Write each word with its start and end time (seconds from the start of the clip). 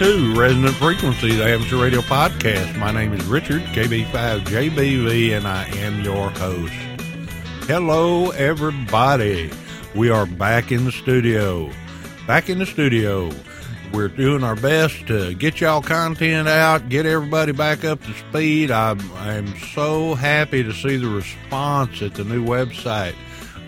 To 0.00 0.34
Resonant 0.34 0.76
Frequency, 0.76 1.34
the 1.36 1.44
Amateur 1.44 1.76
Radio 1.76 2.00
Podcast. 2.00 2.74
My 2.78 2.90
name 2.90 3.12
is 3.12 3.22
Richard, 3.26 3.60
KB5JBV, 3.74 5.36
and 5.36 5.46
I 5.46 5.66
am 5.76 6.02
your 6.02 6.30
host. 6.30 6.72
Hello, 7.66 8.30
everybody. 8.30 9.50
We 9.94 10.08
are 10.08 10.24
back 10.24 10.72
in 10.72 10.86
the 10.86 10.90
studio. 10.90 11.70
Back 12.26 12.48
in 12.48 12.58
the 12.58 12.64
studio. 12.64 13.30
We're 13.92 14.08
doing 14.08 14.42
our 14.42 14.56
best 14.56 15.06
to 15.08 15.34
get 15.34 15.60
y'all 15.60 15.82
content 15.82 16.48
out, 16.48 16.88
get 16.88 17.04
everybody 17.04 17.52
back 17.52 17.84
up 17.84 18.02
to 18.02 18.14
speed. 18.14 18.70
I'm, 18.70 19.00
I'm 19.16 19.54
so 19.74 20.14
happy 20.14 20.62
to 20.62 20.72
see 20.72 20.96
the 20.96 21.10
response 21.10 22.00
at 22.00 22.14
the 22.14 22.24
new 22.24 22.42
website. 22.42 23.16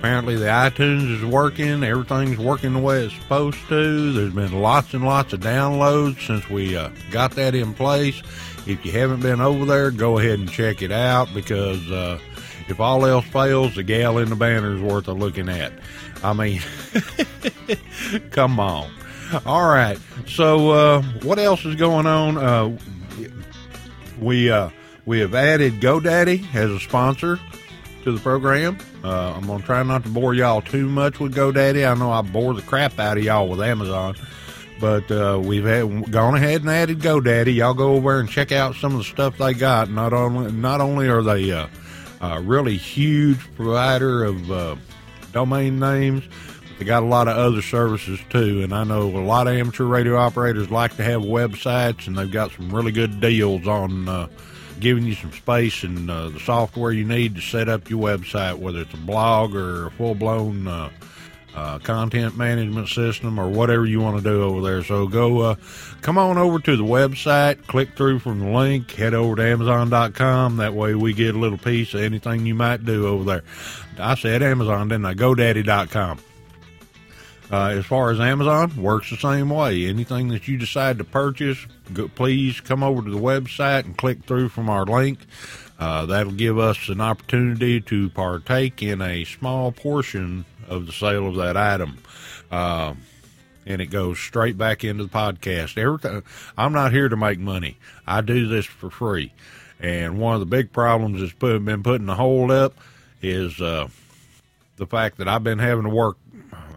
Apparently, 0.03 0.35
the 0.35 0.47
iTunes 0.47 1.15
is 1.15 1.25
working. 1.25 1.85
Everything's 1.85 2.37
working 2.37 2.73
the 2.73 2.81
way 2.81 3.05
it's 3.05 3.15
supposed 3.15 3.61
to. 3.69 4.13
There's 4.13 4.35
been 4.35 4.61
lots 4.61 4.95
and 4.95 5.05
lots 5.05 5.33
of 5.33 5.39
downloads 5.39 6.27
since 6.27 6.51
we 6.51 6.77
uh, 6.77 6.91
got 7.13 7.31
that 7.37 7.55
in 7.55 7.73
place. 7.73 8.21
If 8.67 8.85
you 8.85 8.91
haven't 8.91 9.21
been 9.21 9.41
over 9.41 9.65
there, 9.65 9.93
go 9.93 10.19
ahead 10.19 10.41
and 10.41 10.51
check 10.51 10.83
it 10.83 10.91
out 10.91 11.33
because 11.33 11.89
uh, 11.89 12.19
if 12.67 12.81
all 12.81 13.07
else 13.07 13.27
fails, 13.27 13.77
the 13.77 13.85
gal 13.85 14.19
in 14.19 14.29
the 14.29 14.35
banner 14.35 14.75
is 14.75 14.81
worth 14.81 15.07
a 15.07 15.13
looking 15.13 15.49
at. 15.49 15.73
I 16.25 16.33
mean, 16.33 16.61
come 18.33 18.59
on. 18.59 18.91
All 19.47 19.69
right. 19.69 20.01
So, 20.27 20.71
uh, 20.71 21.03
what 21.23 21.39
else 21.39 21.65
is 21.65 21.77
going 21.77 22.07
on? 22.09 22.39
Uh, 22.39 22.77
we 24.21 24.51
uh, 24.51 24.71
we 25.07 25.21
have 25.21 25.37
added 25.37 25.75
GoDaddy 25.75 26.53
as 26.57 26.73
a 26.73 26.81
sponsor 26.81 27.39
to 28.03 28.11
the 28.11 28.19
program. 28.19 28.79
Uh, 29.05 29.35
I'm 29.37 29.47
gonna 29.47 29.65
try 29.65 29.83
not 29.83 30.05
to 30.05 30.09
bore 30.09 30.33
y'all 30.33 30.63
too 30.63 30.89
much 30.89 31.19
with 31.19 31.35
GoDaddy. 31.35 31.91
I 31.91 31.95
know 31.99 32.13
I 32.13 32.23
bore 32.23 32.55
the 32.55 32.63
crap 32.63 33.01
out 33.01 33.19
of 33.19 33.25
y'all 33.25 33.49
with 33.49 33.61
Amazon, 33.61 34.15
but 34.81 35.11
uh, 35.11 35.41
we've 35.43 35.65
had, 35.65 36.11
gone 36.13 36.37
ahead 36.37 36.61
and 36.61 36.71
added 36.71 37.01
GoDaddy. 37.01 37.55
Y'all 37.55 37.75
go 37.75 37.95
over 37.95 38.21
and 38.21 38.29
check 38.29 38.53
out 38.53 38.77
some 38.77 38.93
of 38.93 38.99
the 38.99 39.05
stuff 39.05 39.39
they 39.39 39.55
got. 39.55 39.91
Not 39.91 40.13
only 40.13 40.53
not 40.53 40.81
only 40.81 41.09
are 41.09 41.23
they 41.23 41.51
a 41.51 41.69
uh, 42.21 42.41
really 42.45 42.77
huge 42.77 43.41
provider 43.57 44.23
of 44.23 44.51
uh, 44.53 44.77
domain 45.33 45.81
names, 45.81 46.23
but 46.69 46.79
they 46.79 46.85
got 46.85 47.03
a 47.03 47.07
lot 47.07 47.27
of 47.27 47.37
other 47.37 47.61
services 47.61 48.21
too. 48.31 48.63
And 48.63 48.73
I 48.73 48.85
know 48.85 49.03
a 49.03 49.19
lot 49.19 49.49
of 49.49 49.55
amateur 49.55 49.85
radio 49.85 50.17
operators 50.17 50.71
like 50.71 50.97
to 50.97 51.03
have 51.03 51.23
websites, 51.23 52.07
and 52.07 52.17
they've 52.17 52.31
got 52.31 52.53
some 52.53 52.73
really 52.73 52.93
good 52.93 53.21
deals 53.21 53.67
on 53.67 54.09
uh, 54.09 54.29
giving 54.83 55.05
you 55.05 55.15
some 55.15 55.33
space 55.33 55.85
and 55.85 56.11
uh, 56.11 56.29
the 56.29 56.41
software 56.41 56.93
you 56.93 57.05
need 57.05 57.37
to 57.37 57.41
set 57.41 57.69
up 57.69 57.89
your 57.89 58.03
website, 58.03 58.59
whether 58.59 58.81
it's 58.81 58.93
a 58.93 58.99
blog 58.99 59.55
or 59.55 59.87
a 59.87 59.91
full 59.93 60.15
blown 60.15 60.67
uh, 60.67 60.91
uh, 61.55 61.79
content 61.79 62.37
management 62.37 62.89
system 62.89 63.39
or 63.39 63.49
whatever 63.49 63.87
you 63.87 64.01
want 64.01 64.17
to 64.17 64.23
do 64.23 64.43
over 64.43 64.61
there. 64.61 64.83
So 64.83 65.07
go, 65.07 65.41
uh, 65.41 65.55
come 66.01 66.19
on 66.19 66.37
over 66.37 66.59
to 66.59 66.77
the 66.77 66.83
website, 66.83 67.67
click 67.67 67.97
through 67.97 68.19
from 68.19 68.41
the 68.41 68.51
link, 68.51 68.91
head 68.91 69.15
over 69.15 69.37
to 69.37 69.43
Amazon.com. 69.43 70.57
That 70.57 70.75
way 70.75 70.95
we 70.95 71.13
get 71.13 71.35
a 71.35 71.39
little 71.39 71.59
piece 71.59 71.95
of 71.95 72.01
anything 72.01 72.45
you 72.45 72.55
might 72.55 72.85
do 72.85 73.07
over 73.07 73.25
there. 73.25 73.45
I 73.99 74.17
said 74.17 74.43
Amazon, 74.43 74.89
didn't 74.89 75.07
I? 75.07 75.15
GoDaddy.com. 75.15 76.32
Uh, 77.53 77.69
as 77.69 77.85
far 77.85 78.11
as 78.11 78.19
Amazon, 78.19 78.75
works 78.81 79.11
the 79.11 79.17
same 79.17 79.51
way. 79.51 79.87
Anything 79.87 80.29
that 80.29 80.49
you 80.49 80.57
decide 80.57 80.97
to 80.97 81.05
purchase, 81.05 81.67
go, 81.93 82.09
please 82.09 82.61
come 82.63 82.83
over 82.83 83.03
to 83.03 83.11
the 83.11 83.21
website 83.21 83.85
and 83.85 83.95
click 83.95 84.25
through 84.25 84.49
from 84.49 84.71
our 84.71 84.87
link. 84.87 85.19
Uh, 85.79 86.07
that'll 86.07 86.33
give 86.33 86.59
us 86.59 86.89
an 86.89 87.03
opportunity 87.03 87.79
to 87.79 88.09
partake 88.11 88.83
in 88.83 89.03
a 89.03 89.25
small 89.25 89.71
portion 89.71 90.47
of 90.67 90.87
the 90.87 90.93
sale 90.93 91.29
of 91.29 91.35
that 91.35 91.59
item. 91.59 91.99
Uh, 92.51 92.95
and 93.67 93.83
it 93.83 93.87
goes 93.87 94.19
straight 94.19 94.57
back 94.57 94.83
into 94.83 95.05
the 95.05 95.11
podcast. 95.11 95.77
Everything, 95.77 96.23
I'm 96.57 96.73
not 96.73 96.93
here 96.93 97.11
to 97.11 97.17
make 97.17 97.39
money. 97.39 97.77
I 98.07 98.23
do 98.23 98.49
this 98.49 98.65
for 98.65 98.89
free. 98.89 99.31
And 99.79 100.19
one 100.19 100.35
of 100.35 100.41
the 100.41 100.47
big 100.47 100.73
problems 100.73 101.21
that's 101.21 101.35
put, 101.35 101.63
been 101.65 101.83
putting 101.83 102.07
the 102.07 102.15
hold 102.15 102.51
up 102.51 102.75
is 103.21 103.61
uh, 103.61 103.89
the 104.77 104.87
fact 104.87 105.19
that 105.19 105.29
I've 105.29 105.45
been 105.45 105.59
having 105.59 105.85
to 105.85 105.91
work 105.91 106.17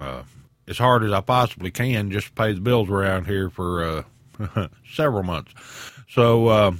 uh, 0.02 0.24
as 0.68 0.78
hard 0.78 1.04
as 1.04 1.12
I 1.12 1.22
possibly 1.22 1.72
can 1.72 2.12
just 2.12 2.28
to 2.28 2.34
pay 2.34 2.54
the 2.54 2.62
bills 2.62 2.90
around 2.90 3.26
here 3.26 3.50
for 3.50 4.06
uh, 4.40 4.68
several 4.94 5.24
months. 5.24 5.54
So, 6.10 6.48
uh, 6.48 6.72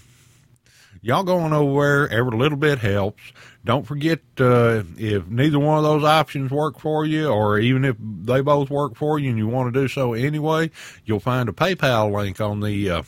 y'all 1.02 1.24
going 1.24 1.54
over 1.54 2.08
there, 2.08 2.20
every 2.20 2.38
little 2.38 2.58
bit 2.58 2.80
helps. 2.80 3.22
Don't 3.64 3.86
forget 3.86 4.20
uh, 4.40 4.84
if 4.98 5.28
neither 5.28 5.60
one 5.60 5.78
of 5.78 5.84
those 5.84 6.04
options 6.04 6.52
work 6.52 6.80
for 6.80 7.06
you, 7.06 7.28
or 7.28 7.58
even 7.60 7.84
if 7.84 7.96
they 8.00 8.42
both 8.42 8.70
work 8.70 8.96
for 8.96 9.18
you 9.18 9.30
and 9.30 9.38
you 9.38 9.48
want 9.48 9.74
to 9.74 9.82
do 9.82 9.88
so 9.88 10.14
anyway, 10.14 10.70
you'll 11.04 11.20
find 11.20 11.50
a 11.50 11.52
PayPal 11.52 12.12
link 12.12 12.40
on 12.40 12.60
the 12.60 12.90
uh, 12.90 13.04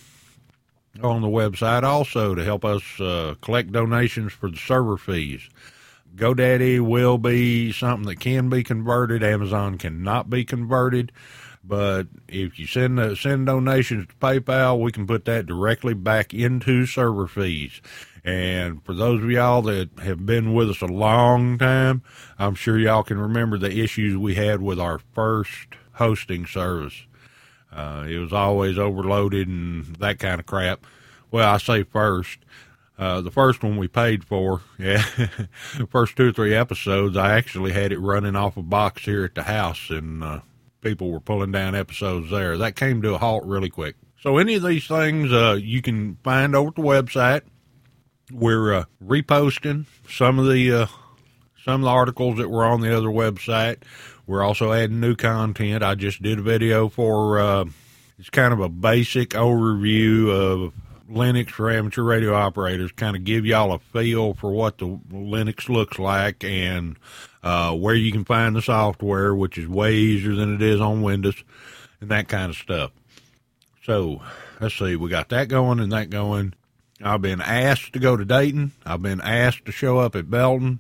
on 1.04 1.22
the 1.22 1.28
website 1.28 1.84
also 1.84 2.34
to 2.34 2.44
help 2.44 2.66
us 2.66 2.82
uh, 3.00 3.36
collect 3.42 3.72
donations 3.72 4.34
for 4.34 4.50
the 4.50 4.58
server 4.58 4.98
fees. 4.98 5.48
GoDaddy 6.18 6.80
will 6.80 7.20
be 7.20 7.72
something 7.72 8.08
that 8.08 8.20
can 8.20 8.50
be 8.50 8.64
converted. 8.64 9.24
Amazon 9.24 9.78
cannot 9.78 10.30
be 10.30 10.44
converted. 10.44 11.12
But 11.64 12.08
if 12.28 12.58
you 12.58 12.66
send 12.66 13.00
uh, 13.00 13.14
send 13.16 13.46
donations 13.46 14.08
to 14.08 14.16
PayPal, 14.16 14.80
we 14.80 14.92
can 14.92 15.06
put 15.06 15.26
that 15.26 15.46
directly 15.46 15.94
back 15.94 16.34
into 16.34 16.86
server 16.86 17.28
fees. 17.28 17.82
And 18.24 18.84
for 18.84 18.94
those 18.94 19.22
of 19.22 19.30
y'all 19.30 19.62
that 19.64 19.90
have 20.00 20.26
been 20.26 20.54
with 20.54 20.70
us 20.70 20.82
a 20.82 20.88
long 20.88 21.58
time, 21.58 22.02
I'm 22.40 22.56
sure 22.56 22.80
y'all 22.80 23.04
can 23.04 23.20
remember 23.20 23.58
the 23.58 23.80
issues 23.80 24.18
we 24.18 24.36
had 24.36 24.62
with 24.62 24.80
our 24.80 25.00
first 25.14 25.68
hosting 25.94 26.46
service. 26.46 27.06
Uh, 27.72 28.06
it 28.08 28.18
was 28.18 28.34
always 28.34 28.78
overloaded 28.78 29.48
and 29.48 29.86
that 29.98 30.20
kind 30.20 30.40
of 30.40 30.46
crap. 30.46 30.86
Well, 31.32 31.48
I 31.48 31.58
say 31.58 31.84
first. 31.84 32.40
Uh, 32.98 33.22
the 33.22 33.32
first 33.32 33.64
one 33.64 33.78
we 33.78 33.88
paid 33.88 34.24
for, 34.24 34.62
yeah, 34.80 35.04
first 35.90 36.16
two 36.16 36.30
or 36.30 36.32
three 36.32 36.56
episodes, 36.56 37.16
I 37.16 37.38
actually 37.38 37.72
had 37.72 37.92
it 37.92 38.00
running 38.00 38.36
off 38.36 38.58
a 38.58 38.64
box 38.64 39.04
here 39.04 39.24
at 39.24 39.36
the 39.36 39.44
house, 39.44 39.90
and 39.90 40.24
uh, 40.24 40.40
people 40.82 41.12
were 41.12 41.20
pulling 41.20 41.52
down 41.52 41.76
episodes 41.76 42.32
there. 42.32 42.58
That 42.58 42.76
came 42.76 43.02
to 43.04 43.14
a 43.14 43.18
halt 43.18 43.44
really 43.46 43.70
quick. 43.70 43.96
So 44.22 44.40
any 44.40 44.56
of 44.56 44.64
these 44.64 44.88
things 44.88 45.32
uh, 45.32 45.60
you 45.62 45.82
can 45.82 46.18
find 46.24 46.56
over 46.56 46.70
at 46.70 46.76
the 46.76 46.82
website. 46.82 47.42
We're 48.32 48.74
uh, 48.74 48.86
reposting 49.02 49.86
some 50.10 50.40
of 50.40 50.48
the 50.48 50.74
uh, 50.74 50.88
some 51.64 51.82
of 51.82 51.86
the 51.86 51.92
articles 51.92 52.38
that 52.38 52.50
were 52.50 52.66
on 52.66 52.82
the 52.82 52.98
other 52.98 53.08
website. 53.08 53.84
We're 54.26 54.44
also 54.44 54.74
adding 54.74 55.00
new 55.00 55.16
content. 55.16 55.84
I 55.84 55.96
just 55.96 56.22
did 56.22 56.40
a 56.40 56.42
video 56.42 56.90
for 56.90 57.40
uh, 57.40 57.66
it's 58.20 58.30
kind 58.30 58.54
of 58.54 58.60
a 58.60 58.70
basic 58.70 59.30
overview 59.30 60.30
of 60.30 60.74
Linux 61.10 61.52
for 61.52 61.70
amateur 61.70 62.04
radio 62.04 62.34
operators, 62.34 62.92
kind 62.92 63.16
of 63.16 63.24
give 63.24 63.46
y'all 63.46 63.74
a 63.74 63.80
feel 63.80 64.34
for 64.34 64.52
what 64.52 64.78
the 64.78 64.88
Linux 65.12 65.70
looks 65.70 65.98
like 66.00 66.44
and 66.44 66.98
uh, 67.44 67.74
where 67.74 67.96
you 67.96 68.12
can 68.12 68.26
find 68.26 68.56
the 68.56 68.62
software, 68.62 69.34
which 69.34 69.58
is 69.58 69.68
way 69.68 69.96
easier 69.96 70.36
than 70.36 70.54
it 70.54 70.62
is 70.62 70.82
on 70.82 71.02
Windows, 71.02 71.44
and 72.02 72.10
that 72.12 72.28
kind 72.28 72.50
of 72.50 72.58
stuff. 72.58 72.92
So 73.84 74.22
let's 74.60 74.76
see, 74.76 74.96
we 74.96 75.10
got 75.10 75.30
that 75.30 75.48
going 75.48 75.80
and 75.80 75.92
that 75.92 76.10
going. 76.10 76.54
I've 77.02 77.22
been 77.22 77.42
asked 77.42 77.94
to 77.94 78.00
go 78.00 78.18
to 78.18 78.26
Dayton. 78.26 78.72
I've 78.86 79.02
been 79.02 79.22
asked 79.22 79.66
to 79.66 79.72
show 79.72 80.00
up 80.00 80.16
at 80.16 80.30
Belton. 80.30 80.80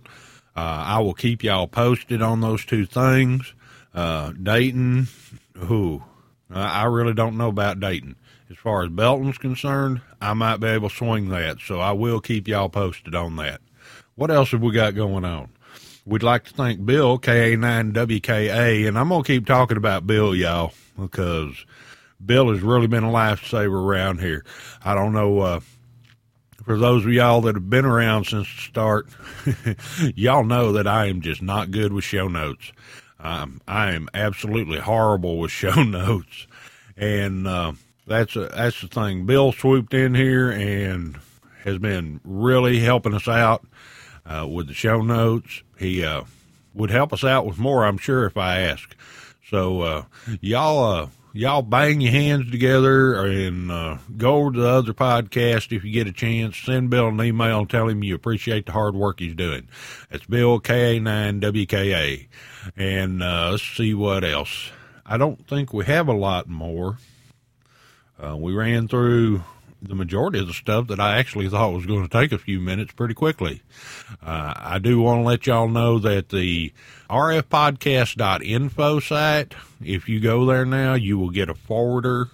Uh, 0.55 0.83
I 0.85 0.99
will 0.99 1.13
keep 1.13 1.43
y'all 1.43 1.67
posted 1.67 2.21
on 2.21 2.41
those 2.41 2.65
two 2.65 2.85
things. 2.85 3.53
Uh, 3.93 4.31
Dayton, 4.31 5.07
who 5.55 6.03
I 6.51 6.85
really 6.85 7.13
don't 7.13 7.37
know 7.37 7.49
about 7.49 7.79
Dayton. 7.79 8.15
As 8.49 8.57
far 8.57 8.83
as 8.83 8.89
Belton's 8.89 9.37
concerned, 9.37 10.01
I 10.21 10.33
might 10.33 10.57
be 10.57 10.67
able 10.67 10.89
to 10.89 10.95
swing 10.95 11.29
that. 11.29 11.57
So 11.59 11.79
I 11.79 11.91
will 11.91 12.19
keep 12.21 12.47
y'all 12.47 12.69
posted 12.69 13.13
on 13.13 13.35
that. 13.37 13.61
What 14.15 14.31
else 14.31 14.51
have 14.51 14.61
we 14.61 14.71
got 14.71 14.95
going 14.95 15.25
on? 15.25 15.49
We'd 16.05 16.23
like 16.23 16.45
to 16.45 16.53
thank 16.53 16.85
Bill, 16.85 17.19
KA9WKA, 17.19 18.87
and 18.87 18.97
I'm 18.97 19.09
going 19.09 19.23
to 19.23 19.27
keep 19.27 19.45
talking 19.45 19.75
about 19.75 20.07
Bill, 20.07 20.33
y'all, 20.33 20.73
because 20.97 21.65
Bill 22.25 22.49
has 22.51 22.61
really 22.61 22.87
been 22.87 23.03
a 23.03 23.11
lifesaver 23.11 23.85
around 23.85 24.21
here. 24.21 24.45
I 24.83 24.95
don't 24.95 25.11
know, 25.11 25.39
uh, 25.39 25.59
for 26.63 26.77
those 26.77 27.05
of 27.05 27.11
y'all 27.11 27.41
that 27.41 27.55
have 27.55 27.69
been 27.69 27.85
around 27.85 28.25
since 28.25 28.47
the 28.47 28.61
start, 28.61 29.07
y'all 30.15 30.45
know 30.45 30.71
that 30.71 30.87
I 30.87 31.07
am 31.07 31.19
just 31.19 31.41
not 31.41 31.71
good 31.71 31.91
with 31.91 32.05
show 32.05 32.29
notes. 32.29 32.71
Um, 33.19 33.59
I 33.67 33.91
am 33.91 34.07
absolutely 34.13 34.79
horrible 34.79 35.39
with 35.39 35.51
show 35.51 35.83
notes. 35.83 36.47
And, 36.95 37.45
uh, 37.45 37.73
that's 38.07 38.35
a, 38.35 38.47
that's 38.47 38.81
the 38.81 38.87
thing. 38.87 39.25
Bill 39.25 39.51
swooped 39.51 39.93
in 39.93 40.15
here 40.15 40.49
and 40.49 41.17
has 41.63 41.77
been 41.77 42.21
really 42.23 42.79
helping 42.79 43.13
us 43.13 43.27
out 43.27 43.65
uh, 44.25 44.47
with 44.47 44.67
the 44.67 44.73
show 44.73 45.01
notes. 45.01 45.61
He 45.77 46.03
uh, 46.03 46.23
would 46.73 46.89
help 46.89 47.13
us 47.13 47.23
out 47.23 47.45
with 47.45 47.57
more, 47.57 47.85
I'm 47.85 47.97
sure, 47.97 48.25
if 48.25 48.37
I 48.37 48.61
ask. 48.61 48.95
So 49.49 49.81
uh, 49.81 50.03
y'all, 50.41 50.83
uh, 50.83 51.07
y'all 51.33 51.61
bang 51.61 52.01
your 52.01 52.11
hands 52.11 52.49
together 52.49 53.25
and 53.25 53.71
uh, 53.71 53.97
go 54.15 54.35
over 54.35 54.51
to 54.53 54.59
the 54.59 54.69
other 54.69 54.93
podcast 54.93 55.75
if 55.75 55.83
you 55.83 55.91
get 55.91 56.07
a 56.07 56.13
chance. 56.13 56.57
Send 56.57 56.89
Bill 56.89 57.09
an 57.09 57.21
email 57.21 57.59
and 57.59 57.69
tell 57.69 57.87
him 57.87 58.03
you 58.03 58.15
appreciate 58.15 58.65
the 58.65 58.71
hard 58.71 58.95
work 58.95 59.19
he's 59.19 59.35
doing. 59.35 59.67
It's 60.09 60.25
Bill 60.25 60.59
KA9WKA. 60.59 62.27
And 62.75 63.23
uh, 63.23 63.51
let's 63.51 63.63
see 63.63 63.93
what 63.93 64.23
else. 64.23 64.71
I 65.05 65.17
don't 65.17 65.47
think 65.47 65.73
we 65.73 65.85
have 65.85 66.07
a 66.07 66.13
lot 66.13 66.47
more. 66.47 66.97
Uh, 68.23 68.35
we 68.35 68.53
ran 68.53 68.87
through 68.87 69.43
the 69.81 69.95
majority 69.95 70.39
of 70.39 70.47
the 70.47 70.53
stuff 70.53 70.87
that 70.87 70.99
I 70.99 71.17
actually 71.17 71.49
thought 71.49 71.73
was 71.73 71.85
going 71.85 72.01
to 72.01 72.09
take 72.09 72.31
a 72.31 72.37
few 72.37 72.59
minutes 72.59 72.93
pretty 72.93 73.13
quickly. 73.13 73.61
Uh, 74.25 74.53
I 74.55 74.79
do 74.79 75.01
want 75.01 75.19
to 75.19 75.23
let 75.23 75.45
y'all 75.45 75.67
know 75.67 75.99
that 75.99 76.29
the 76.29 76.73
rfpodcast.info 77.09 78.99
site, 78.99 79.53
if 79.83 80.09
you 80.09 80.19
go 80.19 80.45
there 80.45 80.65
now, 80.65 80.95
you 80.95 81.19
will 81.19 81.29
get 81.29 81.49
a 81.49 81.53
forwarder 81.53 82.29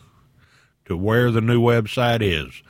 to 0.86 0.96
where 0.96 1.32
the 1.32 1.42
new 1.42 1.62
website 1.62 2.22
is. 2.22 2.62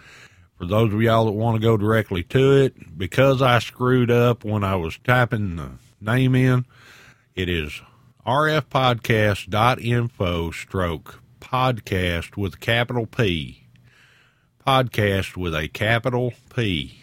For 0.57 0.65
those 0.65 0.91
of 0.93 1.01
y'all 1.01 1.25
that 1.25 1.33
want 1.33 1.55
to 1.55 1.61
go 1.61 1.77
directly 1.77 2.23
to 2.23 2.53
it, 2.53 2.97
because 2.97 3.41
I 3.41 3.59
screwed 3.59 4.09
up 4.09 4.43
when 4.43 4.63
I 4.63 4.75
was 4.75 4.97
typing 5.03 5.57
the 5.57 5.71
name 6.01 6.33
in, 6.35 6.65
it 7.35 7.49
is 7.49 7.79
rfpodcast.info 8.25 10.51
stroke 10.51 11.22
podcast 11.43 12.37
with 12.37 12.59
capital 12.59 13.05
P 13.05 13.63
podcast 14.65 15.35
with 15.35 15.53
a 15.53 15.67
capital 15.67 16.33
P. 16.55 17.01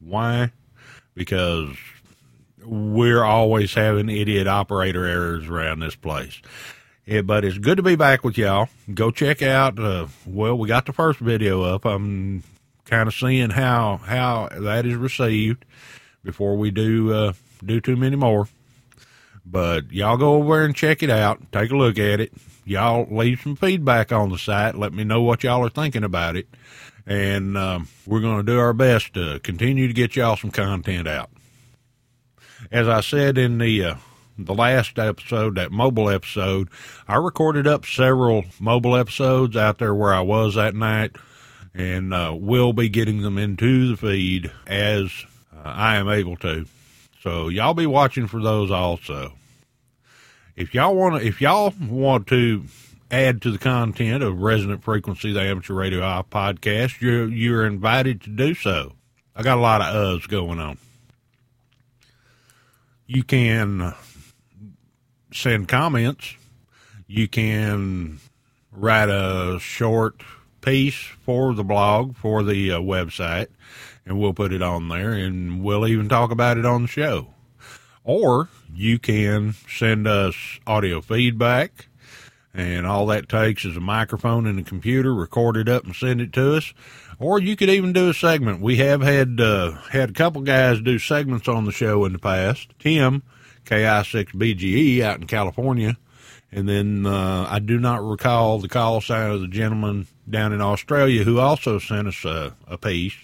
Why? 0.00 0.52
Because 1.14 1.76
we're 2.64 3.24
always 3.24 3.74
having 3.74 4.08
idiot 4.08 4.46
operator 4.46 5.04
errors 5.04 5.48
around 5.48 5.80
this 5.80 5.94
place. 5.94 6.40
But 7.24 7.44
it's 7.44 7.58
good 7.58 7.76
to 7.78 7.82
be 7.82 7.96
back 7.96 8.22
with 8.24 8.38
y'all. 8.38 8.68
Go 8.92 9.10
check 9.10 9.42
out. 9.42 9.78
Uh, 9.78 10.06
well, 10.26 10.56
we 10.56 10.68
got 10.68 10.86
the 10.86 10.92
first 10.92 11.18
video 11.18 11.62
up. 11.62 11.84
I'm 11.84 12.44
kind 12.84 13.08
of 13.08 13.14
seeing 13.14 13.50
how 13.50 13.96
how 13.96 14.48
that 14.52 14.86
is 14.86 14.94
received 14.94 15.64
before 16.22 16.56
we 16.56 16.70
do 16.70 17.12
uh, 17.12 17.32
do 17.64 17.80
too 17.80 17.96
many 17.96 18.16
more. 18.16 18.48
But 19.44 19.90
y'all 19.90 20.16
go 20.16 20.34
over 20.34 20.64
and 20.64 20.76
check 20.76 21.02
it 21.02 21.10
out. 21.10 21.50
Take 21.50 21.72
a 21.72 21.76
look 21.76 21.98
at 21.98 22.20
it. 22.20 22.32
Y'all 22.64 23.06
leave 23.10 23.40
some 23.40 23.56
feedback 23.56 24.12
on 24.12 24.30
the 24.30 24.38
site. 24.38 24.76
Let 24.76 24.92
me 24.92 25.04
know 25.04 25.22
what 25.22 25.42
y'all 25.42 25.64
are 25.64 25.70
thinking 25.70 26.04
about 26.04 26.36
it 26.36 26.46
and 27.06 27.56
um, 27.56 27.88
we're 28.06 28.20
going 28.20 28.38
to 28.38 28.52
do 28.52 28.58
our 28.58 28.72
best 28.72 29.14
to 29.14 29.40
continue 29.40 29.88
to 29.88 29.94
get 29.94 30.16
y'all 30.16 30.36
some 30.36 30.50
content 30.50 31.08
out. 31.08 31.30
As 32.70 32.88
I 32.88 33.00
said 33.00 33.38
in 33.38 33.58
the 33.58 33.84
uh, 33.84 33.94
the 34.38 34.54
last 34.54 34.98
episode, 34.98 35.56
that 35.56 35.72
mobile 35.72 36.08
episode, 36.08 36.68
I 37.06 37.16
recorded 37.16 37.66
up 37.66 37.84
several 37.84 38.44
mobile 38.60 38.96
episodes 38.96 39.56
out 39.56 39.78
there 39.78 39.94
where 39.94 40.14
I 40.14 40.20
was 40.20 40.54
that 40.54 40.74
night, 40.74 41.16
and 41.74 42.14
uh, 42.14 42.34
will 42.38 42.72
be 42.72 42.88
getting 42.88 43.22
them 43.22 43.36
into 43.36 43.90
the 43.90 43.96
feed 43.96 44.52
as 44.66 45.10
uh, 45.54 45.68
I 45.68 45.96
am 45.96 46.08
able 46.08 46.36
to. 46.38 46.66
So 47.20 47.48
y'all 47.48 47.74
be 47.74 47.86
watching 47.86 48.26
for 48.26 48.40
those 48.40 48.70
also. 48.70 49.32
If 50.62 50.74
y'all 50.74 50.94
want 50.94 51.20
to, 51.20 51.26
if 51.26 51.40
y'all 51.40 51.74
want 51.80 52.28
to 52.28 52.62
add 53.10 53.42
to 53.42 53.50
the 53.50 53.58
content 53.58 54.22
of 54.22 54.38
Resonant 54.38 54.84
Frequency, 54.84 55.32
the 55.32 55.40
Amateur 55.40 55.74
Radio 55.74 56.04
Eye 56.04 56.22
podcast, 56.30 57.00
you're, 57.00 57.28
you're 57.28 57.66
invited 57.66 58.20
to 58.22 58.30
do 58.30 58.54
so. 58.54 58.92
I 59.34 59.42
got 59.42 59.58
a 59.58 59.60
lot 59.60 59.82
of 59.82 60.20
uhs 60.20 60.28
going 60.28 60.60
on. 60.60 60.78
You 63.08 63.24
can 63.24 63.92
send 65.32 65.66
comments. 65.66 66.36
You 67.08 67.26
can 67.26 68.20
write 68.70 69.08
a 69.08 69.58
short 69.58 70.22
piece 70.60 70.94
for 71.24 71.54
the 71.54 71.64
blog, 71.64 72.14
for 72.14 72.44
the 72.44 72.70
uh, 72.70 72.78
website, 72.78 73.48
and 74.06 74.16
we'll 74.16 74.32
put 74.32 74.52
it 74.52 74.62
on 74.62 74.88
there 74.88 75.10
and 75.10 75.64
we'll 75.64 75.88
even 75.88 76.08
talk 76.08 76.30
about 76.30 76.56
it 76.56 76.64
on 76.64 76.82
the 76.82 76.88
show. 76.88 77.34
Or 78.04 78.48
you 78.74 78.98
can 78.98 79.54
send 79.68 80.06
us 80.06 80.34
audio 80.66 81.00
feedback 81.00 81.86
and 82.54 82.86
all 82.86 83.06
that 83.06 83.28
takes 83.28 83.64
is 83.64 83.76
a 83.76 83.80
microphone 83.80 84.46
and 84.46 84.58
a 84.58 84.62
computer, 84.62 85.14
record 85.14 85.56
it 85.56 85.68
up 85.68 85.84
and 85.84 85.94
send 85.94 86.20
it 86.20 86.32
to 86.34 86.56
us. 86.56 86.74
Or 87.18 87.40
you 87.40 87.56
could 87.56 87.70
even 87.70 87.92
do 87.92 88.10
a 88.10 88.14
segment. 88.14 88.60
We 88.60 88.76
have 88.76 89.00
had 89.00 89.40
uh, 89.40 89.72
had 89.90 90.10
a 90.10 90.14
couple 90.14 90.42
guys 90.42 90.80
do 90.80 90.98
segments 90.98 91.48
on 91.48 91.64
the 91.64 91.72
show 91.72 92.04
in 92.04 92.12
the 92.12 92.18
past. 92.18 92.68
Tim, 92.78 93.22
KI6BGE 93.64 95.00
out 95.00 95.20
in 95.20 95.26
California, 95.26 95.96
and 96.50 96.68
then 96.68 97.06
uh, 97.06 97.46
I 97.48 97.58
do 97.58 97.78
not 97.78 98.04
recall 98.04 98.58
the 98.58 98.68
call 98.68 99.00
sign 99.00 99.30
of 99.30 99.40
the 99.40 99.48
gentleman 99.48 100.06
down 100.28 100.52
in 100.52 100.60
Australia 100.60 101.24
who 101.24 101.38
also 101.38 101.78
sent 101.78 102.08
us 102.08 102.24
a, 102.24 102.54
a 102.66 102.76
piece. 102.76 103.16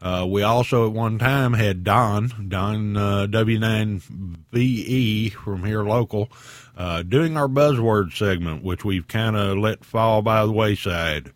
Uh, 0.00 0.26
we 0.28 0.42
also 0.42 0.86
at 0.86 0.92
one 0.92 1.18
time 1.18 1.54
had 1.54 1.82
Don, 1.82 2.46
Don 2.48 2.96
uh, 2.96 3.26
W9VE 3.30 5.32
from 5.32 5.64
here 5.64 5.82
local, 5.82 6.30
uh, 6.76 7.02
doing 7.02 7.36
our 7.36 7.48
buzzword 7.48 8.14
segment, 8.14 8.62
which 8.62 8.84
we've 8.84 9.08
kind 9.08 9.36
of 9.36 9.58
let 9.58 9.84
fall 9.84 10.22
by 10.22 10.44
the 10.44 10.52
wayside. 10.52 11.32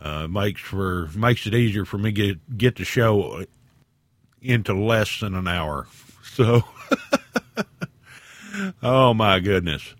Uh, 0.00 0.26
makes 0.26 0.62
for 0.62 1.08
makes 1.14 1.46
it 1.46 1.54
easier 1.54 1.84
for 1.84 1.98
me 1.98 2.10
to 2.10 2.12
get 2.12 2.56
get 2.56 2.76
the 2.76 2.84
show 2.84 3.44
into 4.40 4.72
less 4.72 5.20
than 5.20 5.34
an 5.34 5.46
hour. 5.46 5.86
So, 6.24 6.62
oh 8.82 9.12
my 9.12 9.40
goodness! 9.40 9.94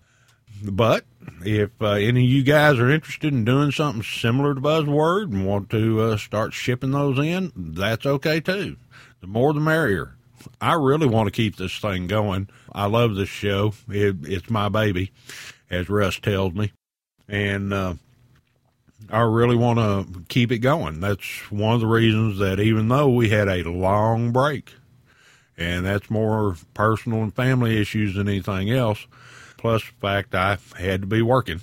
But 0.64 1.04
if 1.44 1.70
uh, 1.80 1.92
any 1.92 2.24
of 2.24 2.30
you 2.30 2.42
guys 2.42 2.78
are 2.78 2.90
interested 2.90 3.32
in 3.32 3.44
doing 3.44 3.70
something 3.70 4.02
similar 4.02 4.54
to 4.54 4.60
Buzzword 4.60 5.32
and 5.32 5.46
want 5.46 5.70
to 5.70 6.00
uh, 6.00 6.16
start 6.16 6.52
shipping 6.52 6.90
those 6.90 7.18
in, 7.18 7.52
that's 7.56 8.06
okay 8.06 8.40
too. 8.40 8.76
The 9.20 9.26
more 9.26 9.52
the 9.52 9.60
merrier. 9.60 10.16
I 10.60 10.74
really 10.74 11.06
want 11.06 11.26
to 11.26 11.30
keep 11.30 11.56
this 11.56 11.78
thing 11.78 12.06
going. 12.06 12.48
I 12.72 12.86
love 12.86 13.14
this 13.14 13.28
show. 13.28 13.74
It, 13.88 14.16
it's 14.22 14.48
my 14.50 14.68
baby, 14.68 15.12
as 15.70 15.90
Russ 15.90 16.18
tells 16.18 16.54
me. 16.54 16.72
And 17.28 17.72
uh, 17.72 17.94
I 19.10 19.20
really 19.22 19.56
want 19.56 19.78
to 19.78 20.22
keep 20.28 20.50
it 20.52 20.58
going. 20.58 21.00
That's 21.00 21.50
one 21.50 21.74
of 21.74 21.80
the 21.80 21.86
reasons 21.86 22.38
that 22.38 22.60
even 22.60 22.88
though 22.88 23.08
we 23.08 23.30
had 23.30 23.48
a 23.48 23.68
long 23.68 24.32
break, 24.32 24.72
and 25.56 25.84
that's 25.84 26.10
more 26.10 26.56
personal 26.74 27.22
and 27.22 27.34
family 27.34 27.80
issues 27.80 28.14
than 28.14 28.28
anything 28.28 28.70
else, 28.70 29.06
plus 29.60 29.82
the 29.82 29.92
fact 30.00 30.34
I 30.34 30.56
had 30.78 31.02
to 31.02 31.06
be 31.06 31.20
working. 31.20 31.60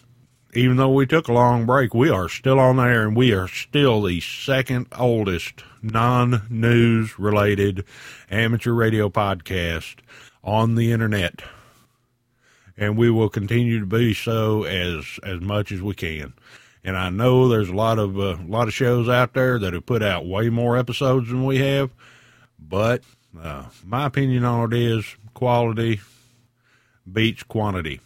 Even 0.54 0.77
though 0.77 0.94
we 0.94 1.08
took 1.08 1.27
a 1.27 1.34
long 1.34 1.66
break, 1.66 1.96
we 1.96 2.12
are 2.12 2.30
still 2.30 2.60
on 2.60 2.77
there 2.77 3.08
and 3.08 3.16
we 3.16 3.34
are 3.34 3.48
still 3.48 4.04
the 4.04 4.20
second 4.20 4.86
oldest 4.98 5.63
non 5.82 6.44
news 6.48 7.18
related 7.18 7.84
amateur 8.30 8.74
radio 8.74 9.10
podcast 9.10 9.96
on 10.44 10.75
the 10.75 10.92
internet. 10.92 11.42
And 12.77 12.98
we 12.98 13.10
will 13.10 13.30
continue 13.30 13.80
to 13.80 13.86
be 13.88 14.13
so 14.13 14.63
as, 14.63 15.20
as 15.24 15.42
much 15.42 15.72
as 15.72 15.82
we 15.82 15.96
can. 15.96 16.34
And 16.84 16.96
I 16.96 17.10
know 17.10 17.48
there's 17.48 17.70
a 17.70 17.75
lot 17.75 17.98
of, 17.98 18.20
uh, 18.20 18.38
a 18.39 18.48
lot 18.48 18.68
of 18.68 18.75
shows 18.75 19.10
out 19.10 19.34
there 19.34 19.58
that 19.58 19.74
have 19.74 19.88
put 19.88 20.04
out 20.04 20.27
way 20.27 20.50
more 20.50 20.77
episodes 20.77 21.30
than 21.30 21.46
we 21.46 21.58
have, 21.58 21.89
but, 22.60 23.01
uh, 23.42 23.66
my 23.84 24.06
opinion 24.06 24.46
on 24.46 24.72
it 24.72 24.80
is 24.80 25.16
quality 25.34 26.00
beats 27.12 27.44
quantity. 27.44 28.02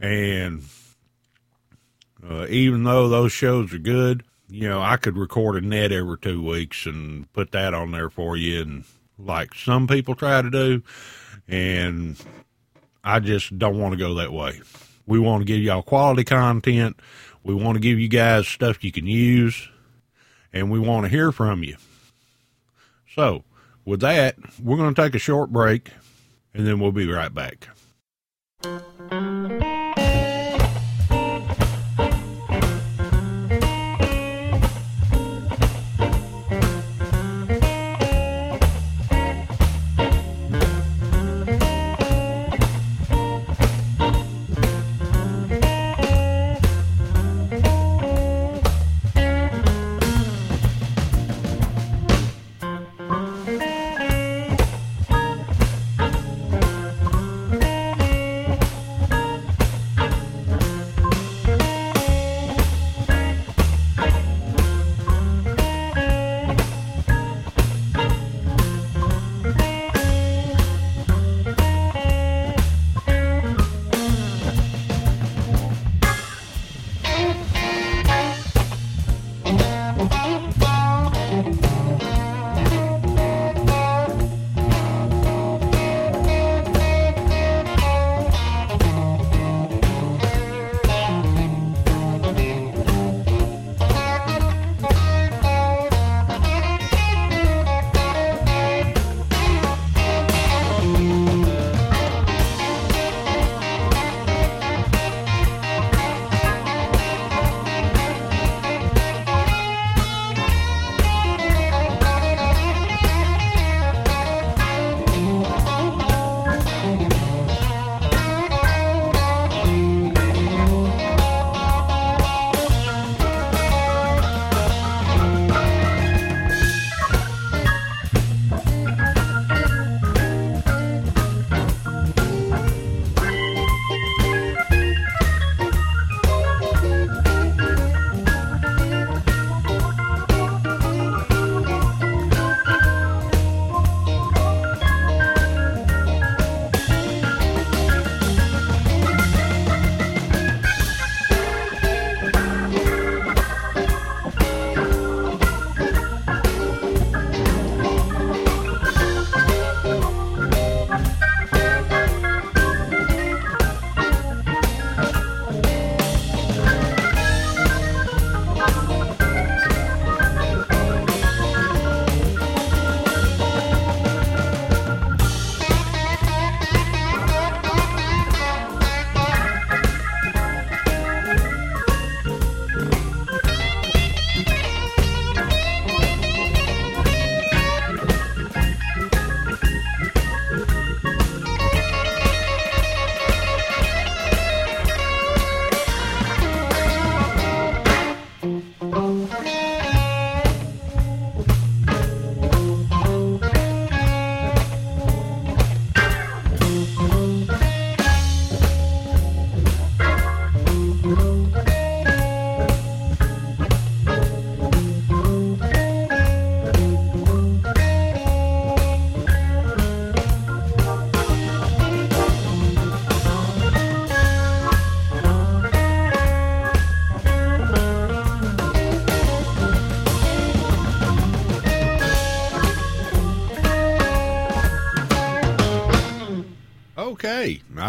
And 0.00 0.62
uh, 2.28 2.46
even 2.48 2.84
though 2.84 3.08
those 3.08 3.32
shows 3.32 3.72
are 3.72 3.78
good, 3.78 4.24
you 4.48 4.68
know, 4.68 4.80
I 4.80 4.96
could 4.96 5.16
record 5.16 5.62
a 5.62 5.66
net 5.66 5.92
every 5.92 6.18
two 6.18 6.42
weeks 6.42 6.86
and 6.86 7.30
put 7.32 7.52
that 7.52 7.74
on 7.74 7.90
there 7.90 8.10
for 8.10 8.36
you, 8.36 8.62
and 8.62 8.84
like 9.18 9.54
some 9.54 9.86
people 9.86 10.14
try 10.14 10.40
to 10.40 10.50
do, 10.50 10.82
and 11.46 12.16
I 13.04 13.20
just 13.20 13.58
don't 13.58 13.78
want 13.78 13.92
to 13.92 13.98
go 13.98 14.14
that 14.14 14.32
way. 14.32 14.60
We 15.06 15.18
want 15.18 15.42
to 15.42 15.44
give 15.44 15.62
y'all 15.62 15.82
quality 15.82 16.24
content. 16.24 16.98
We 17.42 17.54
want 17.54 17.76
to 17.76 17.80
give 17.80 17.98
you 17.98 18.08
guys 18.08 18.48
stuff 18.48 18.82
you 18.82 18.92
can 18.92 19.06
use, 19.06 19.68
and 20.52 20.70
we 20.70 20.78
want 20.78 21.04
to 21.04 21.10
hear 21.10 21.30
from 21.30 21.62
you. 21.62 21.76
So, 23.14 23.44
with 23.84 24.00
that, 24.00 24.36
we're 24.62 24.76
going 24.76 24.94
to 24.94 25.02
take 25.02 25.14
a 25.14 25.18
short 25.18 25.50
break, 25.50 25.90
and 26.54 26.66
then 26.66 26.80
we'll 26.80 26.92
be 26.92 27.10
right 27.10 27.32
back. 27.32 27.68
Okay, 28.64 28.97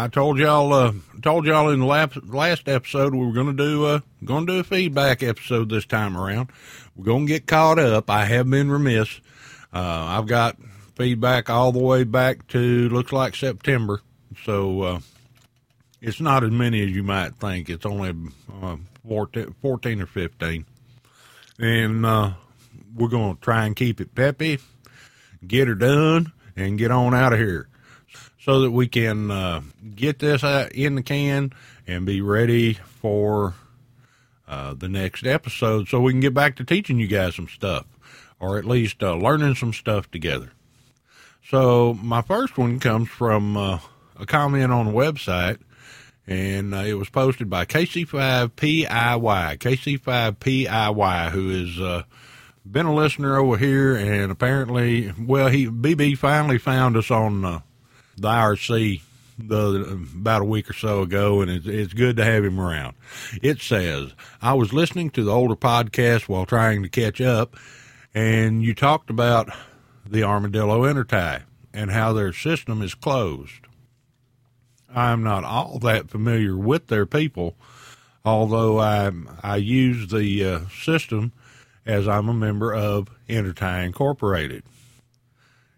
I 0.00 0.08
told 0.08 0.38
y'all, 0.38 0.72
uh, 0.72 0.92
told 1.20 1.44
y'all 1.44 1.68
in 1.68 1.80
the 1.80 1.84
last, 1.84 2.24
last 2.24 2.70
episode 2.70 3.14
we 3.14 3.26
were 3.26 3.34
going 3.34 3.54
to 3.54 3.62
do, 3.62 3.84
uh, 3.84 4.00
going 4.24 4.46
to 4.46 4.54
do 4.54 4.58
a 4.60 4.64
feedback 4.64 5.22
episode 5.22 5.68
this 5.68 5.84
time 5.84 6.16
around. 6.16 6.48
We're 6.96 7.04
going 7.04 7.26
to 7.26 7.32
get 7.34 7.46
caught 7.46 7.78
up. 7.78 8.08
I 8.08 8.24
have 8.24 8.48
been 8.48 8.70
remiss. 8.70 9.20
Uh, 9.74 10.06
I've 10.08 10.26
got 10.26 10.56
feedback 10.94 11.50
all 11.50 11.70
the 11.70 11.80
way 11.80 12.04
back 12.04 12.48
to 12.48 12.88
looks 12.88 13.12
like 13.12 13.36
September, 13.36 14.00
so 14.42 14.80
uh, 14.80 15.00
it's 16.00 16.18
not 16.18 16.44
as 16.44 16.50
many 16.50 16.82
as 16.82 16.88
you 16.88 17.02
might 17.02 17.34
think. 17.34 17.68
It's 17.68 17.84
only 17.84 18.14
uh, 18.62 18.76
14, 19.06 19.54
14 19.60 20.00
or 20.00 20.06
fifteen, 20.06 20.64
and 21.58 22.06
uh, 22.06 22.32
we're 22.96 23.08
going 23.08 23.34
to 23.34 23.40
try 23.42 23.66
and 23.66 23.76
keep 23.76 24.00
it 24.00 24.14
peppy, 24.14 24.60
get 25.46 25.68
her 25.68 25.74
done, 25.74 26.32
and 26.56 26.78
get 26.78 26.90
on 26.90 27.12
out 27.12 27.34
of 27.34 27.38
here 27.38 27.68
so 28.40 28.60
that 28.60 28.70
we 28.70 28.88
can 28.88 29.30
uh, 29.30 29.60
get 29.94 30.18
this 30.18 30.42
in 30.74 30.94
the 30.94 31.02
can 31.02 31.52
and 31.86 32.06
be 32.06 32.20
ready 32.20 32.74
for 32.74 33.54
uh, 34.48 34.74
the 34.74 34.88
next 34.88 35.26
episode 35.26 35.88
so 35.88 36.00
we 36.00 36.12
can 36.12 36.20
get 36.20 36.34
back 36.34 36.56
to 36.56 36.64
teaching 36.64 36.98
you 36.98 37.06
guys 37.06 37.36
some 37.36 37.48
stuff 37.48 37.86
or 38.40 38.58
at 38.58 38.64
least 38.64 39.02
uh, 39.02 39.14
learning 39.14 39.54
some 39.54 39.72
stuff 39.72 40.10
together. 40.10 40.50
So, 41.48 41.94
my 42.02 42.22
first 42.22 42.56
one 42.56 42.80
comes 42.80 43.08
from 43.08 43.56
uh, 43.56 43.78
a 44.18 44.26
comment 44.26 44.72
on 44.72 44.86
the 44.86 44.92
website, 44.92 45.58
and 46.26 46.74
uh, 46.74 46.78
it 46.78 46.94
was 46.94 47.10
posted 47.10 47.50
by 47.50 47.64
KC5PIY. 47.66 48.88
KC5PIY, 49.58 51.30
who 51.30 51.84
uh, 51.84 52.02
been 52.70 52.86
a 52.86 52.94
listener 52.94 53.36
over 53.36 53.56
here, 53.56 53.96
and 53.96 54.32
apparently, 54.32 55.12
well, 55.18 55.48
he 55.48 55.66
BB 55.66 56.16
finally 56.18 56.58
found 56.58 56.96
us 56.96 57.10
on 57.10 57.62
the 58.20 58.28
IRC 58.28 59.00
the 59.48 60.06
about 60.14 60.42
a 60.42 60.44
week 60.44 60.68
or 60.68 60.74
so 60.74 61.02
ago, 61.02 61.40
and 61.40 61.50
it's, 61.50 61.66
it's 61.66 61.94
good 61.94 62.16
to 62.16 62.24
have 62.24 62.44
him 62.44 62.60
around. 62.60 62.94
It 63.42 63.60
says, 63.60 64.12
I 64.42 64.54
was 64.54 64.72
listening 64.72 65.10
to 65.10 65.24
the 65.24 65.32
older 65.32 65.56
podcast 65.56 66.28
while 66.28 66.46
trying 66.46 66.82
to 66.82 66.88
catch 66.88 67.20
up, 67.20 67.56
and 68.14 68.62
you 68.62 68.74
talked 68.74 69.10
about 69.10 69.50
the 70.06 70.22
Armadillo 70.22 70.82
Intertie 70.82 71.42
and 71.72 71.90
how 71.90 72.12
their 72.12 72.32
system 72.32 72.82
is 72.82 72.94
closed. 72.94 73.66
I'm 74.94 75.22
not 75.22 75.44
all 75.44 75.78
that 75.80 76.10
familiar 76.10 76.56
with 76.56 76.88
their 76.88 77.06
people, 77.06 77.56
although 78.24 78.78
I 78.80 79.10
I 79.42 79.56
use 79.56 80.08
the 80.08 80.44
uh, 80.44 80.60
system 80.68 81.32
as 81.86 82.08
I'm 82.08 82.28
a 82.28 82.34
member 82.34 82.74
of 82.74 83.08
Intertie 83.28 83.86
Incorporated. 83.86 84.64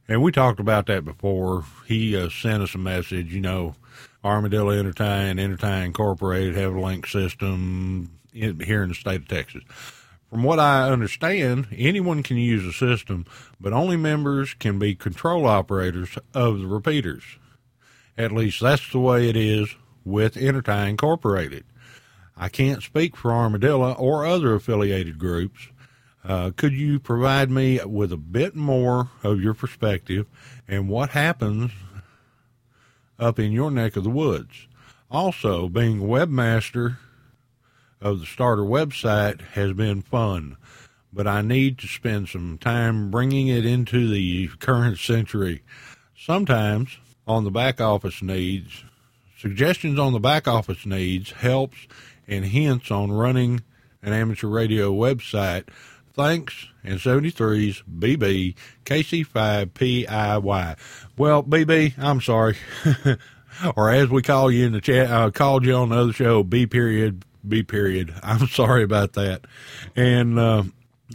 And 0.08 0.22
we 0.22 0.32
talked 0.32 0.60
about 0.60 0.86
that 0.86 1.04
before. 1.04 1.64
He 1.92 2.16
uh, 2.16 2.30
sent 2.30 2.62
us 2.62 2.74
a 2.74 2.78
message, 2.78 3.34
you 3.34 3.42
know, 3.42 3.74
Armadillo 4.24 4.70
Intertie 4.70 5.30
and 5.30 5.38
Intertie 5.38 5.84
Incorporated 5.84 6.56
have 6.56 6.74
a 6.74 6.80
link 6.80 7.06
system 7.06 8.18
in, 8.32 8.60
here 8.60 8.82
in 8.82 8.88
the 8.88 8.94
state 8.94 9.20
of 9.20 9.28
Texas. 9.28 9.62
From 10.30 10.42
what 10.42 10.58
I 10.58 10.88
understand, 10.88 11.66
anyone 11.76 12.22
can 12.22 12.38
use 12.38 12.64
the 12.64 12.72
system, 12.72 13.26
but 13.60 13.74
only 13.74 13.98
members 13.98 14.54
can 14.54 14.78
be 14.78 14.94
control 14.94 15.46
operators 15.46 16.16
of 16.32 16.60
the 16.60 16.66
repeaters. 16.66 17.24
At 18.16 18.32
least 18.32 18.62
that's 18.62 18.90
the 18.90 18.98
way 18.98 19.28
it 19.28 19.36
is 19.36 19.76
with 20.02 20.36
Intertie 20.36 20.88
Incorporated. 20.88 21.64
I 22.38 22.48
can't 22.48 22.82
speak 22.82 23.16
for 23.16 23.32
Armadillo 23.32 23.92
or 23.92 24.24
other 24.24 24.54
affiliated 24.54 25.18
groups. 25.18 25.68
Uh, 26.24 26.52
could 26.56 26.72
you 26.72 27.00
provide 27.00 27.50
me 27.50 27.80
with 27.84 28.12
a 28.12 28.16
bit 28.16 28.54
more 28.54 29.10
of 29.24 29.40
your 29.40 29.54
perspective 29.54 30.26
and 30.68 30.88
what 30.88 31.10
happens 31.10 31.72
up 33.18 33.38
in 33.38 33.50
your 33.50 33.70
neck 33.70 33.96
of 33.96 34.04
the 34.04 34.10
woods? 34.10 34.68
Also, 35.10 35.68
being 35.68 36.00
webmaster 36.00 36.98
of 38.00 38.20
the 38.20 38.26
starter 38.26 38.62
website 38.62 39.40
has 39.52 39.72
been 39.72 40.00
fun, 40.00 40.56
but 41.12 41.26
I 41.26 41.42
need 41.42 41.78
to 41.78 41.86
spend 41.86 42.28
some 42.28 42.56
time 42.56 43.10
bringing 43.10 43.48
it 43.48 43.66
into 43.66 44.08
the 44.08 44.48
current 44.58 44.98
century. 44.98 45.62
Sometimes 46.16 46.98
on 47.26 47.44
the 47.44 47.50
back 47.50 47.80
office 47.80 48.22
needs, 48.22 48.84
suggestions 49.36 49.98
on 49.98 50.12
the 50.12 50.20
back 50.20 50.46
office 50.46 50.86
needs 50.86 51.32
helps 51.32 51.86
and 52.28 52.44
hints 52.44 52.90
on 52.90 53.10
running 53.10 53.62
an 54.02 54.12
amateur 54.12 54.48
radio 54.48 54.92
website. 54.92 55.68
Thanks 56.14 56.68
and 56.84 56.98
73's 56.98 57.82
BB 57.90 58.54
KC5PIY. 58.84 60.76
Well, 61.16 61.42
BB, 61.42 61.98
I'm 61.98 62.20
sorry. 62.20 62.56
or 63.76 63.90
as 63.90 64.08
we 64.08 64.22
call 64.22 64.50
you 64.50 64.66
in 64.66 64.72
the 64.72 64.80
chat, 64.80 65.10
I 65.10 65.24
uh, 65.24 65.30
called 65.30 65.64
you 65.64 65.74
on 65.74 65.90
the 65.90 65.96
other 65.96 66.12
show, 66.12 66.42
B 66.42 66.66
period, 66.66 67.24
B 67.46 67.62
period. 67.62 68.14
I'm 68.22 68.46
sorry 68.48 68.82
about 68.82 69.14
that. 69.14 69.42
And, 69.96 70.38
uh, 70.38 70.64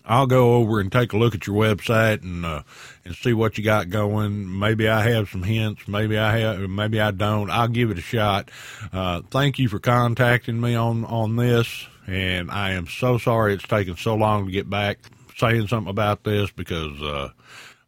I'll 0.06 0.28
go 0.28 0.56
over 0.56 0.80
and 0.80 0.92
take 0.92 1.14
a 1.14 1.18
look 1.18 1.34
at 1.36 1.48
your 1.48 1.56
website 1.56 2.22
and 2.22 2.46
uh, 2.46 2.64
and 3.06 3.16
see 3.16 3.34
what 3.34 3.58
you 3.58 3.64
got 3.64 3.90
going. 3.90 4.60
Maybe 4.60 4.88
I 4.88 5.02
have 5.10 5.30
some 5.30 5.44
hints. 5.44 5.88
Maybe 5.88 6.18
I 6.18 6.38
have. 6.38 6.60
Maybe 6.70 7.00
I 7.00 7.12
don't. 7.12 7.50
I'll 7.50 7.68
give 7.68 7.92
it 7.92 7.98
a 7.98 8.02
shot. 8.02 8.52
Uh, 8.94 9.22
thank 9.32 9.60
you 9.60 9.68
for 9.70 9.80
contacting 9.80 10.62
me 10.62 10.76
on 10.76 11.06
on 11.06 11.36
this, 11.36 11.88
and 12.08 12.50
I 12.50 12.72
am 12.72 12.88
so 12.88 13.18
sorry 13.18 13.54
it's 13.54 13.68
taken 13.68 13.98
so 13.98 14.16
long 14.16 14.48
to 14.48 14.52
get 14.52 14.70
back 14.70 15.00
saying 15.36 15.68
something 15.68 15.90
about 15.90 16.24
this 16.24 16.50
because, 16.52 17.02
uh, 17.02 17.30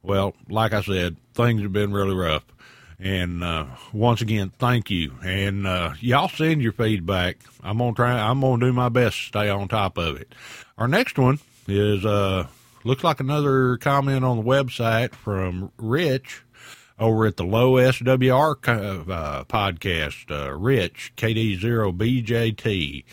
well, 0.03 0.35
like 0.49 0.73
I 0.73 0.81
said, 0.81 1.17
things 1.33 1.61
have 1.61 1.73
been 1.73 1.91
really 1.91 2.15
rough. 2.15 2.43
And 2.99 3.43
uh, 3.43 3.65
once 3.93 4.21
again, 4.21 4.51
thank 4.59 4.89
you. 4.89 5.13
And 5.23 5.65
uh, 5.65 5.93
y'all 6.01 6.27
send 6.27 6.61
your 6.61 6.73
feedback. 6.73 7.37
I'm 7.63 7.77
gonna 7.77 7.93
try. 7.93 8.19
I'm 8.19 8.41
gonna 8.41 8.65
do 8.65 8.73
my 8.73 8.89
best 8.89 9.17
to 9.17 9.23
stay 9.23 9.49
on 9.49 9.69
top 9.69 9.97
of 9.97 10.17
it. 10.17 10.35
Our 10.77 10.87
next 10.87 11.17
one 11.17 11.39
is 11.67 12.05
uh 12.05 12.47
looks 12.83 13.03
like 13.03 13.21
another 13.21 13.77
comment 13.77 14.25
on 14.25 14.37
the 14.37 14.43
website 14.43 15.13
from 15.13 15.71
Rich 15.77 16.43
over 16.99 17.25
at 17.25 17.37
the 17.37 17.45
low 17.45 17.73
SWR 17.73 18.55
uh, 19.09 19.43
podcast. 19.45 20.29
Uh, 20.29 20.51
Rich 20.53 21.13
KD0BJT, 21.15 23.03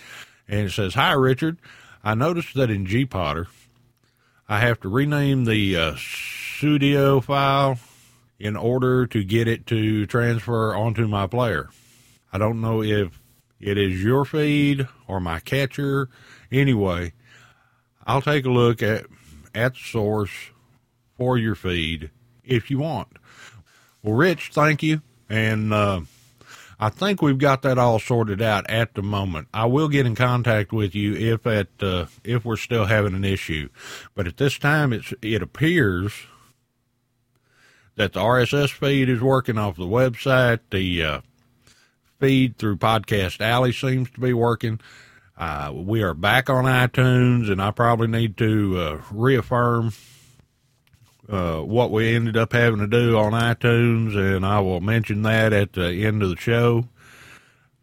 and 0.49 0.67
it 0.67 0.73
says, 0.73 0.95
"Hi 0.95 1.13
Richard, 1.13 1.59
I 2.05 2.15
noticed 2.15 2.55
that 2.55 2.71
in 2.71 2.87
GPodder, 2.87 3.47
I 4.49 4.61
have 4.61 4.81
to 4.81 4.89
rename 4.89 5.45
the 5.45 5.77
uh, 5.77 5.93
Sudio 5.93 7.23
file." 7.23 7.79
In 8.39 8.55
order 8.55 9.07
to 9.07 9.25
get 9.25 9.49
it 9.49 9.67
to 9.69 10.05
transfer 10.05 10.75
onto 10.77 11.09
my 11.09 11.27
player. 11.27 11.71
I 12.31 12.37
don't 12.37 12.61
know 12.61 12.83
if 12.83 13.19
it 13.59 13.79
is 13.79 14.05
your 14.05 14.27
feed 14.27 14.87
or 15.07 15.21
my 15.21 15.41
catcher. 15.41 16.11
Anyway, 16.53 17.15
I'll 18.07 18.21
take 18.21 18.45
a 18.45 18.51
look 18.51 18.83
at 18.83 19.07
at 19.55 19.77
source 19.77 20.51
for 21.17 21.39
your 21.39 21.55
feed 21.55 22.11
if 22.45 22.71
you 22.71 22.79
want. 22.79 23.09
Well, 24.03 24.15
Rich, 24.15 24.51
thank 24.53 24.83
you, 24.83 25.01
and 25.31 25.73
uh, 25.73 26.03
I 26.79 26.91
think 26.91 27.23
we've 27.23 27.39
got 27.39 27.63
that 27.63 27.79
all 27.79 27.99
sorted 27.99 28.43
out 28.43 28.69
at 28.69 28.95
the 28.95 29.03
moment. 29.03 29.49
I 29.55 29.65
will 29.65 29.89
get 29.89 30.07
in 30.07 30.15
contact 30.15 30.73
with 30.73 30.95
you 30.95 31.15
if 31.15 31.47
at 31.47 31.69
uh, 31.81 32.07
if 32.23 32.45
we're 32.45 32.57
still 32.57 32.85
having 32.85 33.15
an 33.15 33.25
issue, 33.25 33.69
but 34.15 34.27
at 34.27 34.37
this 34.37 34.59
time, 34.59 34.93
it's 34.93 35.15
it 35.23 35.43
appears 35.43 36.13
that 37.97 38.13
the 38.13 38.21
RSS 38.21 38.71
feed 38.71 39.09
is 39.09 39.21
working 39.23 39.57
off 39.57 39.77
the 39.77 39.85
website. 39.85 40.61
The 40.71 41.03
uh, 41.03 41.21
feed 42.21 42.59
through 42.59 42.77
Podcast 42.77 43.41
Alley 43.41 43.73
seems 43.73 44.11
to 44.11 44.21
be 44.21 44.35
working. 44.35 44.81
Uh, 45.39 45.73
we 45.75 46.03
are 46.03 46.15
back 46.15 46.49
on 46.49 46.65
iTunes, 46.65 47.51
and 47.51 47.61
I 47.61 47.71
probably 47.71 48.07
need 48.09 48.37
to 48.39 48.79
uh, 48.79 49.01
reaffirm 49.11 49.93
uh, 51.29 51.61
what 51.61 51.91
we 51.91 52.15
ended 52.15 52.37
up 52.37 52.53
having 52.53 52.81
to 52.81 52.87
do 52.87 53.17
on 53.19 53.33
iTunes, 53.33 54.17
and 54.17 54.45
I 54.47 54.61
will 54.61 54.81
mention 54.81 55.23
that 55.23 55.53
at 55.53 55.73
the 55.73 56.05
end 56.05 56.23
of 56.23 56.31
the 56.31 56.37
show 56.37 56.89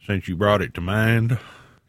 since 0.06 0.28
you 0.28 0.36
brought 0.36 0.62
it 0.62 0.74
to 0.74 0.82
mind 0.82 1.38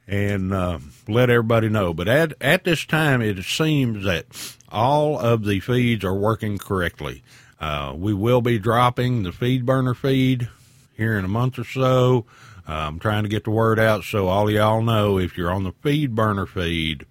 and 0.07 0.53
uh, 0.53 0.79
let 1.09 1.31
everybody 1.31 1.69
know. 1.69 1.95
But 1.95 2.09
at, 2.09 2.35
at 2.40 2.64
this 2.64 2.85
time, 2.85 3.23
it 3.23 3.43
seems 3.45 4.05
that 4.05 4.27
all 4.69 5.19
of 5.19 5.45
the 5.45 5.61
feeds 5.61 6.05
are 6.05 6.14
working 6.14 6.59
correctly. 6.59 7.23
Uh, 7.61 7.95
we 7.97 8.12
will 8.12 8.40
be 8.40 8.59
dropping 8.59 9.23
the 9.23 9.33
feed 9.33 9.64
burner 9.64 9.95
feed 9.95 10.49
here 10.97 11.19
in 11.19 11.25
a 11.25 11.29
month 11.29 11.59
or 11.59 11.64
so. 11.64 12.27
I'm 12.67 12.99
trying 12.99 13.25
to 13.25 13.29
get 13.29 13.45
the 13.45 13.51
word 13.51 13.79
out 13.79 14.05
so 14.05 14.29
all 14.29 14.51
y'all 14.51 14.83
know 14.83 15.19
if 15.19 15.37
you're 15.37 15.53
on 15.53 15.64
the 15.64 15.73
feed 15.83 16.14
burner 16.14 16.47
feed, 16.47 17.07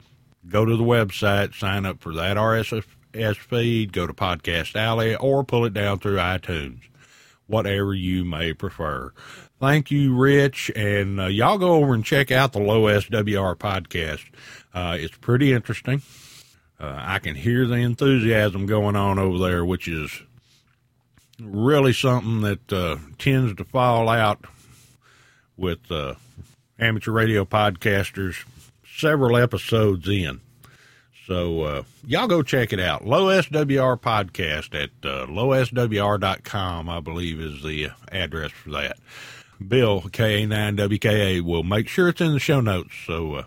go 0.48 0.66
to 0.66 0.76
the 0.76 0.84
website, 0.84 1.54
sign 1.54 1.86
up 1.86 2.02
for 2.02 2.14
that 2.14 2.38
RSS 2.38 2.86
feed, 3.13 3.93
go 3.93 4.08
to 4.08 4.13
Podcast 4.13 4.76
Alley, 4.76 5.15
or 5.15 5.43
pull 5.43 5.65
it 5.65 5.73
down 5.73 5.99
through 5.99 6.17
iTunes, 6.17 6.82
whatever 7.47 7.93
you 7.93 8.26
may 8.26 8.54
prefer. 8.54 9.13
Thank 9.60 9.91
you, 9.91 10.15
Rich, 10.15 10.71
and 10.76 11.19
uh, 11.19 11.26
y'all 11.28 11.58
go 11.58 11.73
over 11.76 11.93
and 11.93 12.04
check 12.04 12.32
out 12.32 12.52
the 12.54 12.60
Low 12.60 12.84
SWR 12.84 13.56
podcast. 13.56 14.26
Uh, 14.73 14.97
it's 14.99 15.15
pretty 15.17 15.54
interesting. 15.54 16.02
Uh, 16.80 16.95
I 16.97 17.19
can 17.19 17.36
hear 17.36 17.65
the 17.65 17.76
enthusiasm 17.76 18.65
going 18.65 18.95
on 18.95 19.19
over 19.19 19.38
there, 19.38 19.63
which 19.63 19.88
is 19.88 20.21
really 21.39 21.93
something 21.93 22.41
that 22.41 22.73
uh, 22.73 22.97
tends 23.17 23.56
to 23.56 23.63
fall 23.63 24.10
out 24.10 24.45
with 25.56 25.91
uh, 25.91 26.15
amateur 26.80 27.12
radio 27.12 27.45
podcasters 27.45 28.43
several 28.86 29.38
episodes 29.38 30.08
in. 30.08 30.41
So 31.28 31.62
uh, 31.62 31.84
y'all 32.06 32.28
go 32.28 32.44
check 32.44 32.74
it 32.74 32.80
out. 32.80 33.06
Low 33.06 33.28
SWR 33.28 34.00
podcast 34.00 34.76
at 34.76 34.90
uh, 35.10 35.26
lowswr.com, 35.28 36.90
I 36.90 37.00
believe, 37.00 37.40
is 37.40 37.64
the 37.64 37.90
address 38.12 38.52
for 38.52 38.72
that. 38.72 38.98
Bill 39.66 40.02
KA9WKA 40.02 41.42
will 41.42 41.64
make 41.64 41.88
sure 41.88 42.10
it's 42.10 42.20
in 42.20 42.34
the 42.34 42.40
show 42.40 42.60
notes. 42.60 42.94
So, 43.08 43.36
uh, 43.36 43.44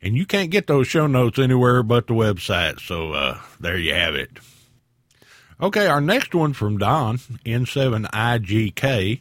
and 0.00 0.16
you 0.16 0.24
can't 0.24 0.50
get 0.50 0.66
those 0.66 0.86
show 0.86 1.06
notes 1.06 1.38
anywhere 1.38 1.82
but 1.82 2.06
the 2.06 2.14
website. 2.14 2.80
So, 2.80 3.12
uh, 3.12 3.38
there 3.60 3.76
you 3.76 3.92
have 3.92 4.14
it. 4.14 4.30
Okay, 5.60 5.86
our 5.86 6.00
next 6.00 6.34
one 6.34 6.54
from 6.54 6.78
Don, 6.78 7.18
N7IGK. 7.44 9.20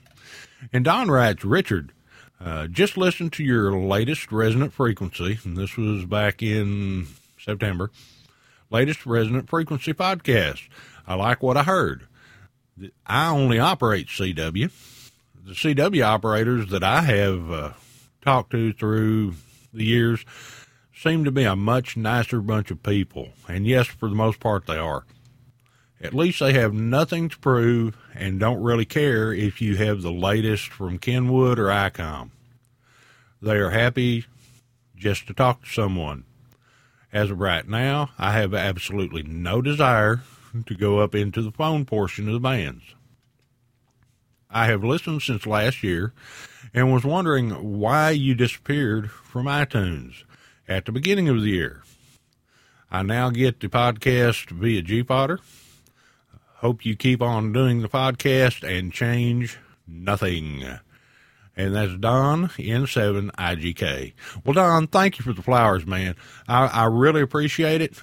And 0.72 0.86
Don 0.86 1.10
writes, 1.12 1.44
Richard, 1.44 1.92
uh, 2.40 2.68
just 2.68 2.96
listen 2.96 3.30
to 3.32 3.44
your 3.44 3.78
latest 3.78 4.32
resonant 4.32 4.72
frequency, 4.72 5.40
and 5.44 5.58
this 5.58 5.76
was 5.76 6.06
back 6.06 6.44
in 6.44 7.08
September. 7.48 7.90
Latest 8.70 9.06
resonant 9.06 9.50
frequency 9.50 9.94
podcast. 9.94 10.68
I 11.08 11.16
like 11.16 11.42
what 11.42 11.56
I 11.56 11.64
heard. 11.64 12.06
I 13.06 13.30
only 13.30 13.58
operate 13.58 14.08
CW. 14.08 14.70
The 15.46 15.54
CW 15.54 16.04
operators 16.04 16.70
that 16.70 16.84
I 16.84 17.02
have 17.02 17.50
uh, 17.50 17.72
talked 18.22 18.52
to 18.52 18.74
through 18.74 19.36
the 19.74 19.86
years 19.86 20.26
seem 20.94 21.24
to 21.24 21.32
be 21.32 21.44
a 21.44 21.56
much 21.56 21.96
nicer 21.96 22.42
bunch 22.42 22.70
of 22.70 22.84
people. 22.84 23.30
And 23.48 23.66
yes, 23.66 23.88
for 23.88 24.10
the 24.10 24.16
most 24.16 24.42
part, 24.42 24.68
they 24.68 24.78
are. 24.78 25.06
At 26.02 26.14
least 26.14 26.42
they 26.42 26.54
have 26.54 26.74
nothing 26.74 27.30
to 27.30 27.40
prove 27.40 27.98
and 28.14 28.40
don't 28.40 28.62
really 28.62 28.86
care 28.86 29.34
if 29.34 29.62
you 29.62 29.78
have 29.78 30.02
the 30.02 30.12
latest 30.12 30.68
from 30.68 31.00
Kenwood 31.00 31.58
or 31.58 31.68
ICOM. 31.68 32.32
They 33.42 33.56
are 33.56 33.70
happy 33.70 34.26
just 34.96 35.28
to 35.28 35.34
talk 35.34 35.64
to 35.64 35.70
someone. 35.70 36.26
As 37.14 37.32
of 37.32 37.40
right 37.40 37.68
now, 37.68 38.12
I 38.18 38.34
have 38.34 38.54
absolutely 38.54 39.24
no 39.24 39.62
desire 39.62 40.22
to 40.66 40.76
go 40.76 41.00
up 41.00 41.16
into 41.16 41.42
the 41.42 41.52
phone 41.52 41.86
portion 41.86 42.28
of 42.28 42.34
the 42.34 42.40
bands. 42.40 42.84
I 44.50 44.68
have 44.68 44.84
listened 44.84 45.22
since 45.22 45.46
last 45.46 45.84
year 45.84 46.14
and 46.74 46.92
was 46.92 47.04
wondering 47.04 47.80
why 47.80 48.12
you 48.12 48.34
disappeared 48.36 49.12
from 49.12 49.46
iTunes 49.46 50.24
at 50.68 50.86
the 50.86 50.92
beginning 50.92 51.30
of 51.30 51.42
the 51.42 51.50
year. 51.50 51.84
I 52.90 53.04
now 53.04 53.30
get 53.30 53.60
the 53.60 53.68
podcast 53.68 54.50
via 54.50 54.82
GPodder. 54.82 55.40
Hope 56.56 56.86
you 56.86 56.96
keep 56.96 57.22
on 57.22 57.52
doing 57.52 57.82
the 57.82 57.90
podcast 57.90 58.68
and 58.68 58.92
change 58.92 59.58
nothing. 59.86 60.80
And 61.58 61.76
that's 61.76 61.96
Don 61.98 62.50
N7 62.50 63.32
IGK. 63.32 64.14
Well, 64.46 64.54
Don, 64.54 64.86
thank 64.88 65.18
you 65.18 65.24
for 65.24 65.34
the 65.34 65.42
flowers, 65.42 65.88
man. 65.88 66.16
I, 66.48 66.68
I 66.68 66.86
really 66.86 67.22
appreciate 67.22 67.82
it. 67.82 68.00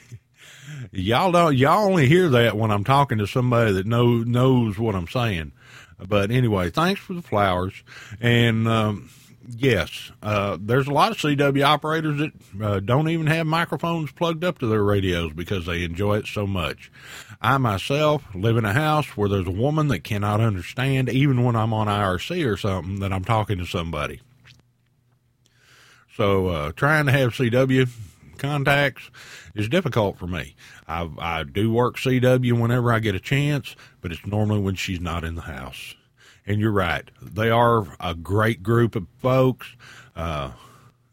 y'all 0.92 1.32
don't, 1.32 1.56
y'all 1.56 1.84
only 1.84 2.06
hear 2.06 2.28
that 2.28 2.56
when 2.56 2.70
I'm 2.70 2.84
talking 2.84 3.18
to 3.18 3.26
somebody 3.26 3.72
that 3.72 3.86
know, 3.86 4.18
knows 4.18 4.78
what 4.78 4.94
I'm 4.94 5.08
saying. 5.08 5.50
But 5.98 6.30
anyway, 6.30 6.70
thanks 6.70 7.00
for 7.00 7.12
the 7.12 7.22
flowers. 7.22 7.74
And, 8.20 8.68
um, 8.68 9.10
yes, 9.56 10.12
uh, 10.22 10.56
there's 10.60 10.86
a 10.86 10.92
lot 10.92 11.10
of 11.10 11.18
CW 11.18 11.64
operators 11.64 12.18
that 12.18 12.64
uh, 12.64 12.80
don't 12.80 13.08
even 13.08 13.26
have 13.26 13.46
microphones 13.46 14.12
plugged 14.12 14.44
up 14.44 14.58
to 14.58 14.66
their 14.66 14.82
radios 14.82 15.32
because 15.32 15.66
they 15.66 15.82
enjoy 15.82 16.18
it 16.18 16.26
so 16.26 16.46
much. 16.46 16.90
I 17.42 17.56
myself 17.56 18.22
live 18.34 18.58
in 18.58 18.66
a 18.66 18.72
house 18.74 19.16
where 19.16 19.28
there's 19.28 19.46
a 19.46 19.50
woman 19.50 19.88
that 19.88 20.04
cannot 20.04 20.40
understand, 20.40 21.08
even 21.08 21.42
when 21.42 21.56
I'm 21.56 21.72
on 21.72 21.86
IRC 21.86 22.46
or 22.46 22.58
something, 22.58 23.00
that 23.00 23.12
I'm 23.12 23.24
talking 23.24 23.58
to 23.58 23.66
somebody. 23.66 24.20
So 26.16 26.48
uh, 26.48 26.72
trying 26.72 27.06
to 27.06 27.12
have 27.12 27.32
CW 27.32 27.88
contacts 28.36 29.10
is 29.54 29.68
difficult 29.70 30.18
for 30.18 30.26
me. 30.26 30.54
I, 30.86 31.08
I 31.18 31.44
do 31.44 31.72
work 31.72 31.96
CW 31.96 32.60
whenever 32.60 32.92
I 32.92 32.98
get 32.98 33.14
a 33.14 33.20
chance, 33.20 33.74
but 34.02 34.12
it's 34.12 34.26
normally 34.26 34.60
when 34.60 34.74
she's 34.74 35.00
not 35.00 35.24
in 35.24 35.34
the 35.34 35.42
house. 35.42 35.94
And 36.46 36.60
you're 36.60 36.72
right; 36.72 37.08
they 37.22 37.48
are 37.50 37.86
a 38.00 38.14
great 38.14 38.62
group 38.62 38.96
of 38.96 39.06
folks. 39.18 39.68
Uh, 40.16 40.50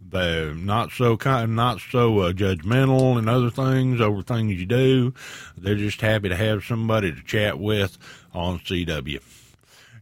they're 0.10 0.54
not 0.54 0.92
so 0.92 1.18
kind, 1.18 1.56
not 1.56 1.80
so 1.92 2.20
uh, 2.20 2.32
judgmental 2.32 3.18
and 3.18 3.30
other 3.30 3.50
things 3.50 4.02
over 4.02 4.22
things 4.22 4.60
you 4.60 4.66
do. 4.66 5.14
They're 5.58 5.76
just 5.76 6.02
happy 6.02 6.30
to 6.30 6.36
have 6.36 6.64
somebody 6.64 7.12
to 7.12 7.24
chat 7.24 7.60
with 7.60 7.98
on 8.34 8.60
CW, 8.60 9.22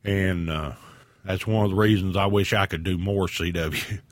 and 0.04 0.50
uh, 0.50 0.74
that's 1.24 1.48
one 1.48 1.66
of 1.66 1.72
the 1.72 1.78
reasons 1.78 2.16
I 2.16 2.28
wish 2.28 2.54
I 2.54 2.66
could 2.66 2.84
do 2.84 2.98
more 2.98 3.28
CW. 3.28 4.02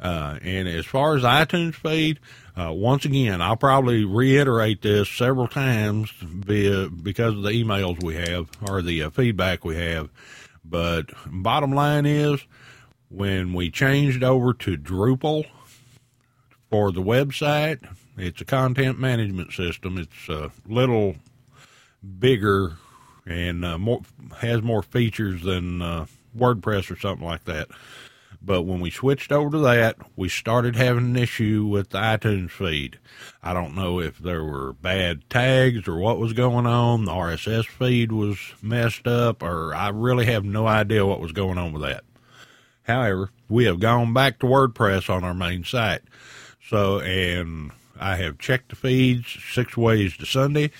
Uh, 0.00 0.36
and 0.42 0.66
as 0.66 0.84
far 0.84 1.14
as 1.14 1.22
iTunes 1.22 1.76
feed, 1.76 2.18
uh, 2.56 2.72
once 2.72 3.04
again, 3.04 3.40
I'll 3.40 3.56
probably 3.56 4.04
reiterate 4.04 4.82
this 4.82 5.08
several 5.08 5.46
times 5.46 6.10
via, 6.20 6.88
because 6.88 7.34
of 7.34 7.42
the 7.42 7.50
emails 7.50 8.02
we 8.02 8.16
have 8.16 8.48
or 8.68 8.82
the 8.82 9.04
uh, 9.04 9.10
feedback 9.10 9.64
we 9.64 9.76
have. 9.76 10.10
But 10.64 11.06
bottom 11.26 11.72
line 11.72 12.04
is, 12.04 12.44
when 13.12 13.52
we 13.52 13.70
changed 13.70 14.22
over 14.24 14.54
to 14.54 14.76
Drupal 14.76 15.44
for 16.70 16.90
the 16.92 17.02
website, 17.02 17.86
it's 18.16 18.40
a 18.40 18.44
content 18.44 18.98
management 18.98 19.52
system. 19.52 19.98
It's 19.98 20.28
a 20.28 20.50
little 20.66 21.16
bigger 22.18 22.76
and 23.26 23.64
uh, 23.64 23.78
more 23.78 24.00
has 24.40 24.62
more 24.62 24.82
features 24.82 25.42
than 25.42 25.82
uh, 25.82 26.06
WordPress 26.36 26.90
or 26.90 26.98
something 26.98 27.26
like 27.26 27.44
that. 27.44 27.68
But 28.44 28.62
when 28.62 28.80
we 28.80 28.90
switched 28.90 29.30
over 29.30 29.50
to 29.50 29.58
that, 29.58 29.96
we 30.16 30.28
started 30.28 30.74
having 30.74 31.04
an 31.04 31.16
issue 31.16 31.64
with 31.64 31.90
the 31.90 31.98
iTunes 31.98 32.50
feed. 32.50 32.98
I 33.40 33.52
don't 33.52 33.76
know 33.76 34.00
if 34.00 34.18
there 34.18 34.42
were 34.42 34.72
bad 34.72 35.30
tags 35.30 35.86
or 35.86 35.98
what 35.98 36.18
was 36.18 36.32
going 36.32 36.66
on. 36.66 37.04
The 37.04 37.12
RSS 37.12 37.66
feed 37.66 38.10
was 38.10 38.38
messed 38.60 39.06
up, 39.06 39.44
or 39.44 39.72
I 39.74 39.90
really 39.90 40.26
have 40.26 40.44
no 40.44 40.66
idea 40.66 41.06
what 41.06 41.20
was 41.20 41.30
going 41.30 41.56
on 41.56 41.72
with 41.72 41.82
that. 41.82 42.02
However, 42.84 43.30
we 43.48 43.64
have 43.64 43.80
gone 43.80 44.12
back 44.12 44.38
to 44.40 44.46
WordPress 44.46 45.08
on 45.08 45.24
our 45.24 45.34
main 45.34 45.64
site. 45.64 46.02
So, 46.68 47.00
and 47.00 47.70
I 47.98 48.16
have 48.16 48.38
checked 48.38 48.70
the 48.70 48.76
feeds 48.76 49.38
six 49.52 49.76
ways 49.76 50.16
to 50.16 50.26
Sunday, 50.26 50.70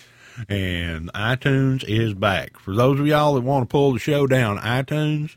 and 0.49 1.13
iTunes 1.13 1.85
is 1.85 2.15
back. 2.15 2.59
For 2.59 2.75
those 2.75 2.99
of 2.99 3.07
y'all 3.07 3.35
that 3.35 3.43
want 3.43 3.69
to 3.69 3.73
pull 3.73 3.93
the 3.93 3.99
show 3.99 4.27
down 4.27 4.59
iTunes, 4.59 5.37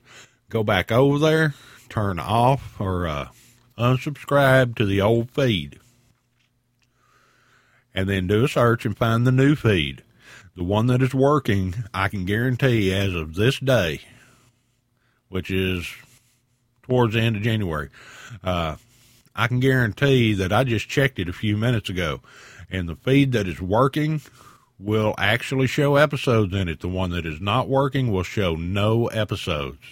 go 0.49 0.63
back 0.63 0.91
over 0.91 1.19
there 1.19 1.53
turn 1.89 2.19
off 2.19 2.79
or 2.79 3.07
uh, 3.07 3.29
unsubscribe 3.77 4.75
to 4.75 4.85
the 4.85 5.01
old 5.01 5.31
feed. 5.31 5.79
And 7.93 8.09
then 8.09 8.27
do 8.27 8.43
a 8.43 8.47
search 8.47 8.85
and 8.85 8.97
find 8.97 9.25
the 9.25 9.31
new 9.31 9.55
feed. 9.55 10.03
The 10.55 10.63
one 10.63 10.87
that 10.87 11.01
is 11.01 11.13
working, 11.13 11.75
I 11.93 12.09
can 12.09 12.25
guarantee 12.25 12.93
as 12.93 13.13
of 13.13 13.35
this 13.35 13.59
day, 13.59 14.01
which 15.29 15.49
is 15.49 15.87
towards 16.85 17.13
the 17.13 17.21
end 17.21 17.35
of 17.35 17.41
January, 17.41 17.89
uh, 18.43 18.75
I 19.35 19.47
can 19.47 19.59
guarantee 19.59 20.33
that 20.35 20.53
I 20.53 20.63
just 20.63 20.87
checked 20.87 21.19
it 21.19 21.27
a 21.27 21.33
few 21.33 21.57
minutes 21.57 21.89
ago. 21.89 22.21
And 22.69 22.87
the 22.87 22.95
feed 22.95 23.33
that 23.33 23.47
is 23.47 23.61
working 23.61 24.21
will 24.79 25.13
actually 25.17 25.67
show 25.67 25.95
episodes 25.95 26.53
in 26.53 26.67
it. 26.67 26.79
The 26.79 26.87
one 26.87 27.11
that 27.11 27.25
is 27.25 27.41
not 27.41 27.67
working 27.67 28.11
will 28.11 28.23
show 28.23 28.55
no 28.55 29.07
episodes. 29.07 29.83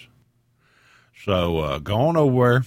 So 1.24 1.60
uh, 1.60 1.80
go 1.80 1.96
on 2.02 2.18
over 2.18 2.66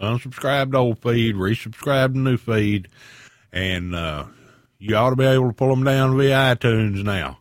there, 0.00 0.08
unsubscribe 0.10 0.72
to 0.72 0.78
old 0.78 0.98
feed, 1.00 1.34
resubscribe 1.34 2.14
to 2.14 2.18
new 2.18 2.36
feed, 2.36 2.88
and 3.52 3.94
uh, 3.94 4.24
you 4.78 4.96
ought 4.96 5.10
to 5.10 5.16
be 5.16 5.24
able 5.24 5.48
to 5.48 5.54
pull 5.54 5.68
them 5.68 5.84
down 5.84 6.16
via 6.16 6.56
iTunes 6.56 7.02
now. 7.02 7.38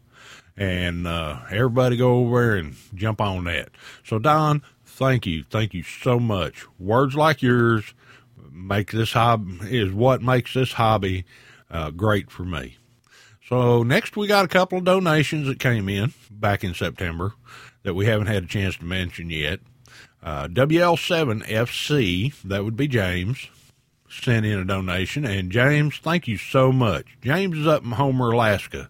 And 0.55 1.07
uh, 1.07 1.39
everybody 1.49 1.97
go 1.97 2.17
over 2.17 2.41
there 2.41 2.55
and 2.57 2.75
jump 2.93 3.21
on 3.21 3.45
that. 3.45 3.69
So 4.03 4.19
Don, 4.19 4.61
thank 4.93 5.25
you, 5.25 5.43
thank 5.43 5.73
you 5.73 5.83
so 5.83 6.19
much. 6.19 6.65
Words 6.79 7.15
like 7.15 7.41
yours 7.41 7.93
make 8.51 8.91
this 8.91 9.13
hobby 9.13 9.57
is 9.63 9.91
what 9.91 10.21
makes 10.21 10.53
this 10.53 10.73
hobby 10.73 11.25
uh, 11.69 11.89
great 11.91 12.29
for 12.31 12.43
me. 12.43 12.77
So 13.47 13.83
next 13.83 14.15
we 14.15 14.27
got 14.27 14.45
a 14.45 14.49
couple 14.49 14.77
of 14.77 14.83
donations 14.83 15.47
that 15.47 15.59
came 15.59 15.89
in 15.89 16.13
back 16.31 16.63
in 16.63 16.73
September 16.73 17.33
that 17.83 17.93
we 17.93 18.05
haven't 18.05 18.27
had 18.27 18.43
a 18.43 18.47
chance 18.47 18.77
to 18.77 18.85
mention 18.85 19.29
yet. 19.29 19.59
Uh, 20.21 20.47
WL7FC, 20.47 22.33
that 22.43 22.63
would 22.63 22.77
be 22.77 22.87
James, 22.87 23.49
sent 24.09 24.45
in 24.45 24.59
a 24.59 24.65
donation. 24.65 25.25
And 25.25 25.51
James, 25.51 25.97
thank 25.97 26.27
you 26.27 26.37
so 26.37 26.71
much. 26.71 27.17
James 27.21 27.57
is 27.57 27.67
up 27.67 27.83
in 27.83 27.91
Homer, 27.91 28.31
Alaska. 28.31 28.89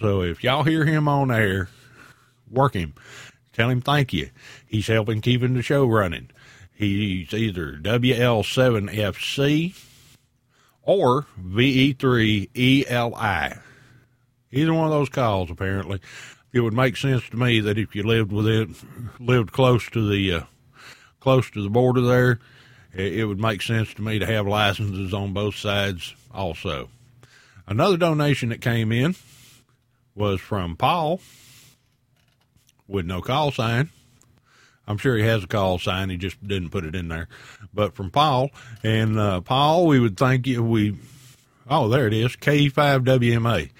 So 0.00 0.22
if 0.22 0.42
y'all 0.42 0.64
hear 0.64 0.84
him 0.84 1.06
on 1.06 1.30
air, 1.30 1.68
work 2.50 2.74
him. 2.74 2.94
Tell 3.52 3.70
him 3.70 3.80
thank 3.80 4.12
you. 4.12 4.30
He's 4.74 4.88
helping 4.88 5.20
keeping 5.20 5.54
the 5.54 5.62
show 5.62 5.86
running. 5.86 6.30
He's 6.74 7.32
either 7.32 7.78
WL7FC 7.80 9.80
or 10.82 11.26
VE3ELI. 11.40 13.60
Either 14.50 14.74
one 14.74 14.86
of 14.86 14.90
those 14.90 15.10
calls, 15.10 15.48
apparently. 15.48 16.00
It 16.52 16.58
would 16.58 16.72
make 16.72 16.96
sense 16.96 17.30
to 17.30 17.36
me 17.36 17.60
that 17.60 17.78
if 17.78 17.94
you 17.94 18.02
lived 18.02 18.32
within, 18.32 18.74
lived 19.20 19.52
close 19.52 19.88
to 19.90 20.08
the 20.08 20.32
uh, 20.32 20.42
close 21.20 21.48
to 21.50 21.62
the 21.62 21.70
border 21.70 22.00
there, 22.00 22.40
it 22.92 23.28
would 23.28 23.38
make 23.38 23.62
sense 23.62 23.94
to 23.94 24.02
me 24.02 24.18
to 24.18 24.26
have 24.26 24.48
licenses 24.48 25.14
on 25.14 25.32
both 25.32 25.54
sides 25.54 26.16
also. 26.32 26.88
Another 27.68 27.96
donation 27.96 28.48
that 28.48 28.60
came 28.60 28.90
in 28.90 29.14
was 30.16 30.40
from 30.40 30.74
Paul 30.74 31.20
with 32.88 33.06
no 33.06 33.20
call 33.20 33.52
sign. 33.52 33.90
I'm 34.86 34.98
sure 34.98 35.16
he 35.16 35.24
has 35.24 35.44
a 35.44 35.48
call 35.48 35.78
sign. 35.78 36.10
He 36.10 36.16
just 36.16 36.46
didn't 36.46 36.70
put 36.70 36.84
it 36.84 36.94
in 36.94 37.08
there. 37.08 37.28
But 37.72 37.94
from 37.94 38.10
Paul 38.10 38.50
and 38.82 39.18
uh, 39.18 39.40
Paul, 39.40 39.86
we 39.86 39.98
would 39.98 40.16
thank 40.16 40.46
you. 40.46 40.62
We 40.62 40.96
oh, 41.68 41.88
there 41.88 42.06
it 42.06 42.12
is, 42.12 42.36
K5WMA. 42.36 43.70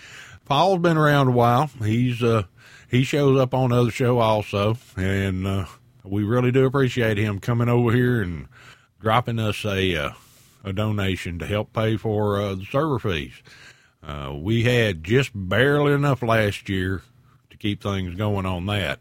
Paul's 0.45 0.81
been 0.81 0.97
around 0.97 1.29
a 1.29 1.33
while. 1.33 1.71
He's 1.83 2.23
uh, 2.23 2.45
he 2.88 3.05
shows 3.05 3.38
up 3.38 3.55
on 3.55 3.73
other 3.73 3.90
show 3.90 4.19
also, 4.19 4.77
and 4.97 5.47
uh, 5.47 5.67
we 6.05 6.23
really 6.23 6.53
do 6.53 6.67
appreciate 6.67 7.19
him 7.19 7.40
coming 7.40 7.69
over 7.69 7.93
here 7.93 8.23
and 8.23 8.49
dropping 9.01 9.38
us 9.38 9.64
a 9.64 9.97
uh, 9.97 10.11
a 10.64 10.73
donation 10.73 11.38
to 11.38 11.47
help 11.47 11.73
pay 11.73 11.97
for 11.97 12.40
uh, 12.40 12.55
the 12.55 12.64
server 12.64 12.99
fees. 12.99 13.35
Uh, 14.03 14.35
we 14.37 14.64
had 14.64 15.03
just 15.05 15.31
barely 15.35 15.93
enough 15.93 16.23
last 16.23 16.69
year 16.69 17.03
to 17.51 17.57
keep 17.57 17.83
things 17.83 18.14
going 18.17 18.45
on 18.47 18.67
that, 18.67 19.01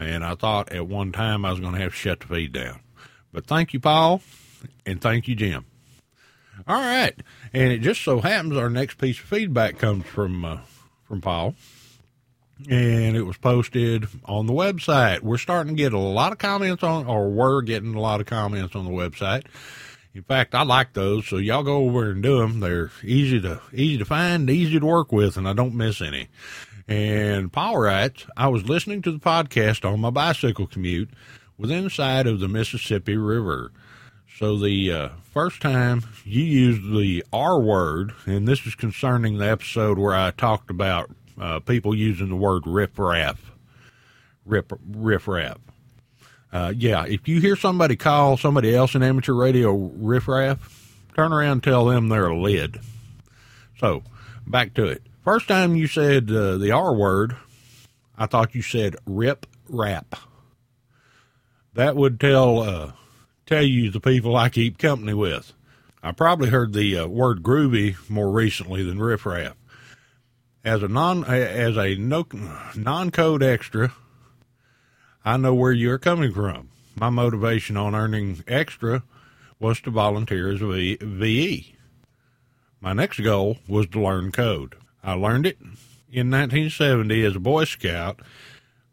and 0.00 0.24
I 0.24 0.34
thought 0.34 0.72
at 0.72 0.86
one 0.86 1.12
time 1.12 1.44
I 1.44 1.50
was 1.50 1.60
going 1.60 1.74
to 1.74 1.80
have 1.80 1.92
to 1.92 1.96
shut 1.96 2.20
the 2.20 2.26
feed 2.26 2.52
down. 2.52 2.80
But 3.32 3.46
thank 3.46 3.72
you, 3.72 3.80
Paul, 3.80 4.22
and 4.86 5.00
thank 5.00 5.28
you, 5.28 5.34
Jim. 5.34 5.66
All 6.66 6.76
right, 6.76 7.14
and 7.52 7.72
it 7.72 7.78
just 7.78 8.02
so 8.02 8.20
happens 8.20 8.56
our 8.56 8.70
next 8.70 8.98
piece 8.98 9.18
of 9.18 9.24
feedback 9.24 9.78
comes 9.78 10.06
from 10.06 10.44
uh, 10.44 10.58
from 11.06 11.20
Paul 11.20 11.54
and 12.68 13.16
it 13.16 13.22
was 13.22 13.36
posted 13.36 14.08
on 14.24 14.46
the 14.46 14.52
website. 14.52 15.20
We're 15.20 15.38
starting 15.38 15.76
to 15.76 15.82
get 15.82 15.92
a 15.92 15.98
lot 15.98 16.32
of 16.32 16.38
comments 16.38 16.82
on, 16.82 17.06
or 17.06 17.28
we're 17.28 17.62
getting 17.62 17.94
a 17.94 18.00
lot 18.00 18.20
of 18.20 18.26
comments 18.26 18.74
on 18.74 18.84
the 18.84 18.90
website. 18.90 19.44
In 20.14 20.22
fact, 20.22 20.54
I 20.54 20.62
like 20.62 20.94
those, 20.94 21.26
so 21.26 21.36
y'all 21.36 21.62
go 21.62 21.76
over 21.76 22.10
and 22.10 22.22
do 22.22 22.38
them. 22.38 22.60
They're 22.60 22.90
easy 23.04 23.40
to 23.42 23.60
easy 23.72 23.98
to 23.98 24.04
find, 24.04 24.50
easy 24.50 24.80
to 24.80 24.86
work 24.86 25.12
with, 25.12 25.36
and 25.36 25.46
I 25.46 25.52
don't 25.52 25.74
miss 25.74 26.00
any. 26.00 26.28
And 26.88 27.52
Paul 27.52 27.78
writes, 27.78 28.26
I 28.34 28.48
was 28.48 28.66
listening 28.66 29.02
to 29.02 29.12
the 29.12 29.18
podcast 29.18 29.84
on 29.84 30.00
my 30.00 30.08
bicycle 30.08 30.66
commute 30.66 31.10
within 31.58 31.90
sight 31.90 32.26
of 32.26 32.40
the 32.40 32.48
Mississippi 32.48 33.16
River. 33.16 33.70
So 34.38 34.56
the 34.56 34.92
uh, 34.92 35.08
first 35.34 35.60
time 35.60 36.02
you 36.24 36.42
used 36.42 36.82
the 36.82 37.24
R 37.30 37.60
word, 37.60 38.14
and 38.24 38.48
this 38.48 38.66
is 38.66 38.74
concerning 38.74 39.36
the 39.36 39.50
episode 39.50 39.98
where 39.98 40.14
I 40.14 40.30
talked 40.30 40.70
about 40.70 41.10
uh, 41.38 41.60
people 41.60 41.94
using 41.94 42.30
the 42.30 42.36
word 42.36 42.62
riffraff. 42.66 43.52
Rip, 44.46 44.72
riffraff. 44.90 45.58
Uh, 46.50 46.72
yeah, 46.74 47.04
if 47.04 47.28
you 47.28 47.40
hear 47.40 47.56
somebody 47.56 47.96
call 47.96 48.38
somebody 48.38 48.74
else 48.74 48.94
in 48.94 49.02
amateur 49.02 49.34
radio 49.34 49.74
riffraff, 49.74 50.94
turn 51.14 51.34
around 51.34 51.52
and 51.52 51.62
tell 51.62 51.84
them 51.84 52.08
they're 52.08 52.28
a 52.28 52.40
lid. 52.40 52.80
So, 53.78 54.02
back 54.46 54.72
to 54.74 54.86
it. 54.86 55.02
First 55.28 55.46
time 55.46 55.76
you 55.76 55.88
said 55.88 56.30
uh, 56.30 56.56
the 56.56 56.70
R 56.70 56.94
word, 56.94 57.36
I 58.16 58.24
thought 58.24 58.54
you 58.54 58.62
said 58.62 58.96
rip 59.04 59.44
rap. 59.68 60.14
That 61.74 61.96
would 61.96 62.18
tell 62.18 62.60
uh, 62.60 62.92
tell 63.44 63.62
you 63.62 63.90
the 63.90 64.00
people 64.00 64.36
I 64.36 64.48
keep 64.48 64.78
company 64.78 65.12
with. 65.12 65.52
I 66.02 66.12
probably 66.12 66.48
heard 66.48 66.72
the 66.72 67.00
uh, 67.00 67.08
word 67.08 67.42
groovy 67.42 67.94
more 68.08 68.30
recently 68.30 68.82
than 68.82 69.02
riffraff. 69.02 69.54
As 70.64 70.82
a 70.82 70.88
non 70.88 71.24
as 71.24 71.76
a 71.76 71.94
no, 71.96 72.26
non 72.74 73.10
code 73.10 73.42
extra, 73.42 73.92
I 75.26 75.36
know 75.36 75.52
where 75.52 75.72
you're 75.72 75.98
coming 75.98 76.32
from. 76.32 76.70
My 76.96 77.10
motivation 77.10 77.76
on 77.76 77.94
earning 77.94 78.42
extra 78.48 79.02
was 79.60 79.78
to 79.82 79.90
volunteer 79.90 80.50
as 80.50 80.62
a 80.62 80.96
VE. 80.96 81.76
My 82.80 82.94
next 82.94 83.20
goal 83.20 83.58
was 83.68 83.88
to 83.88 84.00
learn 84.00 84.32
code. 84.32 84.74
I 85.08 85.14
learned 85.14 85.46
it 85.46 85.58
in 86.12 86.30
1970 86.30 87.24
as 87.24 87.36
a 87.36 87.40
Boy 87.40 87.64
Scout. 87.64 88.20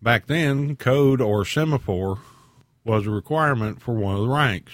Back 0.02 0.28
then, 0.28 0.78
code 0.78 1.20
or 1.20 1.44
semaphore 1.44 2.20
was 2.86 3.06
a 3.06 3.10
requirement 3.10 3.82
for 3.82 3.96
one 3.96 4.16
of 4.16 4.22
the 4.22 4.30
ranks. 4.30 4.72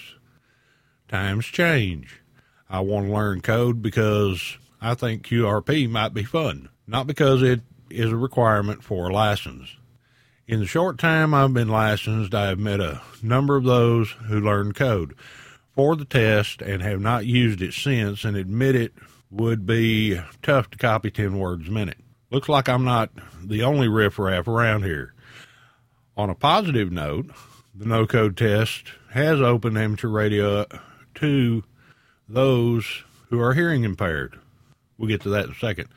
Times 1.08 1.46
change. 1.46 2.20
I 2.70 2.78
want 2.78 3.06
to 3.06 3.12
learn 3.12 3.40
code 3.40 3.82
because 3.82 4.56
I 4.80 4.94
think 4.94 5.26
QRP 5.26 5.90
might 5.90 6.14
be 6.14 6.22
fun, 6.22 6.68
not 6.86 7.08
because 7.08 7.42
it 7.42 7.62
is 7.90 8.12
a 8.12 8.16
requirement 8.16 8.84
for 8.84 9.08
a 9.08 9.12
license. 9.12 9.74
In 10.46 10.60
the 10.60 10.66
short 10.66 10.96
time 10.96 11.34
I've 11.34 11.52
been 11.52 11.68
licensed, 11.68 12.36
I 12.36 12.46
have 12.46 12.60
met 12.60 12.78
a 12.78 13.02
number 13.20 13.56
of 13.56 13.64
those 13.64 14.12
who 14.28 14.40
learned 14.40 14.76
code 14.76 15.16
for 15.74 15.96
the 15.96 16.04
test 16.04 16.62
and 16.62 16.82
have 16.82 17.00
not 17.00 17.26
used 17.26 17.60
it 17.60 17.74
since 17.74 18.24
and 18.24 18.36
admit 18.36 18.76
it 18.76 18.92
would 19.32 19.66
be 19.66 20.20
tough 20.42 20.70
to 20.70 20.78
copy 20.78 21.10
10 21.10 21.38
words 21.38 21.68
a 21.68 21.72
minute. 21.72 21.98
Looks 22.30 22.48
like 22.48 22.68
I'm 22.68 22.84
not 22.84 23.10
the 23.42 23.62
only 23.62 23.88
riffraff 23.88 24.46
around 24.46 24.84
here. 24.84 25.14
On 26.16 26.28
a 26.28 26.34
positive 26.34 26.92
note, 26.92 27.30
the 27.74 27.86
no 27.86 28.06
code 28.06 28.36
test 28.36 28.92
has 29.10 29.40
opened 29.40 29.78
amateur 29.78 30.08
radio 30.08 30.66
to 31.16 31.64
those 32.28 33.04
who 33.30 33.40
are 33.40 33.54
hearing 33.54 33.84
impaired. 33.84 34.38
We'll 34.98 35.08
get 35.08 35.22
to 35.22 35.30
that 35.30 35.46
in 35.46 35.52
a 35.52 35.54
second. 35.54 35.88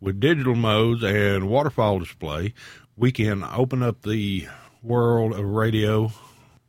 With 0.00 0.20
digital 0.20 0.54
modes 0.54 1.02
and 1.02 1.48
waterfall 1.48 1.98
display, 1.98 2.52
we 2.96 3.10
can 3.10 3.42
open 3.42 3.82
up 3.82 4.02
the 4.02 4.46
world 4.82 5.32
of 5.32 5.44
radio 5.44 6.12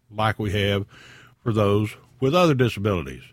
like 0.09 0.39
we 0.39 0.51
have 0.51 0.85
for 1.43 1.51
those 1.51 1.95
with 2.19 2.33
other 2.33 2.53
disabilities. 2.53 3.23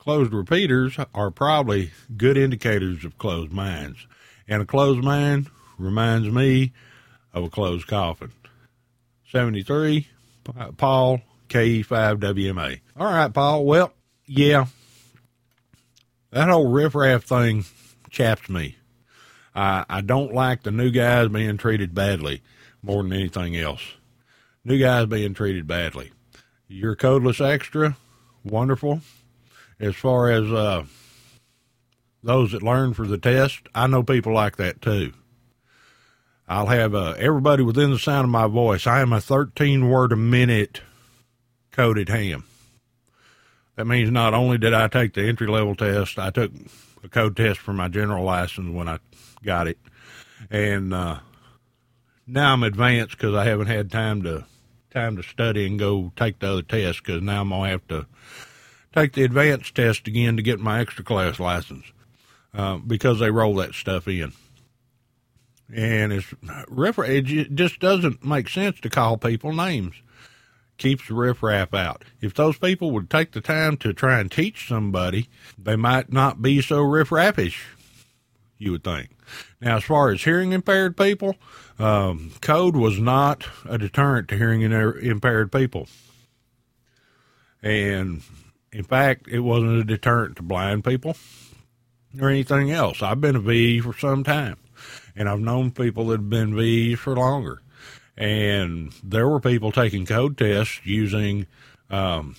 Closed 0.00 0.32
repeaters 0.32 0.96
are 1.14 1.30
probably 1.30 1.90
good 2.16 2.38
indicators 2.38 3.04
of 3.04 3.18
closed 3.18 3.52
minds, 3.52 4.06
and 4.48 4.62
a 4.62 4.64
closed 4.64 5.04
mind 5.04 5.50
reminds 5.76 6.30
me 6.30 6.72
of 7.34 7.44
a 7.44 7.50
closed 7.50 7.86
coffin. 7.86 8.32
73, 9.28 10.08
Paul, 10.78 11.20
KE5WMA. 11.50 12.80
All 12.96 13.12
right, 13.12 13.32
Paul. 13.32 13.66
Well, 13.66 13.92
yeah, 14.24 14.68
that 16.30 16.48
whole 16.48 16.70
riffraff 16.70 17.24
thing 17.24 17.66
chaps 18.08 18.48
me. 18.48 18.76
I, 19.54 19.84
I 19.86 20.00
don't 20.00 20.32
like 20.32 20.62
the 20.62 20.70
new 20.70 20.90
guys 20.90 21.28
being 21.28 21.58
treated 21.58 21.94
badly 21.94 22.42
more 22.82 23.02
than 23.02 23.12
anything 23.12 23.54
else. 23.54 23.82
New 24.64 24.78
guys 24.78 25.04
being 25.04 25.34
treated 25.34 25.66
badly. 25.66 26.10
You're 26.68 26.96
codeless 26.96 27.46
extra, 27.46 27.98
wonderful. 28.42 29.02
As 29.80 29.96
far 29.96 30.30
as 30.30 30.52
uh, 30.52 30.84
those 32.22 32.52
that 32.52 32.62
learn 32.62 32.92
for 32.92 33.06
the 33.06 33.16
test, 33.16 33.60
I 33.74 33.86
know 33.86 34.02
people 34.02 34.34
like 34.34 34.56
that 34.56 34.82
too. 34.82 35.14
I'll 36.46 36.66
have 36.66 36.94
uh, 36.94 37.14
everybody 37.16 37.62
within 37.62 37.90
the 37.90 37.98
sound 37.98 38.24
of 38.24 38.30
my 38.30 38.46
voice. 38.46 38.86
I 38.86 39.00
am 39.00 39.12
a 39.12 39.20
13 39.20 39.88
word 39.88 40.12
a 40.12 40.16
minute 40.16 40.82
coded 41.70 42.08
ham. 42.08 42.44
That 43.76 43.86
means 43.86 44.10
not 44.10 44.34
only 44.34 44.58
did 44.58 44.74
I 44.74 44.88
take 44.88 45.14
the 45.14 45.26
entry 45.26 45.46
level 45.46 45.74
test, 45.74 46.18
I 46.18 46.30
took 46.30 46.52
a 47.02 47.08
code 47.08 47.36
test 47.36 47.60
for 47.60 47.72
my 47.72 47.88
general 47.88 48.24
license 48.24 48.74
when 48.74 48.88
I 48.88 48.98
got 49.42 49.66
it, 49.66 49.78
and 50.50 50.92
uh, 50.92 51.20
now 52.26 52.52
I'm 52.52 52.62
advanced 52.62 53.16
because 53.16 53.34
I 53.34 53.44
haven't 53.44 53.68
had 53.68 53.90
time 53.90 54.22
to 54.24 54.44
time 54.90 55.16
to 55.16 55.22
study 55.22 55.66
and 55.66 55.78
go 55.78 56.12
take 56.16 56.40
the 56.40 56.50
other 56.50 56.62
test 56.62 57.02
because 57.02 57.22
now 57.22 57.40
I'm 57.40 57.48
gonna 57.48 57.70
have 57.70 57.86
to 57.88 58.06
take 58.94 59.12
the 59.12 59.24
advanced 59.24 59.74
test 59.74 60.06
again 60.08 60.36
to 60.36 60.42
get 60.42 60.60
my 60.60 60.80
extra 60.80 61.04
class 61.04 61.38
license 61.38 61.86
uh, 62.54 62.76
because 62.78 63.18
they 63.18 63.30
roll 63.30 63.54
that 63.56 63.74
stuff 63.74 64.08
in 64.08 64.32
and 65.74 66.12
it's 66.12 66.34
riff. 66.68 66.98
It 66.98 67.22
just 67.54 67.80
doesn't 67.80 68.24
make 68.24 68.48
sense 68.48 68.80
to 68.80 68.90
call 68.90 69.16
people 69.16 69.52
names. 69.52 69.96
Keeps 70.78 71.08
the 71.08 71.14
riffraff 71.14 71.74
out. 71.74 72.04
If 72.20 72.34
those 72.34 72.58
people 72.58 72.90
would 72.92 73.10
take 73.10 73.32
the 73.32 73.40
time 73.40 73.76
to 73.78 73.92
try 73.92 74.18
and 74.18 74.30
teach 74.30 74.66
somebody, 74.66 75.28
they 75.58 75.76
might 75.76 76.10
not 76.10 76.40
be 76.40 76.62
so 76.62 76.78
riffraffish. 76.78 77.62
You 78.56 78.72
would 78.72 78.84
think. 78.84 79.10
Now, 79.60 79.76
as 79.76 79.84
far 79.84 80.10
as 80.10 80.24
hearing 80.24 80.52
impaired 80.52 80.96
people, 80.96 81.36
um, 81.78 82.32
code 82.40 82.76
was 82.76 82.98
not 82.98 83.46
a 83.68 83.78
deterrent 83.78 84.28
to 84.28 84.36
hearing 84.36 84.62
impaired 84.62 85.52
people, 85.52 85.86
and 87.62 88.22
in 88.72 88.84
fact, 88.84 89.28
it 89.28 89.40
wasn't 89.40 89.80
a 89.80 89.84
deterrent 89.84 90.36
to 90.36 90.42
blind 90.42 90.84
people 90.84 91.16
or 92.20 92.28
anything 92.28 92.70
else. 92.70 93.02
I've 93.02 93.20
been 93.20 93.36
a 93.36 93.40
VE 93.40 93.80
for 93.80 93.92
some 93.96 94.24
time 94.24 94.56
and 95.16 95.28
I've 95.28 95.40
known 95.40 95.70
people 95.70 96.06
that 96.06 96.20
have 96.20 96.30
been 96.30 96.56
VEs 96.56 96.98
for 96.98 97.16
longer. 97.16 97.60
And 98.16 98.92
there 99.02 99.28
were 99.28 99.40
people 99.40 99.72
taking 99.72 100.06
code 100.06 100.36
tests 100.36 100.80
using 100.84 101.46
um, 101.88 102.36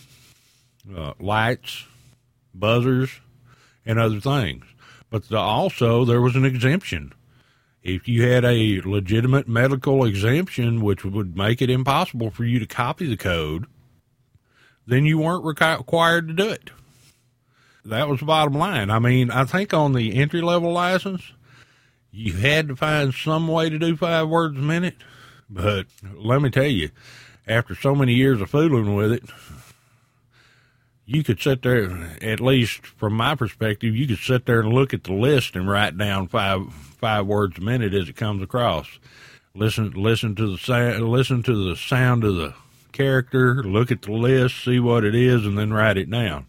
uh, 0.96 1.14
lights, 1.20 1.86
buzzers, 2.54 3.10
and 3.86 4.00
other 4.00 4.20
things. 4.20 4.66
But 5.10 5.28
the, 5.30 5.38
also, 5.38 6.06
there 6.06 6.22
was 6.22 6.36
an 6.36 6.46
exemption. 6.46 7.14
If 7.84 8.08
you 8.08 8.28
had 8.28 8.46
a 8.46 8.82
legitimate 8.82 9.48
medical 9.48 10.06
exemption, 10.06 10.82
which 10.82 11.04
would 11.04 11.36
make 11.36 11.62
it 11.62 11.70
impossible 11.70 12.30
for 12.30 12.46
you 12.46 12.60
to 12.60 12.68
copy 12.68 13.08
the 13.08 13.18
code, 13.18 13.66
then 14.86 15.06
you 15.06 15.20
weren't 15.20 15.46
required 15.46 16.28
to 16.28 16.34
do 16.34 16.50
it. 16.50 16.72
That 17.86 18.08
was 18.08 18.20
the 18.20 18.26
bottom 18.26 18.54
line. 18.54 18.90
I 18.90 19.00
mean, 19.00 19.32
I 19.32 19.46
think 19.46 19.74
on 19.74 19.94
the 19.94 20.16
entry 20.16 20.42
level 20.42 20.72
license, 20.72 21.34
you 22.12 22.34
had 22.34 22.68
to 22.68 22.76
find 22.76 23.14
some 23.14 23.48
way 23.48 23.70
to 23.70 23.80
do 23.80 23.96
five 23.96 24.28
words 24.28 24.58
a 24.58 24.62
minute. 24.62 24.98
But 25.50 25.88
let 26.14 26.42
me 26.42 26.50
tell 26.50 26.66
you, 26.66 26.92
after 27.48 27.76
so 27.76 27.96
many 27.96 28.14
years 28.14 28.40
of 28.42 28.50
fooling 28.50 28.96
with 28.96 29.12
it, 29.12 29.24
you 31.06 31.24
could 31.24 31.42
sit 31.42 31.62
there, 31.64 32.18
at 32.22 32.40
least 32.40 32.86
from 32.86 33.14
my 33.14 33.36
perspective, 33.36 33.96
you 33.96 34.08
could 34.08 34.20
sit 34.20 34.46
there 34.46 34.62
and 34.62 34.72
look 34.72 34.94
at 34.94 35.04
the 35.04 35.14
list 35.14 35.56
and 35.56 35.70
write 35.70 35.98
down 35.98 36.28
five 36.28 36.74
five 36.74 37.26
words 37.26 37.58
a 37.58 37.62
minute 37.62 37.94
as 37.94 38.08
it 38.08 38.16
comes 38.16 38.44
across. 38.44 38.88
Listen, 39.56 39.92
listen 39.92 40.36
to 40.36 40.52
the 40.52 40.58
sound, 40.58 41.10
listen 41.10 41.44
to 41.44 41.70
the 41.70 41.76
sound 41.76 42.24
of 42.24 42.36
the 42.36 42.54
character, 42.92 43.64
look 43.64 43.92
at 43.92 44.02
the 44.04 44.12
list, 44.12 44.64
see 44.64 44.80
what 44.80 45.04
it 45.04 45.16
is, 45.16 45.46
and 45.46 45.58
then 45.58 45.74
write 45.74 45.98
it 45.98 46.10
down. 46.10 46.48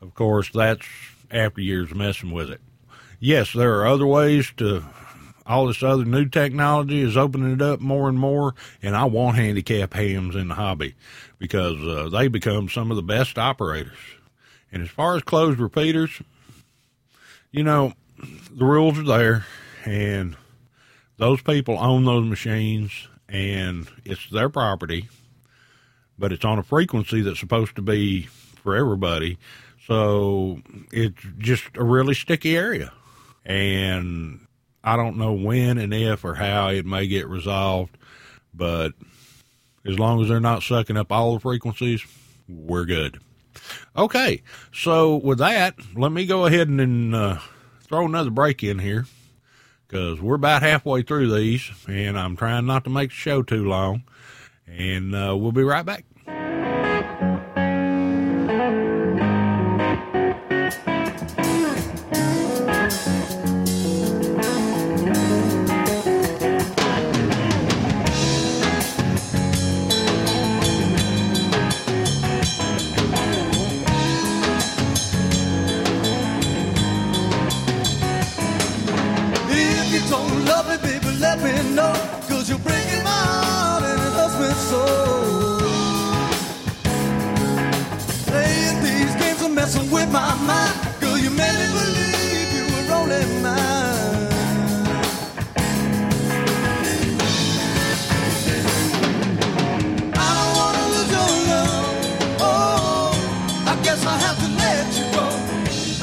Of 0.00 0.14
course, 0.14 0.50
that's 0.52 0.86
after 1.30 1.60
years 1.60 1.94
messing 1.94 2.30
with 2.30 2.50
it 2.50 2.60
yes, 3.20 3.52
there 3.52 3.78
are 3.78 3.86
other 3.86 4.06
ways 4.06 4.50
to. 4.56 4.82
All 5.46 5.66
this 5.66 5.82
other 5.82 6.04
new 6.04 6.26
technology 6.26 7.00
is 7.00 7.16
opening 7.16 7.54
it 7.54 7.62
up 7.62 7.80
more 7.80 8.08
and 8.08 8.16
more, 8.16 8.54
and 8.82 8.94
I 8.94 9.04
want 9.06 9.36
handicap 9.36 9.94
hams 9.94 10.36
in 10.36 10.46
the 10.46 10.54
hobby 10.54 10.94
because 11.40 11.76
uh, 11.82 12.08
they 12.08 12.28
become 12.28 12.68
some 12.68 12.92
of 12.92 12.96
the 12.96 13.02
best 13.02 13.36
operators. 13.36 13.98
And 14.70 14.82
as 14.84 14.90
far 14.90 15.16
as 15.16 15.24
closed 15.24 15.58
repeaters, 15.58 16.22
you 17.50 17.64
know, 17.64 17.94
the 18.52 18.64
rules 18.64 18.96
are 19.00 19.02
there, 19.02 19.46
and 19.84 20.36
those 21.16 21.42
people 21.42 21.76
own 21.80 22.04
those 22.04 22.26
machines, 22.26 23.08
and 23.28 23.88
it's 24.04 24.30
their 24.30 24.50
property, 24.50 25.08
but 26.20 26.32
it's 26.32 26.44
on 26.44 26.58
a 26.58 26.62
frequency 26.62 27.22
that's 27.22 27.40
supposed 27.40 27.74
to 27.76 27.82
be 27.82 28.24
for 28.62 28.76
everybody. 28.76 29.38
So 29.86 30.60
it's 30.92 31.20
just 31.38 31.64
a 31.74 31.82
really 31.82 32.14
sticky 32.14 32.56
area. 32.56 32.92
And 33.44 34.46
I 34.84 34.96
don't 34.96 35.16
know 35.16 35.32
when 35.32 35.78
and 35.78 35.94
if 35.94 36.24
or 36.24 36.34
how 36.34 36.68
it 36.68 36.84
may 36.84 37.06
get 37.08 37.26
resolved, 37.26 37.96
but 38.54 38.92
as 39.86 39.98
long 39.98 40.22
as 40.22 40.28
they're 40.28 40.40
not 40.40 40.62
sucking 40.62 40.98
up 40.98 41.10
all 41.10 41.34
the 41.34 41.40
frequencies, 41.40 42.04
we're 42.48 42.84
good. 42.84 43.18
Okay, 43.96 44.42
so 44.72 45.16
with 45.16 45.38
that, 45.38 45.74
let 45.96 46.12
me 46.12 46.26
go 46.26 46.46
ahead 46.46 46.68
and 46.68 47.14
uh, 47.14 47.38
throw 47.80 48.04
another 48.04 48.30
break 48.30 48.62
in 48.62 48.78
here 48.78 49.06
because 49.88 50.20
we're 50.20 50.36
about 50.36 50.62
halfway 50.62 51.02
through 51.02 51.34
these, 51.34 51.68
and 51.88 52.18
I'm 52.18 52.36
trying 52.36 52.66
not 52.66 52.84
to 52.84 52.90
make 52.90 53.10
the 53.10 53.16
show 53.16 53.42
too 53.42 53.64
long. 53.64 54.04
And 54.68 55.14
uh, 55.14 55.36
we'll 55.36 55.50
be 55.50 55.64
right 55.64 55.84
back. 55.84 56.04
Messing 89.70 89.90
with 89.90 90.10
my 90.12 90.34
mind. 90.46 91.00
Girl, 91.00 91.16
you 91.18 91.30
made 91.30 91.54
me 91.58 91.66
believe 91.78 92.52
you 92.56 92.64
were 92.72 92.94
only 92.94 93.24
mine. 93.42 94.28
I 100.14 100.28
don't 100.38 100.52
wanna 100.58 100.84
lose 100.94 101.10
your 101.16 101.30
love. 101.50 101.86
Oh, 102.40 103.12
I 103.66 103.74
guess 103.84 104.04
I 104.04 104.16
have 104.24 104.38
to 104.42 104.48
let 104.62 104.86
you 104.98 105.06
go. 105.16 105.26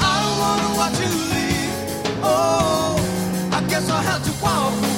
I 0.00 0.12
don't 0.22 0.38
wanna 0.44 0.70
watch 0.80 0.98
you 1.04 1.12
leave. 1.34 1.74
Oh, 2.22 2.96
I 3.52 3.60
guess 3.68 3.90
I 3.90 4.00
have 4.02 4.22
to 4.24 4.32
walk 4.42 4.97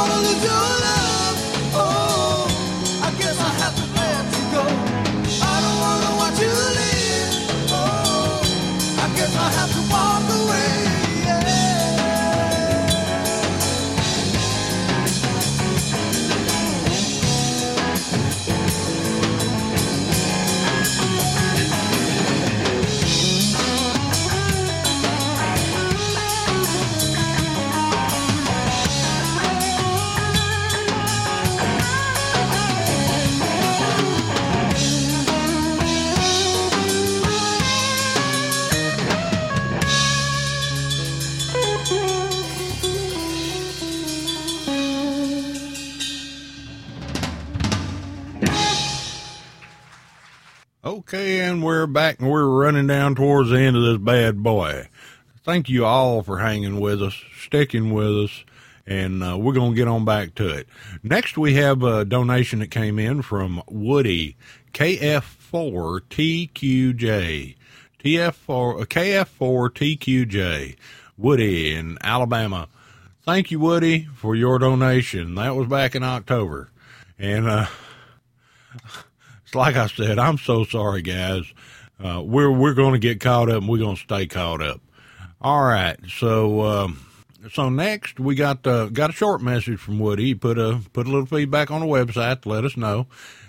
I 0.00 0.08
don't 0.08 0.16
wanna 0.16 0.28
lose 0.28 0.79
down 53.10 53.16
towards 53.16 53.50
the 53.50 53.58
end 53.58 53.76
of 53.76 53.82
this 53.82 53.98
bad 53.98 54.42
boy. 54.42 54.88
Thank 55.42 55.68
you 55.68 55.84
all 55.84 56.22
for 56.22 56.38
hanging 56.38 56.80
with 56.80 57.02
us, 57.02 57.20
sticking 57.42 57.92
with 57.92 58.24
us, 58.24 58.44
and 58.86 59.22
uh, 59.24 59.36
we're 59.38 59.52
going 59.52 59.72
to 59.72 59.76
get 59.76 59.88
on 59.88 60.04
back 60.04 60.36
to 60.36 60.48
it. 60.48 60.68
Next, 61.02 61.36
we 61.36 61.54
have 61.54 61.82
a 61.82 62.04
donation 62.04 62.60
that 62.60 62.70
came 62.70 63.00
in 63.00 63.22
from 63.22 63.62
Woody, 63.68 64.36
KF4TQJ. 64.72 67.56
TF4, 67.98 68.80
uh, 68.80 68.84
KF4TQJ, 68.86 70.76
Woody 71.18 71.74
in 71.74 71.98
Alabama. 72.02 72.68
Thank 73.24 73.50
you, 73.50 73.58
Woody, 73.60 74.08
for 74.14 74.34
your 74.36 74.58
donation. 74.58 75.34
That 75.34 75.54
was 75.56 75.68
back 75.68 75.94
in 75.94 76.02
October. 76.02 76.70
And, 77.18 77.46
uh, 77.48 77.66
it's 79.44 79.54
like 79.54 79.76
I 79.76 79.86
said, 79.88 80.18
I'm 80.18 80.38
so 80.38 80.64
sorry, 80.64 81.02
guys. 81.02 81.44
Uh, 82.02 82.22
we're 82.24 82.50
we're 82.50 82.74
going 82.74 82.92
to 82.92 82.98
get 82.98 83.20
caught 83.20 83.48
up, 83.50 83.58
and 83.58 83.68
we're 83.68 83.78
going 83.78 83.96
to 83.96 84.02
stay 84.02 84.26
caught 84.26 84.62
up. 84.62 84.80
All 85.40 85.62
right, 85.62 85.98
so 86.08 86.62
um, 86.62 87.06
so 87.52 87.68
next 87.68 88.20
we 88.20 88.34
got 88.34 88.66
uh, 88.66 88.86
got 88.86 89.10
a 89.10 89.12
short 89.12 89.40
message 89.42 89.78
from 89.78 89.98
Woody. 89.98 90.24
He 90.24 90.34
put 90.34 90.58
a 90.58 90.80
put 90.92 91.06
a 91.06 91.10
little 91.10 91.26
feedback 91.26 91.70
on 91.70 91.80
the 91.80 91.86
website 91.86 92.42
to 92.42 92.48
let 92.48 92.64
us 92.64 92.76
know. 92.76 93.06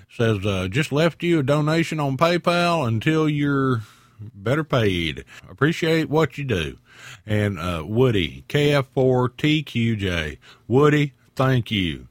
Says 0.09 0.45
uh, 0.45 0.67
just 0.69 0.91
left 0.91 1.23
you 1.23 1.39
a 1.39 1.43
donation 1.43 1.99
on 1.99 2.17
PayPal 2.17 2.87
until 2.87 3.29
you're 3.29 3.81
better 4.19 4.63
paid. 4.63 5.25
Appreciate 5.49 6.09
what 6.09 6.37
you 6.37 6.43
do. 6.43 6.77
And 7.25 7.57
uh, 7.59 7.83
Woody 7.85 8.43
KF4TQJ 8.49 10.37
Woody, 10.67 11.13
thank 11.35 11.71
you. 11.71 12.07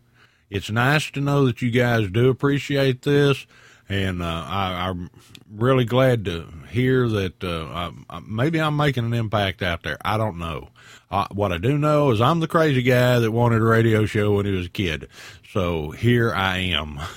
It's 0.49 0.71
nice 0.71 1.11
to 1.13 1.21
know 1.21 1.47
that 1.47 1.63
you 1.63 1.71
guys 1.71 2.11
do 2.11 2.29
appreciate 2.29 3.03
this, 3.03 3.47
and 3.89 4.23
uh, 4.23 4.45
I, 4.47 4.89
I'm 4.89 5.11
really 5.53 5.85
glad 5.85 6.25
to 6.27 6.47
hear 6.71 7.09
that 7.09 7.43
uh, 7.43 7.93
I, 8.09 8.21
maybe 8.21 8.61
I'm 8.61 8.77
making 8.77 9.05
an 9.05 9.15
impact 9.15 9.63
out 9.63 9.83
there. 9.83 9.99
I 10.05 10.17
don't 10.17 10.39
know. 10.39 10.69
Uh, 11.11 11.27
what 11.33 11.53
I 11.53 11.59
do 11.59 11.77
know 11.77 12.11
is 12.11 12.21
I'm 12.21 12.41
the 12.41 12.49
crazy 12.49 12.83
guy 12.83 13.19
that 13.19 13.33
wanted 13.33 13.61
a 13.61 13.65
radio 13.65 14.07
show 14.07 14.35
when 14.35 14.47
he 14.47 14.53
was 14.53 14.67
a 14.67 14.71
kid. 14.71 15.09
So 15.53 15.91
here 15.91 16.33
I 16.33 16.59
am. 16.59 17.01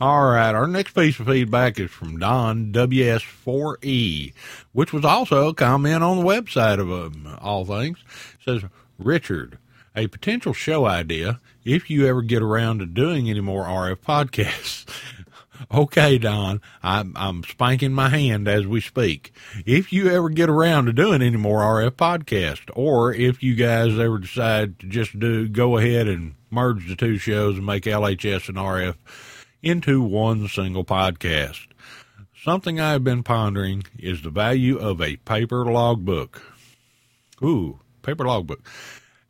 All 0.00 0.26
right, 0.30 0.54
our 0.54 0.66
next 0.66 0.94
piece 0.94 1.18
of 1.18 1.26
feedback 1.26 1.78
is 1.78 1.90
from 1.90 2.18
Don 2.18 2.72
WS4E, 2.72 4.32
which 4.72 4.92
was 4.92 5.04
also 5.04 5.48
a 5.48 5.54
comment 5.54 6.02
on 6.02 6.18
the 6.18 6.24
website 6.24 6.78
of 6.78 6.90
uh, 6.90 7.36
all 7.40 7.64
things. 7.64 7.98
It 8.40 8.44
says, 8.44 8.70
Richard, 8.98 9.58
a 9.94 10.06
potential 10.06 10.52
show 10.52 10.86
idea 10.86 11.40
if 11.64 11.90
you 11.90 12.06
ever 12.06 12.22
get 12.22 12.42
around 12.42 12.78
to 12.78 12.86
doing 12.86 13.28
any 13.28 13.40
more 13.40 13.64
RF 13.64 13.96
podcasts. 13.96 14.87
Okay, 15.72 16.18
Don, 16.18 16.60
I'm, 16.82 17.12
I'm 17.16 17.42
spanking 17.44 17.92
my 17.92 18.08
hand 18.08 18.48
as 18.48 18.66
we 18.66 18.80
speak. 18.80 19.32
If 19.66 19.92
you 19.92 20.08
ever 20.10 20.28
get 20.28 20.48
around 20.48 20.86
to 20.86 20.92
doing 20.92 21.22
any 21.22 21.36
more 21.36 21.60
RF 21.60 21.92
podcast, 21.92 22.70
or 22.74 23.12
if 23.12 23.42
you 23.42 23.54
guys 23.54 23.98
ever 23.98 24.18
decide 24.18 24.78
to 24.80 24.86
just 24.86 25.18
do, 25.18 25.48
go 25.48 25.76
ahead 25.76 26.08
and 26.08 26.34
merge 26.50 26.88
the 26.88 26.96
two 26.96 27.18
shows 27.18 27.56
and 27.56 27.66
make 27.66 27.84
LHS 27.84 28.48
and 28.48 28.58
RF 28.58 28.96
into 29.62 30.02
one 30.02 30.48
single 30.48 30.84
podcast. 30.84 31.66
Something 32.42 32.80
I've 32.80 33.04
been 33.04 33.22
pondering 33.22 33.84
is 33.98 34.22
the 34.22 34.30
value 34.30 34.78
of 34.78 35.02
a 35.02 35.16
paper 35.16 35.64
logbook. 35.64 36.42
Ooh, 37.42 37.80
paper 38.02 38.24
logbook. 38.24 38.66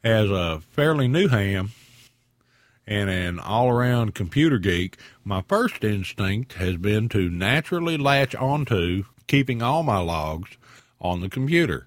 As 0.05 0.31
a 0.31 0.61
fairly 0.61 1.09
new 1.09 1.29
ham 1.29 1.73
and 2.89 3.11
an 3.11 3.39
all 3.39 3.69
around 3.69 4.15
computer 4.15 4.59
geek, 4.59 4.97
my 5.23 5.43
first 5.47 5.85
instinct 5.85 6.55
has 6.55 6.79
been 6.79 7.07
to 7.11 7.29
naturally 7.29 7.99
latch 7.99 8.35
onto 8.35 9.05
keeping 9.27 9.61
all 9.61 9.83
my 9.83 9.99
logs 9.99 10.57
on 10.99 11.21
the 11.21 11.29
computer, 11.29 11.87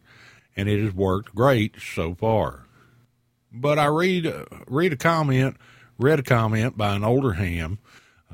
and 0.55 0.69
it 0.69 0.79
has 0.79 0.93
worked 0.93 1.33
great 1.33 1.75
so 1.81 2.13
far. 2.13 2.67
But 3.51 3.79
I 3.79 3.85
read 3.85 4.31
read 4.67 4.93
a 4.93 4.95
comment, 4.95 5.57
read 5.97 6.19
a 6.19 6.23
comment 6.23 6.77
by 6.77 6.95
an 6.95 7.03
older 7.03 7.33
ham 7.33 7.79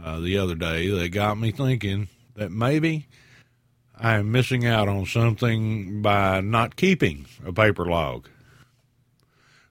uh, 0.03 0.19
the 0.19 0.37
other 0.37 0.55
day 0.55 0.89
that 0.89 1.09
got 1.09 1.37
me 1.37 1.51
thinking 1.51 2.09
that 2.35 2.51
maybe 2.51 3.07
I'm 3.97 4.29
missing 4.29 4.65
out 4.65 4.89
on 4.89 5.05
something 5.05 6.01
by 6.01 6.41
not 6.41 6.75
keeping 6.75 7.27
a 7.45 7.53
paper 7.53 7.85
log. 7.85 8.27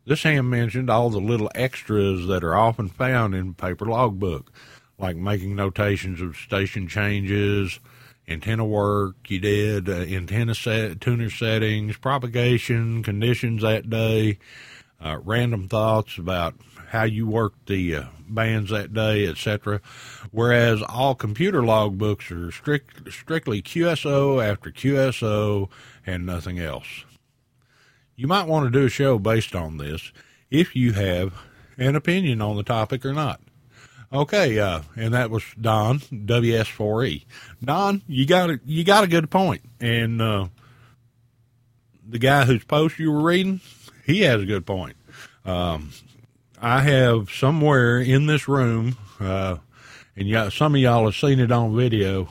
This 0.06 0.22
ham 0.22 0.48
mentioned 0.48 0.88
all 0.88 1.10
the 1.10 1.18
little 1.18 1.50
extras 1.56 2.28
that 2.28 2.44
are 2.44 2.54
often 2.54 2.88
found 2.88 3.34
in 3.34 3.54
paper 3.54 3.86
logbook, 3.86 4.52
like 4.98 5.16
making 5.16 5.56
notations 5.56 6.20
of 6.20 6.36
station 6.36 6.86
changes, 6.86 7.80
antenna 8.28 8.64
work 8.64 9.16
you 9.26 9.40
did, 9.40 9.88
uh, 9.88 9.94
antenna 9.94 10.54
set, 10.54 11.00
tuner 11.00 11.28
settings, 11.28 11.96
propagation, 11.96 13.02
conditions 13.02 13.62
that 13.62 13.90
day, 13.90 14.38
uh, 15.04 15.18
random 15.24 15.66
thoughts 15.66 16.18
about 16.18 16.54
how 16.90 17.02
you 17.02 17.26
worked 17.26 17.66
the 17.66 17.96
uh, 17.96 18.04
bands 18.28 18.70
that 18.70 18.94
day, 18.94 19.26
etc. 19.26 19.80
Whereas 20.30 20.84
all 20.84 21.16
computer 21.16 21.62
logbooks 21.62 22.30
are 22.30 22.52
strict, 22.52 23.12
strictly 23.12 23.60
QSO 23.60 24.40
after 24.40 24.70
QSO 24.70 25.68
and 26.06 26.24
nothing 26.24 26.60
else. 26.60 27.04
You 28.16 28.26
might 28.26 28.46
want 28.46 28.64
to 28.64 28.70
do 28.70 28.86
a 28.86 28.90
show 28.90 29.18
based 29.18 29.54
on 29.54 29.76
this 29.76 30.10
if 30.50 30.74
you 30.74 30.94
have 30.94 31.34
an 31.76 31.94
opinion 31.94 32.40
on 32.40 32.56
the 32.56 32.62
topic 32.62 33.04
or 33.04 33.12
not. 33.12 33.40
Okay, 34.10 34.58
uh, 34.58 34.80
and 34.96 35.12
that 35.12 35.30
was 35.30 35.44
Don 35.60 35.98
WS4E. 35.98 37.24
Don, 37.62 38.02
you 38.06 38.24
got 38.24 38.50
a, 38.50 38.60
you 38.64 38.84
got 38.84 39.04
a 39.04 39.08
good 39.08 39.30
point, 39.30 39.62
and 39.80 40.22
uh, 40.22 40.46
the 42.08 42.18
guy 42.18 42.44
whose 42.44 42.64
post 42.64 42.98
you 42.98 43.12
were 43.12 43.22
reading, 43.22 43.60
he 44.06 44.22
has 44.22 44.40
a 44.40 44.46
good 44.46 44.64
point. 44.64 44.96
Um, 45.44 45.90
I 46.58 46.80
have 46.80 47.30
somewhere 47.30 47.98
in 47.98 48.26
this 48.26 48.48
room, 48.48 48.96
uh, 49.20 49.56
and 50.16 50.26
y'all, 50.26 50.50
some 50.50 50.74
of 50.74 50.80
y'all 50.80 51.04
have 51.04 51.16
seen 51.16 51.38
it 51.40 51.52
on 51.52 51.76
video. 51.76 52.28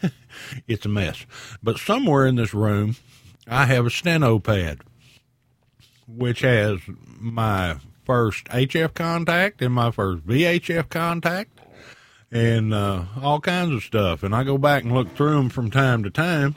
it's 0.66 0.86
a 0.86 0.88
mess, 0.88 1.26
but 1.62 1.78
somewhere 1.78 2.26
in 2.26 2.34
this 2.34 2.54
room, 2.54 2.96
I 3.46 3.66
have 3.66 3.86
a 3.86 3.90
steno 3.90 4.38
pad 4.38 4.80
which 6.16 6.40
has 6.40 6.78
my 7.18 7.76
first 8.04 8.46
HF 8.46 8.94
contact 8.94 9.62
and 9.62 9.72
my 9.72 9.90
first 9.90 10.26
VHF 10.26 10.88
contact 10.88 11.60
and 12.30 12.72
uh, 12.72 13.04
all 13.20 13.40
kinds 13.40 13.74
of 13.74 13.82
stuff. 13.82 14.22
And 14.22 14.34
I 14.34 14.42
go 14.42 14.58
back 14.58 14.82
and 14.82 14.92
look 14.92 15.14
through 15.14 15.36
them 15.36 15.50
from 15.50 15.70
time 15.70 16.02
to 16.02 16.10
time. 16.10 16.56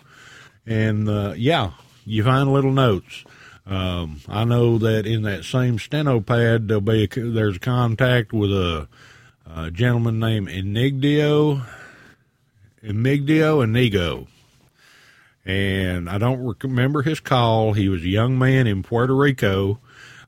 And 0.66 1.08
uh, 1.08 1.34
yeah, 1.36 1.72
you 2.06 2.24
find 2.24 2.52
little 2.52 2.72
notes. 2.72 3.24
Um, 3.68 4.22
I 4.28 4.44
know 4.46 4.78
that 4.78 5.06
in 5.06 5.24
that 5.24 5.44
same 5.44 5.80
steno 5.80 6.20
pad, 6.22 6.68
there'll 6.68 6.82
be 6.82 7.04
a, 7.04 7.08
there's 7.08 7.58
a 7.58 7.60
contact 7.60 8.32
with 8.32 8.52
a, 8.52 8.88
a 9.46 9.72
gentleman 9.72 10.20
named 10.20 10.50
Enigdio, 10.50 11.66
Enigdio 12.84 13.64
Inigo 13.64 14.28
and 15.46 16.10
I 16.10 16.18
don't 16.18 16.58
remember 16.64 17.04
his 17.04 17.20
call. 17.20 17.74
He 17.74 17.88
was 17.88 18.02
a 18.02 18.10
young 18.10 18.38
man 18.38 18.66
in 18.66 18.82
Puerto 18.82 19.16
Rico. 19.16 19.80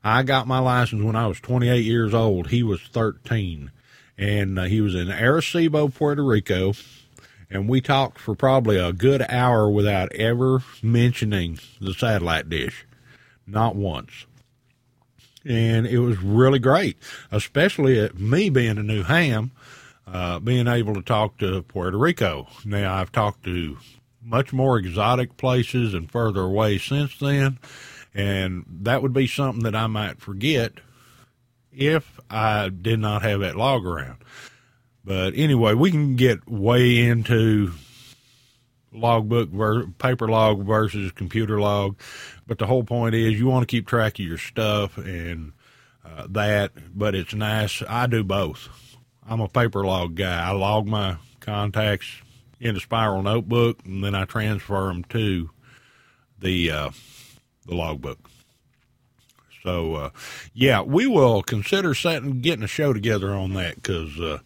I 0.04 0.22
got 0.22 0.46
my 0.46 0.60
license 0.60 1.02
when 1.02 1.16
I 1.16 1.26
was 1.26 1.40
28 1.40 1.84
years 1.84 2.14
old. 2.14 2.48
He 2.48 2.62
was 2.62 2.80
13, 2.80 3.72
and 4.16 4.58
uh, 4.58 4.64
he 4.64 4.80
was 4.80 4.94
in 4.94 5.08
Arecibo, 5.08 5.92
Puerto 5.92 6.22
Rico. 6.22 6.72
And 7.50 7.68
we 7.68 7.80
talked 7.80 8.18
for 8.18 8.34
probably 8.34 8.78
a 8.78 8.92
good 8.92 9.22
hour 9.28 9.68
without 9.70 10.12
ever 10.12 10.62
mentioning 10.82 11.58
the 11.80 11.94
satellite 11.94 12.48
dish, 12.48 12.86
not 13.46 13.74
once. 13.74 14.26
And 15.44 15.86
it 15.86 15.98
was 15.98 16.18
really 16.18 16.58
great, 16.58 16.98
especially 17.32 17.98
at 17.98 18.18
me 18.18 18.50
being 18.50 18.76
a 18.76 18.82
new 18.82 19.02
ham, 19.02 19.50
uh, 20.06 20.38
being 20.40 20.68
able 20.68 20.94
to 20.94 21.02
talk 21.02 21.38
to 21.38 21.62
Puerto 21.62 21.96
Rico. 21.96 22.48
Now 22.66 22.94
I've 22.94 23.12
talked 23.12 23.44
to 23.44 23.78
much 24.22 24.52
more 24.52 24.78
exotic 24.78 25.36
places 25.36 25.94
and 25.94 26.10
further 26.10 26.42
away 26.42 26.78
since 26.78 27.18
then. 27.18 27.58
And 28.14 28.64
that 28.68 29.02
would 29.02 29.12
be 29.12 29.26
something 29.26 29.62
that 29.62 29.76
I 29.76 29.86
might 29.86 30.20
forget 30.20 30.72
if 31.72 32.18
I 32.28 32.68
did 32.68 32.98
not 32.98 33.22
have 33.22 33.40
that 33.40 33.56
log 33.56 33.86
around. 33.86 34.18
But 35.04 35.34
anyway, 35.36 35.74
we 35.74 35.90
can 35.90 36.16
get 36.16 36.48
way 36.48 36.98
into 36.98 37.72
logbook 38.92 39.50
ver- 39.50 39.86
paper 39.86 40.28
log 40.28 40.64
versus 40.64 41.12
computer 41.12 41.60
log. 41.60 41.98
But 42.46 42.58
the 42.58 42.66
whole 42.66 42.84
point 42.84 43.14
is 43.14 43.38
you 43.38 43.46
want 43.46 43.62
to 43.62 43.70
keep 43.70 43.86
track 43.86 44.18
of 44.18 44.24
your 44.24 44.38
stuff 44.38 44.98
and 44.98 45.52
uh, 46.04 46.26
that. 46.30 46.72
But 46.94 47.14
it's 47.14 47.34
nice. 47.34 47.82
I 47.88 48.06
do 48.06 48.24
both. 48.24 48.68
I'm 49.26 49.40
a 49.40 49.48
paper 49.48 49.84
log 49.84 50.14
guy. 50.14 50.48
I 50.48 50.52
log 50.52 50.86
my 50.86 51.16
contacts 51.40 52.22
in 52.60 52.76
a 52.76 52.80
spiral 52.80 53.22
notebook, 53.22 53.78
and 53.84 54.02
then 54.02 54.14
I 54.14 54.24
transfer 54.24 54.88
them 54.88 55.04
to 55.10 55.50
the 56.38 56.70
uh, 56.70 56.90
the 57.66 57.74
logbook. 57.74 58.18
So, 59.62 59.94
uh, 59.96 60.10
yeah, 60.54 60.82
we 60.82 61.06
will 61.06 61.42
consider 61.42 61.94
setting 61.94 62.40
getting 62.40 62.64
a 62.64 62.68
show 62.68 62.92
together 62.92 63.34
on 63.34 63.54
that 63.54 63.76
because 63.76 64.18
uh, 64.18 64.38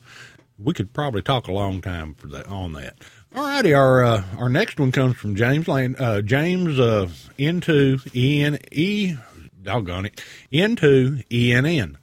we 0.58 0.72
could 0.74 0.92
probably 0.92 1.22
talk 1.22 1.48
a 1.48 1.52
long 1.52 1.80
time 1.80 2.14
for 2.14 2.26
that 2.28 2.46
on 2.48 2.72
that. 2.72 2.96
All 3.34 3.44
righty, 3.44 3.72
our 3.72 4.04
uh, 4.04 4.24
our 4.36 4.48
next 4.48 4.78
one 4.80 4.92
comes 4.92 5.16
from 5.16 5.36
James 5.36 5.68
uh, 5.68 6.22
James 6.22 6.78
uh, 6.78 7.08
into 7.38 7.98
E 8.14 8.42
N 8.42 8.58
E, 8.70 9.16
doggone 9.62 10.06
it, 10.06 10.22
into 10.50 11.22
E 11.30 11.52
N 11.52 11.66
N. 11.66 11.98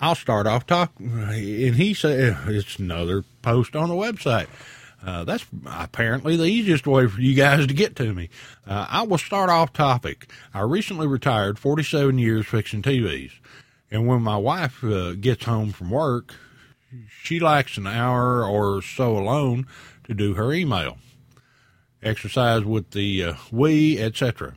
I'll 0.00 0.14
start 0.14 0.46
off 0.46 0.66
talk, 0.66 0.92
and 0.98 1.74
he 1.74 1.92
said 1.92 2.36
it's 2.46 2.78
another 2.78 3.24
post 3.42 3.74
on 3.74 3.88
the 3.88 3.94
website. 3.94 4.46
Uh, 5.04 5.24
that's 5.24 5.46
apparently 5.66 6.36
the 6.36 6.44
easiest 6.44 6.86
way 6.86 7.06
for 7.06 7.20
you 7.20 7.34
guys 7.34 7.66
to 7.66 7.74
get 7.74 7.94
to 7.96 8.12
me. 8.12 8.28
Uh, 8.66 8.86
I 8.88 9.02
will 9.02 9.18
start 9.18 9.48
off 9.48 9.72
topic. 9.72 10.30
I 10.52 10.60
recently 10.62 11.06
retired, 11.06 11.58
47 11.58 12.18
years 12.18 12.46
fixing 12.46 12.82
TVs. 12.82 13.32
And 13.90 14.06
when 14.06 14.22
my 14.22 14.36
wife 14.36 14.82
uh, 14.82 15.14
gets 15.14 15.44
home 15.44 15.72
from 15.72 15.90
work, 15.90 16.34
she 17.22 17.38
likes 17.38 17.76
an 17.76 17.86
hour 17.86 18.44
or 18.44 18.82
so 18.82 19.16
alone 19.16 19.66
to 20.04 20.14
do 20.14 20.34
her 20.34 20.52
email, 20.52 20.98
exercise 22.02 22.64
with 22.64 22.90
the 22.90 23.24
uh, 23.24 23.32
Wii, 23.52 23.98
etc. 23.98 24.54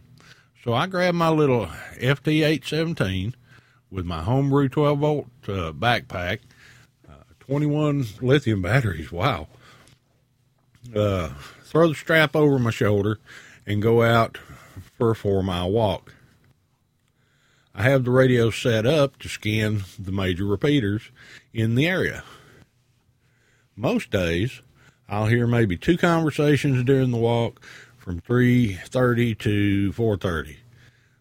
So 0.63 0.73
I 0.73 0.87
grab 0.87 1.13
my 1.13 1.29
little 1.29 1.67
FT817 1.99 3.33
with 3.91 4.05
my 4.05 4.21
homebrew 4.23 4.69
12 4.69 4.99
volt 4.99 5.27
uh, 5.47 5.71
backpack, 5.71 6.39
uh, 7.07 7.23
21 7.41 8.05
lithium 8.21 8.61
batteries. 8.61 9.11
Wow 9.11 9.47
uh, 10.95 11.29
throw 11.63 11.87
the 11.87 11.95
strap 11.95 12.35
over 12.35 12.59
my 12.59 12.71
shoulder 12.71 13.19
and 13.65 13.81
go 13.81 14.01
out 14.01 14.37
for 14.97 15.11
a 15.11 15.15
four 15.15 15.43
mile 15.43 15.71
walk. 15.71 16.13
I 17.73 17.83
have 17.83 18.03
the 18.03 18.11
radio 18.11 18.49
set 18.49 18.85
up 18.85 19.17
to 19.19 19.29
scan 19.29 19.83
the 19.97 20.11
major 20.11 20.45
repeaters 20.45 21.09
in 21.53 21.75
the 21.75 21.87
area. 21.87 22.23
Most 23.75 24.11
days, 24.11 24.61
I'll 25.07 25.27
hear 25.27 25.47
maybe 25.47 25.77
two 25.77 25.97
conversations 25.97 26.83
during 26.83 27.11
the 27.11 27.17
walk 27.17 27.61
from 27.97 28.19
3:30 28.19 29.35
to 29.39 29.93
4:30. 29.93 30.57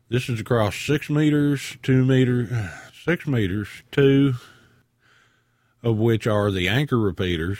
This 0.08 0.28
is 0.28 0.40
across 0.40 0.74
six 0.74 1.08
meters, 1.08 1.76
two 1.82 2.04
meter, 2.04 2.72
six 3.04 3.26
meters, 3.26 3.68
two 3.92 4.34
of 5.82 5.96
which 5.96 6.26
are 6.26 6.50
the 6.50 6.68
anchor 6.68 6.98
repeaters 6.98 7.58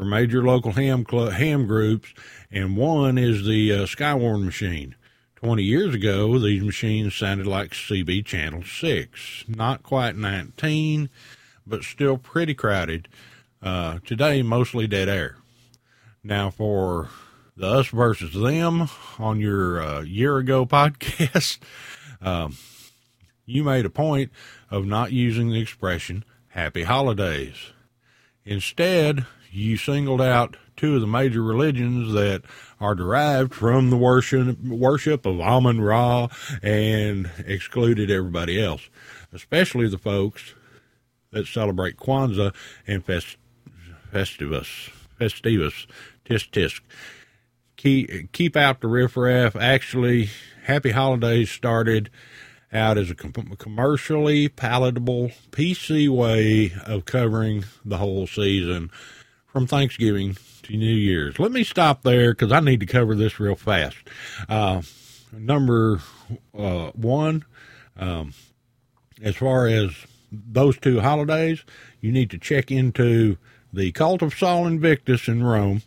for 0.00 0.06
major 0.06 0.42
local 0.42 0.72
ham 0.72 1.04
club, 1.04 1.32
ham 1.32 1.66
groups, 1.66 2.14
and 2.50 2.74
one 2.74 3.18
is 3.18 3.44
the 3.44 3.70
uh, 3.70 3.76
Skywarn 3.84 4.42
machine. 4.42 4.94
20 5.36 5.62
years 5.62 5.94
ago, 5.94 6.38
these 6.38 6.62
machines 6.62 7.14
sounded 7.14 7.46
like 7.46 7.72
CB 7.72 8.24
Channel 8.24 8.62
6. 8.62 9.44
Not 9.46 9.82
quite 9.82 10.16
19, 10.16 11.10
but 11.66 11.82
still 11.82 12.16
pretty 12.16 12.54
crowded. 12.54 13.08
Uh, 13.62 13.98
today, 14.06 14.40
mostly 14.40 14.86
dead 14.86 15.10
air. 15.10 15.36
Now, 16.24 16.48
for 16.48 17.10
the 17.54 17.66
us 17.66 17.88
versus 17.88 18.32
them 18.32 18.88
on 19.18 19.38
your 19.38 19.82
uh, 19.82 20.00
year 20.00 20.38
ago 20.38 20.64
podcast, 20.66 21.58
um, 22.22 22.56
you 23.44 23.64
made 23.64 23.84
a 23.84 23.90
point 23.90 24.32
of 24.70 24.86
not 24.86 25.12
using 25.12 25.50
the 25.50 25.60
expression 25.60 26.24
happy 26.48 26.84
holidays. 26.84 27.72
Instead, 28.46 29.26
you 29.50 29.76
singled 29.76 30.20
out 30.20 30.56
two 30.76 30.94
of 30.94 31.00
the 31.00 31.06
major 31.06 31.42
religions 31.42 32.14
that 32.14 32.42
are 32.80 32.94
derived 32.94 33.54
from 33.54 33.90
the 33.90 33.96
worship 33.96 34.58
worship 34.62 35.26
of 35.26 35.40
Amun 35.40 35.80
Ra 35.80 36.28
and 36.62 37.30
excluded 37.46 38.10
everybody 38.10 38.62
else, 38.62 38.88
especially 39.32 39.88
the 39.88 39.98
folks 39.98 40.54
that 41.32 41.46
celebrate 41.46 41.96
Kwanzaa 41.96 42.54
and 42.86 43.04
Fest, 43.04 43.36
Festivus, 44.12 44.90
Festivus, 45.20 45.86
Tisk 46.24 46.50
Tisk. 46.50 46.80
Keep, 47.76 48.32
keep 48.32 48.56
out 48.56 48.80
the 48.80 48.88
riffraff. 48.88 49.56
Actually, 49.56 50.28
Happy 50.64 50.90
Holidays 50.90 51.50
started 51.50 52.10
out 52.72 52.98
as 52.98 53.10
a 53.10 53.14
com- 53.14 53.56
commercially 53.58 54.48
palatable 54.48 55.30
PC 55.50 56.08
way 56.08 56.72
of 56.84 57.04
covering 57.04 57.64
the 57.84 57.96
whole 57.96 58.26
season 58.26 58.90
from 59.52 59.66
Thanksgiving 59.66 60.36
to 60.62 60.76
New 60.76 60.94
Year's. 60.94 61.38
Let 61.38 61.52
me 61.52 61.64
stop 61.64 62.02
there 62.02 62.32
because 62.32 62.52
I 62.52 62.60
need 62.60 62.80
to 62.80 62.86
cover 62.86 63.14
this 63.14 63.40
real 63.40 63.56
fast. 63.56 63.96
Uh, 64.48 64.82
number 65.32 66.00
uh, 66.56 66.90
one, 66.94 67.44
um, 67.98 68.32
as 69.22 69.36
far 69.36 69.66
as 69.66 69.90
those 70.32 70.78
two 70.78 71.00
holidays, 71.00 71.64
you 72.00 72.12
need 72.12 72.30
to 72.30 72.38
check 72.38 72.70
into 72.70 73.36
the 73.72 73.92
cult 73.92 74.22
of 74.22 74.34
Sol 74.34 74.66
Invictus 74.66 75.28
in 75.28 75.42
Rome. 75.42 75.82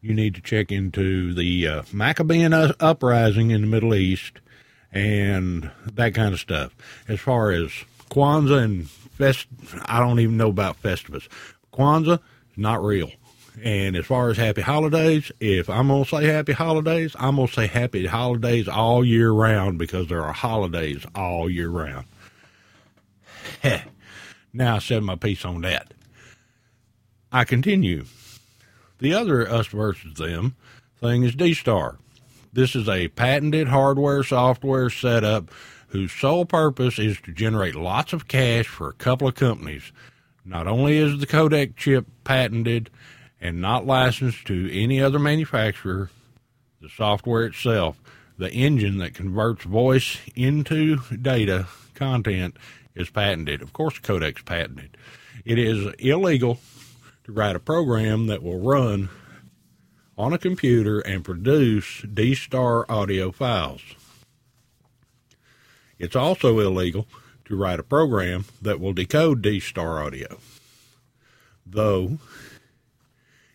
You 0.00 0.14
need 0.14 0.34
to 0.34 0.42
check 0.42 0.70
into 0.70 1.32
the 1.32 1.66
uh, 1.66 1.82
Maccabean 1.92 2.52
uprising 2.52 3.50
in 3.50 3.62
the 3.62 3.66
Middle 3.66 3.94
East 3.94 4.40
and 4.92 5.70
that 5.92 6.14
kind 6.14 6.34
of 6.34 6.40
stuff. 6.40 6.74
As 7.08 7.20
far 7.20 7.50
as 7.50 7.70
Kwanzaa 8.10 8.62
and 8.62 8.88
Fest, 8.88 9.46
I 9.86 10.00
don't 10.00 10.20
even 10.20 10.36
know 10.36 10.50
about 10.50 10.80
Festivus. 10.80 11.28
Kwanzaa, 11.72 12.20
not 12.56 12.82
real. 12.82 13.10
And 13.62 13.96
as 13.96 14.06
far 14.06 14.30
as 14.30 14.36
happy 14.36 14.62
holidays, 14.62 15.30
if 15.38 15.70
I'm 15.70 15.88
going 15.88 16.04
to 16.04 16.10
say 16.10 16.24
happy 16.26 16.52
holidays, 16.52 17.14
I'm 17.18 17.36
going 17.36 17.48
to 17.48 17.54
say 17.54 17.66
happy 17.68 18.06
holidays 18.06 18.66
all 18.66 19.04
year 19.04 19.30
round 19.30 19.78
because 19.78 20.08
there 20.08 20.24
are 20.24 20.32
holidays 20.32 21.06
all 21.14 21.48
year 21.48 21.68
round. 21.68 22.06
now 24.52 24.76
I 24.76 24.78
said 24.80 25.02
my 25.04 25.14
piece 25.14 25.44
on 25.44 25.60
that. 25.60 25.94
I 27.30 27.44
continue. 27.44 28.04
The 28.98 29.14
other 29.14 29.48
us 29.48 29.68
versus 29.68 30.14
them 30.14 30.56
thing 31.00 31.22
is 31.22 31.34
D 31.34 31.54
Star. 31.54 31.98
This 32.52 32.76
is 32.76 32.88
a 32.88 33.08
patented 33.08 33.68
hardware 33.68 34.22
software 34.22 34.88
setup 34.88 35.50
whose 35.88 36.12
sole 36.12 36.44
purpose 36.44 36.98
is 36.98 37.20
to 37.20 37.32
generate 37.32 37.74
lots 37.74 38.12
of 38.12 38.28
cash 38.28 38.66
for 38.66 38.88
a 38.88 38.94
couple 38.94 39.28
of 39.28 39.34
companies. 39.34 39.92
Not 40.44 40.66
only 40.66 40.98
is 40.98 41.18
the 41.18 41.26
codec 41.26 41.76
chip 41.76 42.06
patented 42.22 42.90
and 43.40 43.60
not 43.60 43.86
licensed 43.86 44.46
to 44.46 44.70
any 44.72 45.00
other 45.00 45.18
manufacturer, 45.18 46.10
the 46.80 46.88
software 46.90 47.44
itself, 47.44 48.00
the 48.36 48.52
engine 48.52 48.98
that 48.98 49.14
converts 49.14 49.64
voice 49.64 50.18
into 50.34 50.98
data 51.16 51.66
content 51.94 52.56
is 52.94 53.08
patented. 53.08 53.62
Of 53.62 53.72
course, 53.72 53.98
codec's 53.98 54.42
patented. 54.42 54.96
It 55.44 55.58
is 55.58 55.92
illegal 55.98 56.60
to 57.24 57.32
write 57.32 57.56
a 57.56 57.60
program 57.60 58.26
that 58.26 58.42
will 58.42 58.60
run 58.60 59.08
on 60.18 60.32
a 60.32 60.38
computer 60.38 61.00
and 61.00 61.24
produce 61.24 62.02
D 62.02 62.34
Star 62.34 62.84
audio 62.90 63.32
files. 63.32 63.82
It's 65.98 66.16
also 66.16 66.58
illegal 66.58 67.06
to 67.46 67.56
write 67.56 67.80
a 67.80 67.84
program 67.84 68.44
that 68.62 68.80
will 68.80 68.92
decode 68.92 69.42
D 69.42 69.60
Star 69.60 70.02
audio, 70.02 70.38
though 71.66 72.18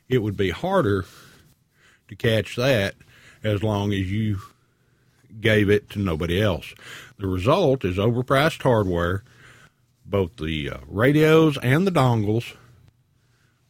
it 0.07 0.19
would 0.19 0.37
be 0.37 0.51
harder 0.51 1.05
to 2.07 2.15
catch 2.15 2.55
that 2.55 2.95
as 3.43 3.63
long 3.63 3.93
as 3.93 4.11
you 4.11 4.39
gave 5.39 5.69
it 5.69 5.89
to 5.91 5.99
nobody 5.99 6.41
else. 6.41 6.73
The 7.17 7.27
result 7.27 7.85
is 7.85 7.97
overpriced 7.97 8.63
hardware, 8.63 9.23
both 10.05 10.37
the 10.37 10.71
uh, 10.71 10.77
radios 10.87 11.57
and 11.59 11.85
the 11.85 11.91
dongles 11.91 12.55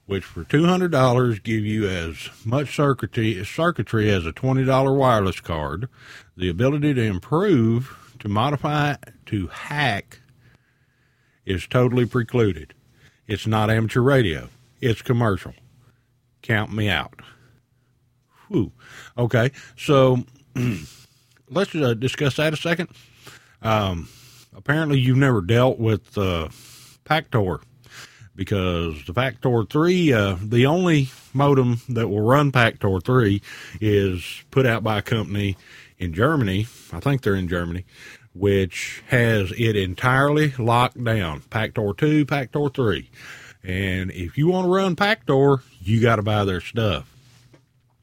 which 0.10 0.24
for 0.24 0.44
$200 0.44 1.44
give 1.44 1.64
you 1.64 1.88
as 1.88 2.32
much 2.44 2.76
circuitry, 2.76 3.46
circuitry 3.46 4.10
as 4.10 4.26
a 4.26 4.34
$20 4.34 4.98
wireless 4.98 5.40
card, 5.40 5.88
the 6.36 6.50
ability 6.50 6.96
to 6.96 7.04
improve, 7.04 7.96
to 8.20 8.30
modify, 8.30 8.96
to 9.28 9.48
hack 9.48 10.20
is 11.46 11.68
totally 11.68 12.06
precluded. 12.06 12.74
It's 13.28 13.48
not 13.48 13.70
amateur 13.70 14.02
radio. 14.02 14.50
It's 14.82 15.02
commercial. 15.02 15.54
Count 16.42 16.74
me 16.74 16.90
out. 16.90 17.22
Whew. 18.48 18.72
Okay, 19.18 19.52
so 19.78 20.24
let's 21.50 21.76
uh, 21.76 21.94
discuss 21.94 22.38
that 22.38 22.54
a 22.54 22.58
second. 22.58 22.90
Um, 23.62 24.10
apparently, 24.56 25.00
you've 25.00 25.18
never 25.18 25.42
dealt 25.42 25.80
with 25.80 26.18
uh, 26.18 26.50
Pactor 27.06 27.62
because 28.36 29.04
the 29.06 29.14
Pactor 29.14 29.70
3, 29.70 30.14
uh, 30.14 30.38
the 30.42 30.66
only 30.66 31.10
modem 31.34 31.82
that 31.90 32.08
will 32.08 32.22
run 32.22 32.52
Pactor 32.52 33.04
3 33.04 33.42
is 33.82 34.44
put 34.50 34.66
out 34.66 34.82
by 34.82 35.00
a 35.00 35.02
company 35.02 35.58
in 36.00 36.14
Germany. 36.14 36.68
I 36.92 37.00
think 37.00 37.22
they're 37.22 37.36
in 37.36 37.48
Germany, 37.48 37.86
which 38.34 39.04
has 39.08 39.52
it 39.58 39.76
entirely 39.76 40.54
locked 40.58 41.04
down. 41.04 41.42
Pactor 41.42 41.96
2, 41.96 42.26
Pactor 42.26 42.74
3. 42.74 43.10
And 43.64 44.10
if 44.12 44.38
you 44.38 44.48
want 44.48 44.66
to 44.66 44.72
run 44.72 44.96
Pactor, 44.96 45.62
you 45.82 46.02
got 46.02 46.16
to 46.16 46.24
buy 46.24 46.46
their 46.46 46.62
stuff. 46.62 47.14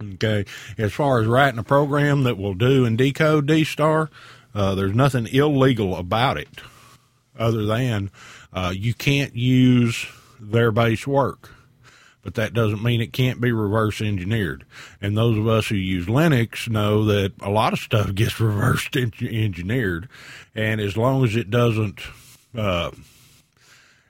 Okay. 0.02 0.44
As 0.76 0.92
far 0.92 1.20
as 1.20 1.26
writing 1.26 1.58
a 1.58 1.64
program 1.64 2.24
that 2.24 2.36
will 2.36 2.54
do 2.54 2.84
and 2.84 2.98
decode 2.98 3.46
D 3.46 3.64
Star, 3.64 4.10
uh, 4.54 4.74
there's 4.74 4.94
nothing 4.94 5.26
illegal 5.26 5.96
about 5.96 6.36
it 6.36 6.48
other 7.38 7.64
than 7.64 8.10
uh, 8.52 8.72
you 8.74 8.94
can't 8.94 9.34
use 9.34 10.06
their 10.38 10.70
base 10.70 11.06
work. 11.06 11.50
But 12.26 12.34
that 12.34 12.54
doesn't 12.54 12.82
mean 12.82 13.00
it 13.00 13.12
can't 13.12 13.40
be 13.40 13.52
reverse 13.52 14.00
engineered. 14.00 14.64
And 15.00 15.16
those 15.16 15.38
of 15.38 15.46
us 15.46 15.68
who 15.68 15.76
use 15.76 16.06
Linux 16.06 16.68
know 16.68 17.04
that 17.04 17.34
a 17.40 17.50
lot 17.50 17.72
of 17.72 17.78
stuff 17.78 18.12
gets 18.16 18.40
reverse 18.40 18.88
engineered. 18.96 20.08
And 20.52 20.80
as 20.80 20.96
long 20.96 21.22
as 21.22 21.36
it 21.36 21.50
doesn't, 21.50 22.00
uh, 22.52 22.90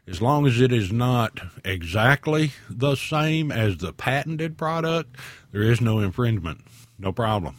as 0.08 0.22
long 0.22 0.46
as 0.46 0.62
it 0.62 0.72
is 0.72 0.90
not 0.90 1.40
exactly 1.62 2.52
the 2.70 2.94
same 2.94 3.52
as 3.52 3.76
the 3.76 3.92
patented 3.92 4.56
product, 4.56 5.14
there 5.52 5.64
is 5.64 5.82
no 5.82 5.98
infringement. 5.98 6.62
No 6.98 7.12
problem. 7.12 7.54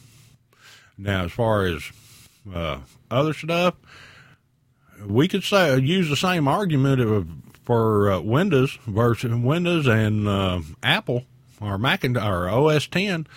Now, 0.97 1.25
as 1.25 1.31
far 1.31 1.67
as 1.67 1.83
uh, 2.51 2.79
other 3.11 3.33
stuff, 3.33 3.75
we 5.05 5.27
could 5.27 5.43
say 5.43 5.77
use 5.77 6.09
the 6.09 6.15
same 6.15 6.47
argument 6.47 6.99
of 6.99 7.27
for 7.67 8.09
uh, 8.09 8.21
Windows 8.21 8.79
versus 8.87 9.35
Windows 9.35 9.87
and 9.87 10.25
uh, 10.25 10.61
Apple 10.81 11.25
or 11.59 11.77
Macintosh 11.77 12.23
or 12.23 12.47
OS 12.47 12.87
10 12.87 13.27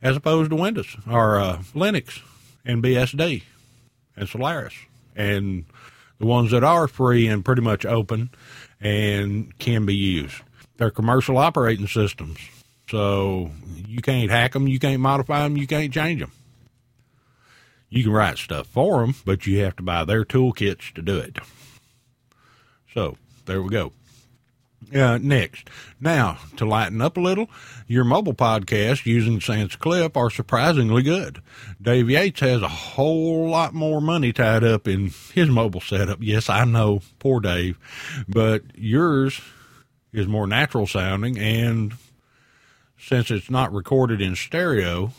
as 0.00 0.16
opposed 0.16 0.48
to 0.48 0.56
Windows 0.56 0.96
or 1.06 1.38
uh, 1.38 1.58
Linux 1.74 2.22
and 2.64 2.82
BSD 2.82 3.42
and 4.16 4.26
Solaris 4.26 4.72
and 5.14 5.66
the 6.18 6.24
ones 6.24 6.50
that 6.52 6.64
are 6.64 6.88
free 6.88 7.28
and 7.28 7.44
pretty 7.44 7.60
much 7.60 7.84
open 7.84 8.30
and 8.80 9.56
can 9.58 9.84
be 9.84 9.94
used. 9.94 10.40
They're 10.78 10.90
commercial 10.90 11.36
operating 11.36 11.86
systems, 11.86 12.38
so 12.88 13.50
you 13.86 14.00
can't 14.00 14.30
hack 14.30 14.54
them, 14.54 14.66
you 14.66 14.78
can't 14.78 15.02
modify 15.02 15.42
them, 15.42 15.58
you 15.58 15.66
can't 15.66 15.92
change 15.92 16.20
them. 16.20 16.32
You 17.90 18.02
can 18.02 18.12
write 18.12 18.38
stuff 18.38 18.66
for 18.66 19.02
them, 19.02 19.14
but 19.26 19.46
you 19.46 19.58
have 19.58 19.76
to 19.76 19.82
buy 19.82 20.06
their 20.06 20.24
toolkits 20.24 20.90
to 20.94 21.02
do 21.02 21.18
it. 21.18 21.36
So 22.94 23.18
there 23.46 23.62
we 23.62 23.70
go. 23.70 23.92
Uh, 24.94 25.18
next, 25.20 25.70
now 25.98 26.38
to 26.56 26.66
lighten 26.66 27.00
up 27.00 27.16
a 27.16 27.20
little, 27.20 27.48
your 27.86 28.04
mobile 28.04 28.34
podcasts 28.34 29.06
using 29.06 29.40
Sansa 29.40 29.78
Clip 29.78 30.16
are 30.16 30.28
surprisingly 30.28 31.02
good. 31.02 31.40
Dave 31.80 32.10
Yates 32.10 32.40
has 32.40 32.60
a 32.60 32.68
whole 32.68 33.48
lot 33.48 33.72
more 33.72 34.00
money 34.02 34.32
tied 34.32 34.62
up 34.62 34.86
in 34.86 35.10
his 35.32 35.48
mobile 35.48 35.80
setup. 35.80 36.18
Yes, 36.20 36.50
I 36.50 36.64
know, 36.64 37.00
poor 37.18 37.40
Dave, 37.40 37.78
but 38.28 38.62
yours 38.74 39.40
is 40.12 40.26
more 40.28 40.46
natural 40.46 40.86
sounding, 40.86 41.38
and 41.38 41.94
since 42.98 43.30
it's 43.30 43.50
not 43.50 43.72
recorded 43.72 44.20
in 44.20 44.36
stereo, 44.36 45.12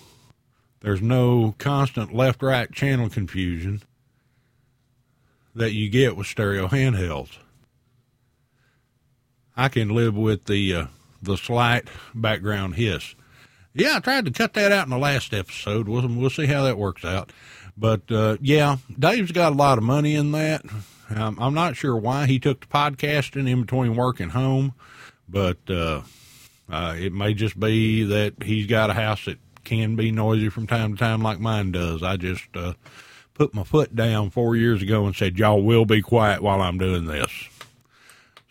there's 0.81 1.01
no 1.01 1.55
constant 1.57 2.13
left 2.13 2.43
right 2.43 2.71
channel 2.71 3.09
confusion 3.09 3.81
that 5.55 5.73
you 5.73 5.89
get 5.89 6.15
with 6.15 6.27
stereo 6.27 6.67
handhelds. 6.67 7.37
I 9.57 9.69
can 9.69 9.89
live 9.89 10.15
with 10.15 10.45
the 10.45 10.75
uh, 10.75 10.85
the 11.21 11.37
slight 11.37 11.87
background 12.13 12.75
hiss. 12.75 13.15
Yeah, 13.73 13.97
I 13.97 13.99
tried 13.99 14.25
to 14.25 14.31
cut 14.31 14.53
that 14.53 14.71
out 14.71 14.85
in 14.85 14.91
the 14.91 14.97
last 14.97 15.33
episode. 15.33 15.89
We'll, 15.89 16.07
we'll 16.07 16.29
see 16.29 16.45
how 16.45 16.63
that 16.63 16.77
works 16.77 17.03
out. 17.03 17.31
But 17.77 18.09
uh, 18.09 18.37
yeah, 18.41 18.77
Dave's 18.97 19.31
got 19.33 19.51
a 19.51 19.55
lot 19.55 19.77
of 19.77 19.83
money 19.83 20.15
in 20.15 20.31
that. 20.31 20.63
Um, 21.09 21.37
I'm 21.39 21.53
not 21.53 21.75
sure 21.75 21.95
why 21.95 22.25
he 22.25 22.39
took 22.39 22.61
the 22.61 22.67
podcasting 22.67 23.49
in 23.49 23.61
between 23.61 23.95
work 23.95 24.19
and 24.19 24.31
home, 24.31 24.73
but 25.27 25.57
uh, 25.69 26.01
uh, 26.69 26.95
it 26.97 27.13
may 27.13 27.33
just 27.33 27.59
be 27.59 28.03
that 28.05 28.41
he's 28.43 28.65
got 28.65 28.89
a 28.89 28.93
house 28.93 29.25
that 29.25 29.37
can 29.65 29.95
be 29.95 30.11
noisy 30.11 30.49
from 30.49 30.67
time 30.67 30.93
to 30.93 30.99
time, 30.99 31.21
like 31.21 31.39
mine 31.39 31.71
does. 31.71 32.01
I 32.01 32.17
just 32.17 32.47
uh, 32.55 32.73
put 33.33 33.53
my 33.53 33.63
foot 33.63 33.95
down 33.95 34.29
four 34.29 34.55
years 34.55 34.81
ago 34.81 35.05
and 35.05 35.15
said, 35.15 35.37
"Y'all 35.37 35.61
will 35.61 35.85
be 35.85 36.01
quiet 36.01 36.41
while 36.41 36.61
I'm 36.61 36.77
doing 36.77 37.05
this." 37.05 37.31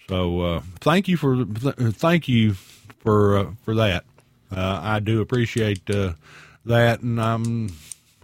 So 0.09 0.41
uh, 0.41 0.63
thank 0.81 1.09
you 1.09 1.17
for 1.17 1.45
th- 1.45 1.77
thank 1.95 2.29
you 2.29 2.55
for 3.01 3.39
uh, 3.39 3.51
for 3.65 3.75
that. 3.75 4.05
Uh, 4.55 4.81
I 4.83 5.01
do 5.01 5.21
appreciate 5.21 5.89
uh, 5.91 6.13
that, 6.65 7.01
and 7.01 7.21
I 7.21 7.33
um, 7.33 7.71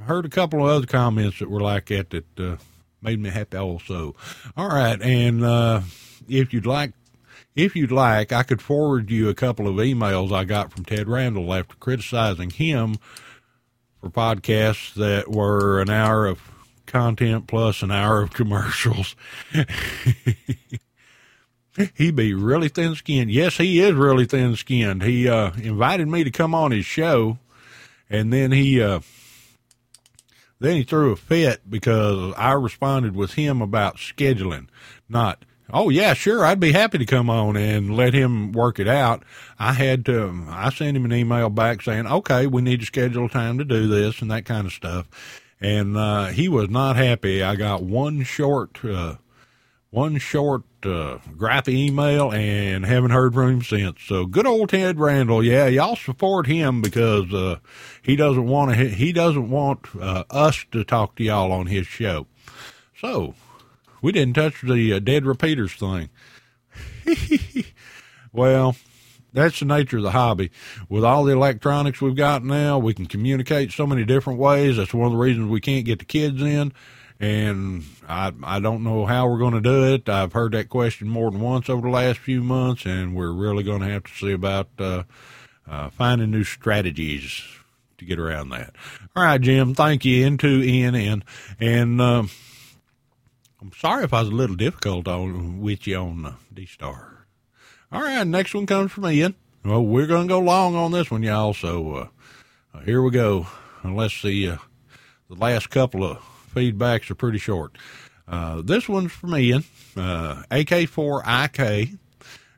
heard 0.02 0.26
a 0.26 0.30
couple 0.30 0.64
of 0.64 0.70
other 0.70 0.86
comments 0.86 1.38
that 1.38 1.50
were 1.50 1.60
like 1.60 1.86
that 1.86 2.10
that 2.10 2.40
uh, 2.40 2.56
made 3.02 3.18
me 3.18 3.30
happy 3.30 3.56
also. 3.56 4.14
All 4.56 4.68
right, 4.68 5.00
and 5.00 5.44
uh, 5.44 5.82
if 6.28 6.52
you'd 6.52 6.66
like. 6.66 6.92
If 7.56 7.74
you'd 7.74 7.90
like, 7.90 8.30
I 8.32 8.44
could 8.44 8.62
forward 8.62 9.10
you 9.10 9.28
a 9.28 9.34
couple 9.34 9.66
of 9.66 9.74
emails 9.74 10.32
I 10.32 10.44
got 10.44 10.72
from 10.72 10.84
Ted 10.84 11.08
Randall 11.08 11.52
after 11.52 11.74
criticizing 11.74 12.50
him 12.50 12.94
for 14.00 14.08
podcasts 14.08 14.94
that 14.94 15.28
were 15.28 15.80
an 15.80 15.90
hour 15.90 16.26
of 16.26 16.40
content 16.86 17.48
plus 17.48 17.82
an 17.82 17.90
hour 17.90 18.22
of 18.22 18.32
commercials. 18.32 19.16
he 21.94 22.10
be 22.10 22.34
really 22.34 22.68
thin 22.68 22.94
skinned. 22.94 23.30
Yes, 23.30 23.56
he 23.56 23.80
is 23.80 23.94
really 23.94 24.26
thin 24.26 24.56
skinned. 24.56 25.02
He 25.02 25.28
uh, 25.28 25.52
invited 25.62 26.08
me 26.08 26.24
to 26.24 26.30
come 26.30 26.54
on 26.54 26.72
his 26.72 26.84
show, 26.84 27.38
and 28.08 28.32
then 28.32 28.52
he 28.52 28.82
uh, 28.82 29.00
then 30.58 30.76
he 30.76 30.82
threw 30.82 31.12
a 31.12 31.16
fit 31.16 31.68
because 31.68 32.34
I 32.36 32.52
responded 32.52 33.14
with 33.14 33.34
him 33.34 33.62
about 33.62 33.96
scheduling, 33.96 34.68
not. 35.08 35.44
Oh 35.72 35.88
yeah, 35.88 36.14
sure. 36.14 36.44
I'd 36.44 36.58
be 36.58 36.72
happy 36.72 36.98
to 36.98 37.06
come 37.06 37.30
on 37.30 37.56
and 37.56 37.96
let 37.96 38.12
him 38.12 38.50
work 38.50 38.80
it 38.80 38.88
out. 38.88 39.22
I 39.58 39.72
had 39.72 40.04
to. 40.06 40.46
I 40.48 40.70
sent 40.70 40.96
him 40.96 41.04
an 41.04 41.12
email 41.12 41.48
back 41.48 41.82
saying, 41.82 42.06
"Okay, 42.06 42.46
we 42.46 42.60
need 42.60 42.80
to 42.80 42.86
schedule 42.86 43.28
time 43.28 43.58
to 43.58 43.64
do 43.64 43.86
this 43.86 44.20
and 44.20 44.30
that 44.30 44.44
kind 44.44 44.66
of 44.66 44.72
stuff." 44.72 45.08
And 45.60 45.96
uh, 45.96 46.26
he 46.26 46.48
was 46.48 46.68
not 46.68 46.96
happy. 46.96 47.42
I 47.42 47.54
got 47.54 47.82
one 47.82 48.24
short, 48.24 48.84
uh, 48.84 49.16
one 49.90 50.18
short 50.18 50.62
uh, 50.84 51.18
graphic 51.36 51.74
email 51.74 52.32
and 52.32 52.86
haven't 52.86 53.10
heard 53.10 53.34
from 53.34 53.50
him 53.50 53.62
since. 53.62 54.00
So 54.02 54.24
good 54.24 54.46
old 54.46 54.68
Ted 54.70 54.98
Randall. 54.98 55.44
Yeah, 55.44 55.66
y'all 55.66 55.96
support 55.96 56.46
him 56.46 56.80
because, 56.80 57.32
uh, 57.34 57.58
he 58.00 58.16
doesn't 58.16 58.46
want 58.46 58.76
to, 58.76 58.88
he 58.88 59.12
doesn't 59.12 59.50
want, 59.50 59.86
uh, 60.00 60.24
us 60.30 60.64
to 60.72 60.84
talk 60.84 61.16
to 61.16 61.24
y'all 61.24 61.52
on 61.52 61.66
his 61.66 61.86
show. 61.86 62.26
So 62.96 63.34
we 64.00 64.12
didn't 64.12 64.34
touch 64.34 64.62
the 64.62 64.94
uh, 64.94 64.98
dead 65.00 65.26
repeaters 65.26 65.72
thing. 65.72 66.08
well, 68.32 68.76
that's 69.32 69.58
the 69.58 69.64
nature 69.64 69.96
of 69.96 70.04
the 70.04 70.12
hobby. 70.12 70.50
With 70.88 71.04
all 71.04 71.24
the 71.24 71.32
electronics 71.32 72.00
we've 72.00 72.16
got 72.16 72.44
now, 72.44 72.78
we 72.78 72.94
can 72.94 73.06
communicate 73.06 73.72
so 73.72 73.86
many 73.86 74.04
different 74.04 74.38
ways. 74.38 74.76
That's 74.76 74.94
one 74.94 75.06
of 75.06 75.12
the 75.12 75.18
reasons 75.18 75.48
we 75.48 75.60
can't 75.60 75.84
get 75.84 75.98
the 75.98 76.04
kids 76.04 76.40
in 76.40 76.72
and 77.20 77.84
I 78.08 78.32
I 78.42 78.60
don't 78.60 78.82
know 78.82 79.04
how 79.04 79.28
we're 79.28 79.38
going 79.38 79.54
to 79.54 79.60
do 79.60 79.92
it. 79.92 80.08
I've 80.08 80.32
heard 80.32 80.52
that 80.52 80.70
question 80.70 81.06
more 81.06 81.30
than 81.30 81.40
once 81.40 81.68
over 81.68 81.82
the 81.82 81.94
last 81.94 82.18
few 82.18 82.42
months, 82.42 82.86
and 82.86 83.14
we're 83.14 83.32
really 83.32 83.62
going 83.62 83.82
to 83.82 83.88
have 83.88 84.04
to 84.04 84.12
see 84.12 84.32
about 84.32 84.68
uh, 84.78 85.02
uh, 85.68 85.90
finding 85.90 86.30
new 86.30 86.44
strategies 86.44 87.42
to 87.98 88.06
get 88.06 88.18
around 88.18 88.48
that. 88.48 88.74
All 89.14 89.22
right, 89.22 89.40
Jim. 89.40 89.74
Thank 89.74 90.06
you. 90.06 90.26
Into 90.26 90.62
ENN, 90.62 91.22
and 91.60 92.00
um, 92.00 92.30
I'm 93.60 93.72
sorry 93.76 94.04
if 94.04 94.14
I 94.14 94.20
was 94.20 94.30
a 94.30 94.34
little 94.34 94.56
difficult 94.56 95.06
on 95.06 95.60
with 95.60 95.86
you 95.86 95.96
on 95.96 96.24
uh, 96.24 96.34
D 96.52 96.64
Star. 96.64 97.26
All 97.92 98.00
right, 98.00 98.26
next 98.26 98.54
one 98.54 98.66
comes 98.66 98.92
from 98.92 99.06
Ian. 99.06 99.34
Well, 99.62 99.84
we're 99.84 100.06
going 100.06 100.26
to 100.26 100.32
go 100.32 100.38
long 100.38 100.74
on 100.74 100.90
this 100.90 101.10
one, 101.10 101.22
y'all. 101.22 101.52
So 101.52 101.94
uh, 102.72 102.80
here 102.84 103.02
we 103.02 103.10
go. 103.10 103.46
Let's 103.84 104.14
see 104.14 104.48
uh, 104.48 104.56
the 105.28 105.34
last 105.34 105.68
couple 105.68 106.02
of 106.02 106.18
feedbacks 106.54 107.10
are 107.10 107.14
pretty 107.14 107.38
short. 107.38 107.76
Uh, 108.28 108.62
this 108.62 108.88
one's 108.88 109.12
from 109.12 109.36
Ian, 109.36 109.64
uh, 109.96 110.42
AK4IK. 110.50 111.98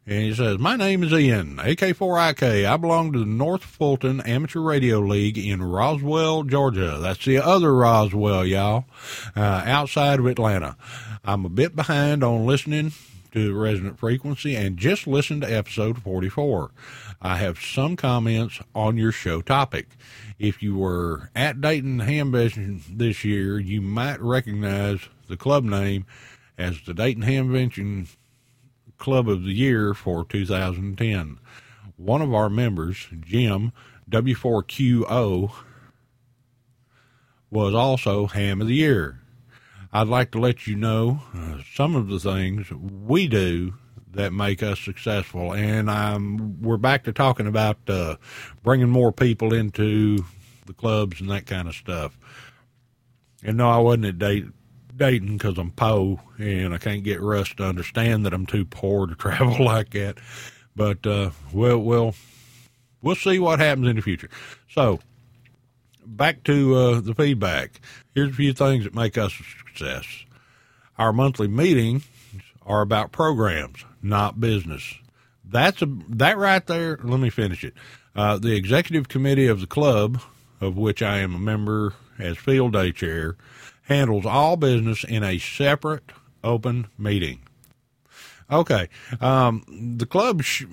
And 0.04 0.22
he 0.24 0.34
says, 0.34 0.58
My 0.58 0.76
name 0.76 1.04
is 1.04 1.12
Ian, 1.12 1.58
AK4IK. 1.58 2.66
I 2.66 2.76
belong 2.76 3.12
to 3.12 3.20
the 3.20 3.24
North 3.24 3.62
Fulton 3.62 4.20
Amateur 4.22 4.60
Radio 4.60 4.98
League 4.98 5.38
in 5.38 5.62
Roswell, 5.62 6.42
Georgia. 6.42 6.98
That's 7.00 7.24
the 7.24 7.38
other 7.38 7.72
Roswell, 7.72 8.44
y'all, 8.44 8.86
uh, 9.36 9.62
outside 9.64 10.18
of 10.18 10.26
Atlanta. 10.26 10.76
I'm 11.24 11.44
a 11.44 11.48
bit 11.48 11.76
behind 11.76 12.24
on 12.24 12.46
listening 12.46 12.92
to 13.30 13.54
Resonant 13.54 13.98
Frequency 13.98 14.56
and 14.56 14.76
just 14.76 15.06
listened 15.06 15.42
to 15.42 15.52
episode 15.52 16.02
44. 16.02 16.70
I 17.24 17.36
have 17.36 17.60
some 17.60 17.94
comments 17.94 18.58
on 18.74 18.96
your 18.96 19.12
show 19.12 19.42
topic. 19.42 19.90
If 20.40 20.60
you 20.60 20.76
were 20.76 21.30
at 21.36 21.60
Dayton 21.60 22.00
Hamvention 22.00 22.82
this 22.98 23.24
year, 23.24 23.60
you 23.60 23.80
might 23.80 24.20
recognize 24.20 25.08
the 25.28 25.36
club 25.36 25.62
name 25.62 26.04
as 26.58 26.82
the 26.82 26.92
Dayton 26.92 27.22
Hamvention 27.22 28.08
Club 28.98 29.28
of 29.28 29.44
the 29.44 29.52
Year 29.52 29.94
for 29.94 30.24
2010. 30.24 31.38
One 31.96 32.22
of 32.22 32.34
our 32.34 32.50
members, 32.50 33.06
Jim 33.20 33.72
W4QO, 34.10 35.52
was 37.52 37.72
also 37.72 38.26
Ham 38.26 38.60
of 38.60 38.66
the 38.66 38.74
Year. 38.74 39.20
I'd 39.92 40.08
like 40.08 40.32
to 40.32 40.40
let 40.40 40.66
you 40.66 40.74
know 40.74 41.22
uh, 41.32 41.58
some 41.72 41.94
of 41.94 42.08
the 42.08 42.18
things 42.18 42.72
we 42.72 43.28
do 43.28 43.74
that 44.14 44.32
make 44.32 44.62
us 44.62 44.80
successful. 44.80 45.52
And 45.52 45.90
I'm, 45.90 46.60
we're 46.60 46.76
back 46.76 47.04
to 47.04 47.12
talking 47.12 47.46
about 47.46 47.78
uh, 47.88 48.16
bringing 48.62 48.88
more 48.88 49.12
people 49.12 49.54
into 49.54 50.24
the 50.66 50.72
clubs 50.72 51.20
and 51.20 51.30
that 51.30 51.46
kind 51.46 51.68
of 51.68 51.74
stuff. 51.74 52.16
And 53.42 53.56
no, 53.56 53.68
I 53.68 53.78
wasn't 53.78 54.06
at 54.06 54.18
Dayton 54.96 55.36
because 55.36 55.58
I'm 55.58 55.72
poor 55.72 56.20
and 56.38 56.74
I 56.74 56.78
can't 56.78 57.02
get 57.02 57.20
Russ 57.20 57.52
to 57.54 57.64
understand 57.64 58.24
that 58.26 58.34
I'm 58.34 58.46
too 58.46 58.64
poor 58.64 59.06
to 59.06 59.14
travel 59.16 59.64
like 59.64 59.90
that. 59.90 60.18
But 60.74 61.06
uh, 61.06 61.30
well, 61.52 61.78
well, 61.78 62.14
we'll 63.02 63.14
see 63.14 63.38
what 63.38 63.58
happens 63.58 63.88
in 63.88 63.96
the 63.96 64.02
future. 64.02 64.30
So 64.70 65.00
back 66.06 66.44
to 66.44 66.74
uh, 66.74 67.00
the 67.00 67.14
feedback. 67.14 67.80
Here's 68.14 68.30
a 68.30 68.34
few 68.34 68.52
things 68.52 68.84
that 68.84 68.94
make 68.94 69.18
us 69.18 69.32
a 69.38 69.66
success. 69.66 70.06
Our 70.98 71.12
monthly 71.12 71.48
meetings 71.48 72.06
are 72.66 72.82
about 72.82 73.12
programs 73.12 73.84
not 74.02 74.40
business. 74.40 74.94
That's 75.44 75.82
a 75.82 75.86
that 76.08 76.38
right 76.38 76.66
there. 76.66 76.98
Let 77.02 77.20
me 77.20 77.30
finish 77.30 77.64
it. 77.64 77.74
Uh, 78.14 78.38
the 78.38 78.54
executive 78.54 79.08
committee 79.08 79.46
of 79.46 79.60
the 79.60 79.66
club, 79.66 80.20
of 80.60 80.76
which 80.76 81.02
I 81.02 81.18
am 81.18 81.34
a 81.34 81.38
member 81.38 81.94
as 82.18 82.36
field 82.36 82.72
day 82.72 82.92
chair, 82.92 83.36
handles 83.82 84.26
all 84.26 84.56
business 84.56 85.04
in 85.04 85.22
a 85.22 85.38
separate 85.38 86.12
open 86.42 86.88
meeting. 86.98 87.40
Okay. 88.50 88.88
Um, 89.20 89.62
the 89.96 90.04
club 90.04 90.42
sh- 90.42 90.64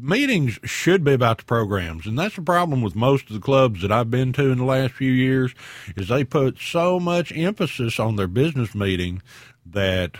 meetings 0.00 0.58
should 0.64 1.04
be 1.04 1.12
about 1.12 1.38
the 1.38 1.44
programs, 1.44 2.06
and 2.06 2.18
that's 2.18 2.34
the 2.34 2.42
problem 2.42 2.82
with 2.82 2.96
most 2.96 3.28
of 3.28 3.34
the 3.34 3.40
clubs 3.40 3.82
that 3.82 3.92
I've 3.92 4.10
been 4.10 4.32
to 4.32 4.50
in 4.50 4.58
the 4.58 4.64
last 4.64 4.94
few 4.94 5.12
years 5.12 5.54
is 5.96 6.08
they 6.08 6.24
put 6.24 6.58
so 6.58 6.98
much 6.98 7.30
emphasis 7.32 8.00
on 8.00 8.16
their 8.16 8.26
business 8.26 8.74
meeting 8.74 9.22
that 9.64 10.16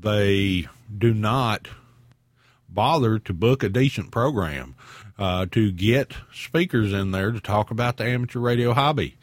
they 0.00 0.66
do 0.96 1.14
not 1.14 1.68
bother 2.68 3.18
to 3.18 3.32
book 3.32 3.62
a 3.62 3.68
decent 3.68 4.10
program. 4.10 4.74
uh, 5.18 5.46
to 5.50 5.72
get 5.72 6.14
speakers 6.32 6.92
in 6.92 7.10
there 7.10 7.32
to 7.32 7.40
talk 7.40 7.70
about 7.70 7.96
the 7.96 8.04
amateur 8.04 8.38
radio 8.38 8.72
hobby. 8.72 9.16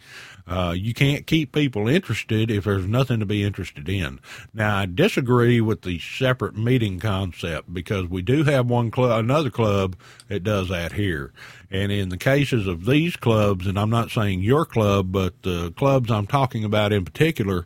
Uh, 0.48 0.76
you 0.78 0.94
can't 0.94 1.26
keep 1.26 1.52
people 1.52 1.88
interested 1.88 2.52
if 2.52 2.66
there's 2.66 2.86
nothing 2.86 3.20
to 3.20 3.26
be 3.26 3.44
interested 3.44 3.90
in. 3.90 4.20
Now, 4.54 4.78
I 4.78 4.86
disagree 4.86 5.60
with 5.60 5.82
the 5.82 5.98
separate 5.98 6.56
meeting 6.56 7.00
concept 7.00 7.74
because 7.74 8.06
we 8.08 8.22
do 8.22 8.44
have 8.44 8.68
one 8.70 8.92
club, 8.92 9.20
another 9.20 9.50
club 9.50 9.96
that 10.28 10.44
does 10.44 10.70
that 10.70 10.92
here. 10.92 11.34
And 11.72 11.92
in 11.92 12.10
the 12.10 12.18
cases 12.18 12.68
of 12.68 12.86
these 12.86 13.16
clubs, 13.16 13.66
and 13.66 13.80
I'm 13.80 13.90
not 13.90 14.12
saying 14.12 14.42
your 14.42 14.66
club, 14.66 15.12
but 15.12 15.42
the 15.42 15.72
clubs 15.72 16.12
I'm 16.12 16.28
talking 16.28 16.64
about 16.64 16.94
in 16.94 17.06
particular, 17.06 17.66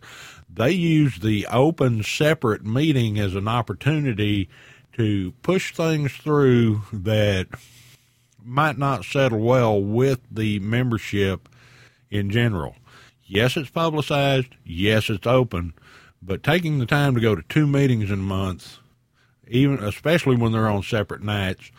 they 0.52 0.72
use 0.72 1.20
the 1.20 1.47
open 1.47 2.04
separate 2.04 2.66
meeting 2.66 3.20
as 3.20 3.36
an 3.36 3.47
opportunity 3.47 4.50
to 4.93 5.32
push 5.43 5.74
things 5.74 6.12
through 6.14 6.82
that 6.91 7.47
might 8.43 8.78
not 8.78 9.06
settle 9.06 9.39
well 9.39 9.82
with 9.82 10.20
the 10.32 10.60
membership 10.60 11.47
in 12.10 12.30
general. 12.30 12.76
Yes, 13.26 13.56
it's 13.56 13.70
publicized. 13.70 14.56
Yes, 14.66 15.10
it's 15.10 15.28
open. 15.28 15.74
But 16.22 16.43
taking 16.43 16.80
the 16.80 16.86
time 16.86 17.16
to 17.16 17.22
go 17.22 17.36
to 17.36 17.43
two 17.43 17.68
meetings 17.68 18.10
in 18.10 18.20
a 18.20 18.24
month, 18.24 18.78
even 19.47 19.84
especially 19.84 20.36
when 20.36 20.52
they're 20.52 20.68
on 20.68 20.84
separate 20.84 21.22
nights, 21.22 21.72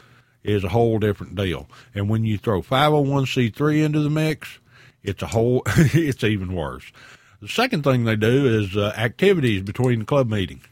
is 0.43 0.65
a 0.65 0.69
whole 0.69 0.99
different 0.99 1.35
deal. 1.35 1.69
And 1.95 2.09
when 2.09 2.25
you 2.25 2.39
throw 2.39 2.63
501c3 2.63 3.85
into 3.85 4.01
the 4.01 4.11
mix, 4.11 4.59
it's 5.03 5.23
a 5.23 5.27
whole, 5.27 5.63
it's 5.67 6.25
even 6.25 6.55
worse. 6.55 6.93
The 7.41 7.49
second 7.49 7.85
thing 7.85 8.05
they 8.05 8.17
do 8.17 8.47
is 8.47 8.77
uh, 8.77 8.93
activities 8.97 9.63
between 9.63 10.05
club 10.05 10.29
meetings. 10.29 10.65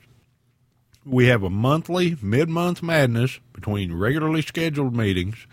We 1.04 1.26
have 1.26 1.42
a 1.42 1.50
monthly 1.50 2.16
mid 2.20 2.48
month 2.48 2.82
madness 2.82 3.40
between 3.52 3.94
regularly 3.94 4.42
scheduled 4.42 4.94
meetings 4.94 5.46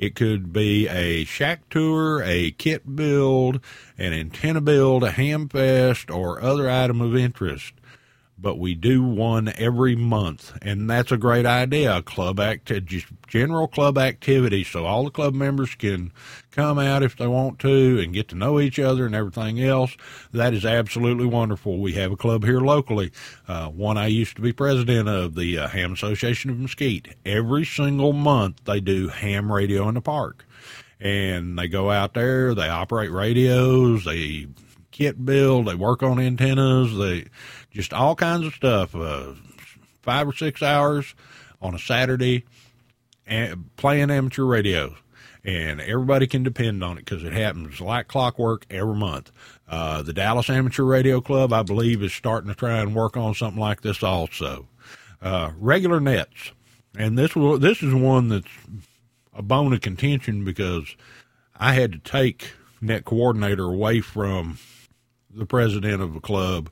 it 0.00 0.14
could 0.14 0.50
be 0.50 0.88
a 0.88 1.24
shack 1.24 1.68
tour, 1.68 2.22
a 2.24 2.52
kit 2.52 2.96
build, 2.96 3.60
an 3.98 4.14
antenna 4.14 4.62
build, 4.62 5.04
a 5.04 5.10
ham 5.10 5.46
fest, 5.46 6.10
or 6.10 6.40
other 6.40 6.70
item 6.70 7.02
of 7.02 7.14
interest 7.14 7.74
but 8.40 8.58
we 8.58 8.74
do 8.74 9.02
one 9.02 9.52
every 9.56 9.94
month, 9.94 10.56
and 10.62 10.88
that's 10.88 11.12
a 11.12 11.16
great 11.16 11.46
idea. 11.46 12.02
Club 12.02 12.40
act, 12.40 12.72
just 12.86 13.06
general 13.26 13.68
club 13.68 13.98
activity, 13.98 14.64
so 14.64 14.86
all 14.86 15.04
the 15.04 15.10
club 15.10 15.34
members 15.34 15.74
can 15.74 16.12
come 16.50 16.78
out 16.78 17.02
if 17.02 17.16
they 17.16 17.26
want 17.26 17.58
to 17.60 18.00
and 18.00 18.14
get 18.14 18.28
to 18.28 18.34
know 18.34 18.58
each 18.58 18.78
other 18.78 19.06
and 19.06 19.14
everything 19.14 19.62
else. 19.62 19.96
That 20.32 20.54
is 20.54 20.64
absolutely 20.64 21.26
wonderful. 21.26 21.78
We 21.78 21.92
have 21.94 22.12
a 22.12 22.16
club 22.16 22.44
here 22.44 22.60
locally, 22.60 23.12
uh, 23.46 23.68
one 23.68 23.98
I 23.98 24.06
used 24.06 24.36
to 24.36 24.42
be 24.42 24.52
president 24.52 25.08
of, 25.08 25.34
the 25.34 25.58
uh, 25.58 25.68
Ham 25.68 25.92
Association 25.92 26.50
of 26.50 26.58
Mesquite. 26.58 27.14
Every 27.24 27.64
single 27.64 28.12
month 28.12 28.64
they 28.64 28.80
do 28.80 29.08
ham 29.08 29.52
radio 29.52 29.88
in 29.88 29.94
the 29.94 30.00
park, 30.00 30.44
and 30.98 31.58
they 31.58 31.68
go 31.68 31.90
out 31.90 32.14
there, 32.14 32.54
they 32.54 32.68
operate 32.68 33.10
radios, 33.10 34.04
they 34.04 34.48
kit 34.90 35.24
build, 35.24 35.66
they 35.66 35.74
work 35.74 36.02
on 36.02 36.18
antennas, 36.20 36.96
they 36.98 37.26
just 37.70 37.92
all 37.92 38.14
kinds 38.14 38.46
of 38.46 38.54
stuff. 38.54 38.94
Uh, 38.94 39.34
five 40.02 40.26
or 40.28 40.32
six 40.32 40.62
hours 40.62 41.14
on 41.60 41.74
a 41.74 41.78
Saturday, 41.78 42.44
and 43.26 43.74
playing 43.76 44.10
amateur 44.10 44.44
radio, 44.44 44.94
and 45.44 45.80
everybody 45.80 46.26
can 46.26 46.42
depend 46.42 46.82
on 46.82 46.98
it 46.98 47.04
because 47.04 47.22
it 47.22 47.32
happens 47.32 47.80
like 47.80 48.08
clockwork 48.08 48.66
every 48.70 48.96
month. 48.96 49.30
Uh, 49.68 50.02
the 50.02 50.12
Dallas 50.12 50.50
Amateur 50.50 50.84
Radio 50.84 51.20
Club, 51.20 51.52
I 51.52 51.62
believe, 51.62 52.02
is 52.02 52.12
starting 52.12 52.48
to 52.48 52.56
try 52.56 52.78
and 52.78 52.94
work 52.94 53.16
on 53.16 53.34
something 53.34 53.60
like 53.60 53.82
this 53.82 54.02
also. 54.02 54.68
Uh, 55.22 55.52
regular 55.58 56.00
nets, 56.00 56.52
and 56.96 57.16
this 57.16 57.36
will, 57.36 57.58
this 57.58 57.82
is 57.82 57.94
one 57.94 58.28
that's 58.28 58.48
a 59.34 59.42
bone 59.42 59.72
of 59.72 59.80
contention 59.80 60.44
because 60.44 60.96
I 61.54 61.74
had 61.74 61.92
to 61.92 61.98
take 61.98 62.52
net 62.80 63.04
coordinator 63.04 63.64
away 63.64 64.00
from 64.00 64.58
the 65.32 65.46
president 65.46 66.02
of 66.02 66.14
the 66.14 66.20
club 66.20 66.70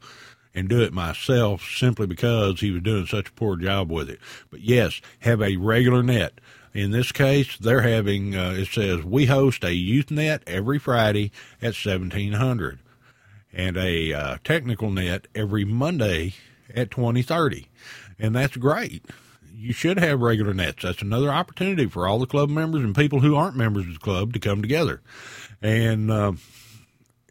and 0.58 0.68
do 0.68 0.82
it 0.82 0.92
myself 0.92 1.62
simply 1.62 2.06
because 2.06 2.58
he 2.58 2.72
was 2.72 2.82
doing 2.82 3.06
such 3.06 3.28
a 3.28 3.32
poor 3.32 3.56
job 3.56 3.90
with 3.90 4.10
it. 4.10 4.18
But 4.50 4.60
yes, 4.60 5.00
have 5.20 5.40
a 5.40 5.56
regular 5.56 6.02
net. 6.02 6.40
In 6.74 6.90
this 6.90 7.12
case, 7.12 7.56
they're 7.56 7.82
having, 7.82 8.34
uh, 8.34 8.54
it 8.56 8.66
says, 8.66 9.04
we 9.04 9.26
host 9.26 9.62
a 9.62 9.72
youth 9.72 10.10
net 10.10 10.42
every 10.48 10.80
Friday 10.80 11.30
at 11.62 11.76
1700 11.76 12.80
and 13.52 13.76
a 13.76 14.12
uh, 14.12 14.36
technical 14.42 14.90
net 14.90 15.28
every 15.32 15.64
Monday 15.64 16.34
at 16.74 16.90
2030. 16.90 17.68
And 18.18 18.34
that's 18.34 18.56
great. 18.56 19.04
You 19.54 19.72
should 19.72 19.98
have 19.98 20.20
regular 20.20 20.54
nets. 20.54 20.82
That's 20.82 21.02
another 21.02 21.30
opportunity 21.30 21.86
for 21.86 22.06
all 22.06 22.18
the 22.18 22.26
club 22.26 22.50
members 22.50 22.82
and 22.82 22.96
people 22.96 23.20
who 23.20 23.36
aren't 23.36 23.56
members 23.56 23.86
of 23.86 23.94
the 23.94 24.00
club 24.00 24.32
to 24.32 24.40
come 24.40 24.60
together. 24.60 25.00
And, 25.62 26.10
uh, 26.10 26.32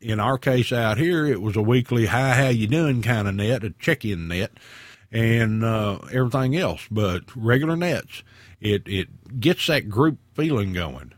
in 0.01 0.19
our 0.19 0.37
case 0.37 0.71
out 0.71 0.97
here, 0.97 1.25
it 1.25 1.41
was 1.41 1.55
a 1.55 1.61
weekly 1.61 2.05
"Hi, 2.07 2.33
how 2.33 2.49
you 2.49 2.67
doing?" 2.67 3.01
kind 3.01 3.27
of 3.27 3.35
net, 3.35 3.63
a 3.63 3.71
check-in 3.71 4.27
net, 4.27 4.51
and 5.11 5.63
uh, 5.63 5.99
everything 6.11 6.55
else. 6.55 6.87
But 6.89 7.23
regular 7.35 7.75
nets, 7.75 8.23
it 8.59 8.83
it 8.87 9.39
gets 9.39 9.67
that 9.67 9.89
group 9.89 10.17
feeling 10.33 10.73
going. 10.73 11.13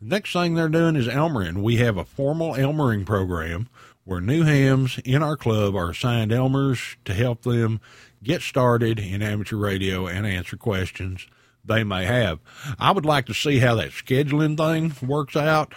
next 0.00 0.32
thing 0.32 0.54
they're 0.54 0.68
doing 0.68 0.96
is 0.96 1.08
Elmering. 1.08 1.62
We 1.62 1.76
have 1.76 1.96
a 1.96 2.04
formal 2.04 2.54
Elmering 2.54 3.04
program 3.04 3.68
where 4.04 4.20
new 4.20 4.42
hams 4.42 4.98
in 5.04 5.22
our 5.22 5.36
club 5.36 5.76
are 5.76 5.90
assigned 5.90 6.32
Elmers 6.32 6.96
to 7.04 7.14
help 7.14 7.42
them 7.42 7.80
get 8.22 8.42
started 8.42 8.98
in 8.98 9.22
amateur 9.22 9.56
radio 9.56 10.06
and 10.06 10.26
answer 10.26 10.56
questions 10.56 11.26
they 11.64 11.84
may 11.84 12.04
have. 12.06 12.38
I 12.78 12.92
would 12.92 13.04
like 13.06 13.26
to 13.26 13.34
see 13.34 13.58
how 13.58 13.74
that 13.76 13.90
scheduling 13.90 14.56
thing 14.56 15.06
works 15.06 15.36
out. 15.36 15.74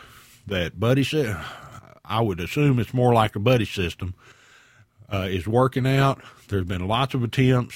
That 0.47 0.79
Buddy 0.79 1.03
said, 1.03 1.37
I 2.13 2.21
would 2.21 2.39
assume 2.39 2.77
it's 2.77 2.93
more 2.93 3.11
like 3.11 3.35
a 3.35 3.39
buddy 3.39 3.65
system, 3.65 4.13
uh, 5.11 5.27
is 5.31 5.47
working 5.47 5.87
out. 5.87 6.21
There's 6.47 6.65
been 6.65 6.87
lots 6.87 7.15
of 7.15 7.23
attempts 7.23 7.75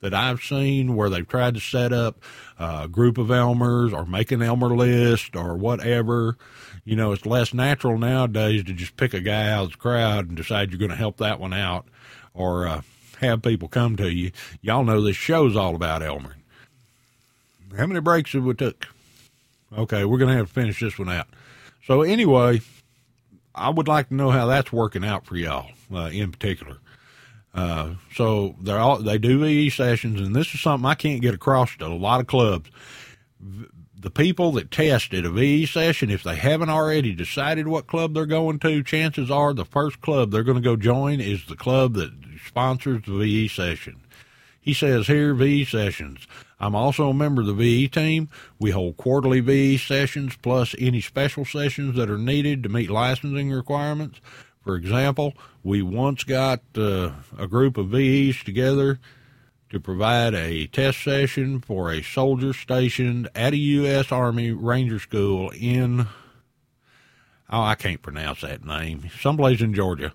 that 0.00 0.14
I've 0.14 0.40
seen 0.40 0.96
where 0.96 1.10
they've 1.10 1.28
tried 1.28 1.54
to 1.54 1.60
set 1.60 1.92
up 1.92 2.22
a 2.58 2.88
group 2.88 3.18
of 3.18 3.28
Elmers 3.28 3.92
or 3.92 4.06
make 4.06 4.32
an 4.32 4.40
Elmer 4.40 4.74
list 4.74 5.36
or 5.36 5.54
whatever. 5.54 6.38
You 6.86 6.96
know, 6.96 7.12
it's 7.12 7.26
less 7.26 7.52
natural 7.52 7.98
nowadays 7.98 8.64
to 8.64 8.72
just 8.72 8.96
pick 8.96 9.12
a 9.12 9.20
guy 9.20 9.50
out 9.50 9.64
of 9.64 9.72
the 9.72 9.76
crowd 9.76 10.28
and 10.28 10.36
decide 10.36 10.70
you're 10.70 10.78
going 10.78 10.90
to 10.90 10.96
help 10.96 11.18
that 11.18 11.38
one 11.38 11.52
out 11.52 11.86
or 12.32 12.66
uh, 12.66 12.80
have 13.20 13.42
people 13.42 13.68
come 13.68 13.96
to 13.96 14.10
you. 14.10 14.30
Y'all 14.62 14.84
know 14.84 15.02
this 15.02 15.16
show's 15.16 15.56
all 15.56 15.74
about 15.74 16.02
Elmer. 16.02 16.36
How 17.76 17.86
many 17.86 18.00
breaks 18.00 18.32
have 18.32 18.44
we 18.44 18.54
took? 18.54 18.86
Okay, 19.76 20.06
we're 20.06 20.18
going 20.18 20.30
to 20.30 20.36
have 20.36 20.48
to 20.48 20.52
finish 20.54 20.80
this 20.80 20.98
one 20.98 21.10
out. 21.10 21.26
So 21.86 22.00
anyway, 22.00 22.62
I 23.54 23.70
would 23.70 23.88
like 23.88 24.08
to 24.08 24.14
know 24.14 24.30
how 24.30 24.46
that's 24.46 24.72
working 24.72 25.04
out 25.04 25.26
for 25.26 25.36
y'all 25.36 25.70
uh, 25.92 26.10
in 26.12 26.32
particular. 26.32 26.78
Uh, 27.54 27.94
so 28.12 28.56
they're 28.60 28.80
all 28.80 28.98
they 28.98 29.18
do 29.18 29.38
VE 29.38 29.70
sessions, 29.70 30.20
and 30.20 30.34
this 30.34 30.52
is 30.54 30.60
something 30.60 30.86
I 30.86 30.94
can't 30.94 31.22
get 31.22 31.34
across 31.34 31.76
to 31.76 31.86
a 31.86 31.88
lot 31.88 32.20
of 32.20 32.26
clubs. 32.26 32.68
The 33.96 34.10
people 34.10 34.52
that 34.52 34.70
tested 34.70 35.24
a 35.24 35.30
VE 35.30 35.66
session, 35.66 36.10
if 36.10 36.24
they 36.24 36.34
haven't 36.34 36.68
already 36.68 37.14
decided 37.14 37.68
what 37.68 37.86
club 37.86 38.12
they're 38.12 38.26
going 38.26 38.58
to, 38.60 38.82
chances 38.82 39.30
are 39.30 39.54
the 39.54 39.64
first 39.64 40.00
club 40.00 40.30
they're 40.30 40.42
going 40.42 40.60
to 40.60 40.68
go 40.68 40.76
join 40.76 41.20
is 41.20 41.46
the 41.46 41.56
club 41.56 41.94
that 41.94 42.12
sponsors 42.44 43.02
the 43.06 43.16
VE 43.18 43.48
session. 43.48 44.00
He 44.60 44.74
says 44.74 45.06
here, 45.06 45.32
VE 45.32 45.64
sessions. 45.66 46.26
I'm 46.64 46.74
also 46.74 47.10
a 47.10 47.14
member 47.14 47.42
of 47.42 47.46
the 47.46 47.52
VE 47.52 47.88
team. 47.88 48.30
We 48.58 48.70
hold 48.70 48.96
quarterly 48.96 49.40
VE 49.40 49.76
sessions 49.76 50.34
plus 50.40 50.74
any 50.78 51.02
special 51.02 51.44
sessions 51.44 51.94
that 51.96 52.08
are 52.08 52.16
needed 52.16 52.62
to 52.62 52.70
meet 52.70 52.88
licensing 52.88 53.52
requirements. 53.52 54.18
For 54.62 54.74
example, 54.74 55.34
we 55.62 55.82
once 55.82 56.24
got 56.24 56.62
uh, 56.74 57.10
a 57.38 57.46
group 57.46 57.76
of 57.76 57.88
VEs 57.88 58.42
together 58.42 58.98
to 59.68 59.78
provide 59.78 60.32
a 60.32 60.66
test 60.68 61.04
session 61.04 61.60
for 61.60 61.92
a 61.92 62.00
soldier 62.00 62.54
stationed 62.54 63.28
at 63.34 63.52
a 63.52 63.58
U.S. 63.58 64.10
Army 64.10 64.50
Ranger 64.50 64.98
School 64.98 65.50
in, 65.50 66.06
oh, 67.50 67.60
I 67.60 67.74
can't 67.74 68.00
pronounce 68.00 68.40
that 68.40 68.64
name, 68.64 69.10
someplace 69.20 69.60
in 69.60 69.74
Georgia. 69.74 70.14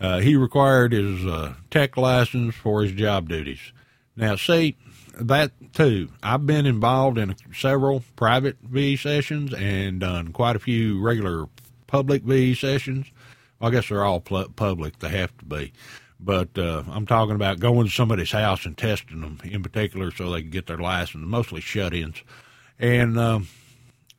Uh, 0.00 0.18
he 0.18 0.34
required 0.34 0.90
his 0.90 1.24
uh, 1.24 1.54
tech 1.70 1.96
license 1.96 2.56
for 2.56 2.82
his 2.82 2.90
job 2.90 3.28
duties. 3.28 3.72
Now, 4.16 4.34
see, 4.34 4.76
that 5.20 5.52
too. 5.72 6.10
I've 6.22 6.46
been 6.46 6.66
involved 6.66 7.18
in 7.18 7.36
several 7.54 8.02
private 8.16 8.56
VE 8.62 8.96
sessions 8.96 9.52
and 9.54 10.00
done 10.00 10.32
quite 10.32 10.56
a 10.56 10.60
few 10.60 11.00
regular 11.00 11.46
public 11.86 12.22
VE 12.22 12.54
sessions. 12.54 13.06
Well, 13.60 13.70
I 13.70 13.74
guess 13.74 13.88
they're 13.88 14.04
all 14.04 14.20
pl- 14.20 14.50
public; 14.56 14.98
they 14.98 15.10
have 15.10 15.36
to 15.38 15.44
be. 15.44 15.72
But 16.18 16.56
uh, 16.56 16.84
I'm 16.88 17.06
talking 17.06 17.34
about 17.34 17.60
going 17.60 17.86
to 17.86 17.92
somebody's 17.92 18.30
house 18.30 18.64
and 18.64 18.78
testing 18.78 19.20
them 19.20 19.38
in 19.44 19.62
particular, 19.62 20.10
so 20.12 20.30
they 20.30 20.42
can 20.42 20.50
get 20.50 20.66
their 20.66 20.78
license. 20.78 21.24
Mostly 21.26 21.60
shut-ins, 21.60 22.22
and 22.78 23.18
um, 23.18 23.48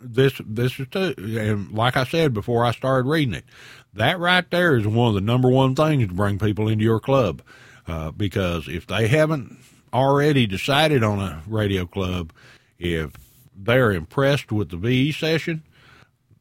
this 0.01 0.39
this 0.45 0.79
is 0.79 0.87
too. 0.89 1.13
And 1.17 1.71
like 1.71 1.95
I 1.95 2.03
said 2.03 2.33
before, 2.33 2.65
I 2.65 2.71
started 2.71 3.07
reading 3.07 3.33
it. 3.33 3.45
That 3.93 4.19
right 4.19 4.49
there 4.49 4.75
is 4.75 4.85
one 4.85 5.09
of 5.09 5.13
the 5.13 5.21
number 5.21 5.49
one 5.49 5.75
things 5.75 6.07
to 6.07 6.13
bring 6.13 6.39
people 6.39 6.67
into 6.67 6.83
your 6.83 6.99
club, 6.99 7.41
uh, 7.87 8.11
because 8.11 8.67
if 8.67 8.85
they 8.87 9.07
haven't 9.07 9.57
already 9.93 10.47
decided 10.47 11.03
on 11.03 11.19
a 11.19 11.41
radio 11.47 11.85
club, 11.85 12.33
if 12.79 13.11
they're 13.55 13.91
impressed 13.91 14.51
with 14.51 14.69
the 14.69 14.77
VE 14.77 15.11
session, 15.11 15.63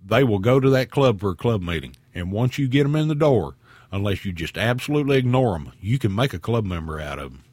they 0.05 0.25
will 0.25 0.39
go 0.39 0.59
to 0.59 0.71
that 0.71 0.91
club 0.91 1.21
for 1.21 1.31
a 1.31 1.37
club 1.37 1.63
meeting. 1.63 1.95
And 2.15 2.33
once 2.33 2.59
you 2.59 2.69
get 2.69 2.83
them 2.85 2.97
in 2.97 3.09
the 3.09 3.15
door, 3.15 3.55
unless 3.91 4.25
you 4.25 4.33
just 4.33 4.59
absolutely 4.59 5.19
ignore 5.19 5.53
them, 5.53 5.73
you 5.81 5.99
can 5.99 6.15
make 6.15 6.35
a 6.35 6.39
club 6.39 6.65
member 6.65 7.01
out 7.01 7.19
of 7.19 7.33
them. 7.33 7.45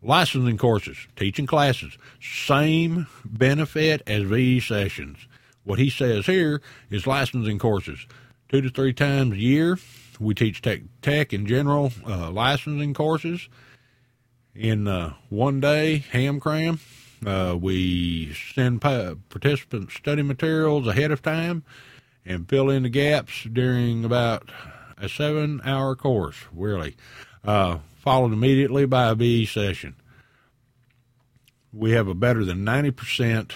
Licensing 0.00 0.58
courses, 0.58 0.96
teaching 1.16 1.46
classes, 1.46 1.98
same 2.20 3.08
benefit 3.24 4.02
as 4.06 4.22
VE 4.22 4.60
sessions. 4.60 5.18
What 5.64 5.80
he 5.80 5.90
says 5.90 6.26
here 6.26 6.62
is 6.88 7.06
licensing 7.06 7.58
courses, 7.58 8.06
two 8.48 8.60
to 8.60 8.70
three 8.70 8.92
times 8.92 9.34
a 9.34 9.38
year. 9.38 9.78
We 10.20 10.34
teach 10.34 10.62
tech, 10.62 10.82
tech 11.02 11.32
and 11.32 11.46
general 11.46 11.92
uh, 12.06 12.30
licensing 12.30 12.94
courses 12.94 13.48
in 14.54 14.88
uh, 14.88 15.14
one 15.28 15.60
day, 15.60 15.98
ham 15.98 16.40
cram. 16.40 16.80
Uh, 17.24 17.56
we 17.60 18.32
send 18.54 18.80
participants 18.80 19.94
study 19.94 20.22
materials 20.22 20.86
ahead 20.86 21.10
of 21.10 21.20
time 21.22 21.64
and 22.24 22.48
fill 22.48 22.70
in 22.70 22.84
the 22.84 22.88
gaps 22.88 23.44
during 23.44 24.04
about 24.04 24.50
a 24.98 25.08
seven 25.08 25.60
hour 25.64 25.96
course, 25.96 26.36
really, 26.52 26.96
uh, 27.44 27.78
followed 28.00 28.32
immediately 28.32 28.86
by 28.86 29.08
a 29.08 29.14
VE 29.14 29.46
session. 29.46 29.96
We 31.72 31.92
have 31.92 32.08
a 32.08 32.14
better 32.14 32.44
than 32.44 32.64
90% 32.64 33.52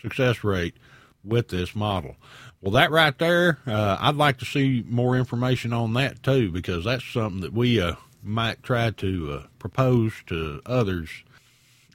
success 0.00 0.44
rate 0.44 0.76
with 1.24 1.48
this 1.48 1.74
model. 1.74 2.16
Well, 2.60 2.72
that 2.72 2.90
right 2.90 3.16
there, 3.18 3.58
uh, 3.66 3.96
I'd 4.00 4.16
like 4.16 4.38
to 4.38 4.44
see 4.44 4.84
more 4.86 5.16
information 5.16 5.72
on 5.72 5.92
that 5.94 6.22
too, 6.22 6.50
because 6.50 6.84
that's 6.84 7.04
something 7.04 7.40
that 7.40 7.52
we 7.52 7.80
uh, 8.26 8.28
might 8.28 8.62
try 8.62 8.90
to 8.90 9.32
uh, 9.32 9.46
propose 9.58 10.12
to 10.26 10.60
others. 10.66 11.10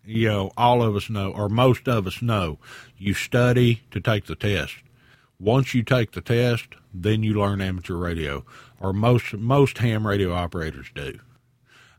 You 0.06 0.30
know, 0.30 0.52
all 0.58 0.82
of 0.82 0.96
us 0.96 1.10
know, 1.10 1.32
or 1.32 1.50
most 1.50 1.88
of 1.88 2.08
us 2.08 2.22
know, 2.22 2.58
you 2.98 3.14
study 3.14 3.84
to 3.92 4.00
take 4.00 4.26
the 4.26 4.36
test. 4.36 4.76
Once 5.40 5.74
you 5.74 5.84
take 5.84 6.12
the 6.12 6.22
test, 6.22 6.68
then 6.94 7.24
you 7.24 7.34
learn 7.34 7.62
amateur 7.62 7.96
radio, 7.96 8.46
or 8.80 8.94
most 8.94 9.34
most 9.34 9.78
ham 9.80 10.06
radio 10.08 10.34
operators 10.34 10.88
do. 10.94 11.20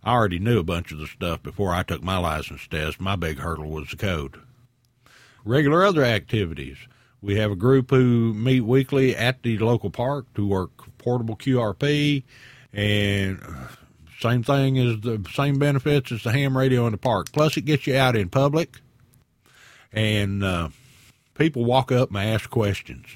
I 0.05 0.13
already 0.13 0.39
knew 0.39 0.59
a 0.59 0.65
bunch 0.65 0.91
of 0.93 0.99
the 0.99 1.07
stuff 1.07 1.43
before 1.43 1.73
I 1.73 1.85
took 1.85 2.03
my 2.03 2.19
license 2.19 2.67
test. 2.69 3.01
My 3.01 3.17
big 3.17 3.39
hurdle 3.39 3.71
was 3.71 3.91
the 3.91 3.97
code. 3.97 4.41
Regular 5.45 5.85
other 5.85 6.05
activities. 6.05 6.77
We 7.21 7.37
have 7.37 7.53
a 7.53 7.57
group 7.57 7.91
who 7.91 8.35
meet 8.35 8.63
weekly 8.63 9.15
at 9.15 9.43
the 9.45 9.59
local 9.59 9.91
park 9.91 10.27
to 10.35 10.47
work 10.47 10.71
portable 10.99 11.37
QRP 11.37 12.25
and 12.73 13.41
same 14.23 14.43
thing 14.43 14.79
as 14.79 15.01
the 15.01 15.25
same 15.35 15.59
benefits 15.59 16.13
as 16.13 16.23
the 16.23 16.33
ham 16.33 16.57
radio 16.57 16.87
in 16.87 16.93
the 16.93 16.99
park. 16.99 17.33
Plus, 17.33 17.57
it 17.57 17.63
gets 17.65 17.87
you 17.87 17.97
out 17.97 18.17
in 18.17 18.29
public, 18.29 18.79
and 19.93 20.43
uh, 20.43 20.69
people 21.35 21.65
walk 21.65 21.93
up 21.93 22.09
and 22.11 22.19
ask 22.19 22.49
questions. 22.49 23.07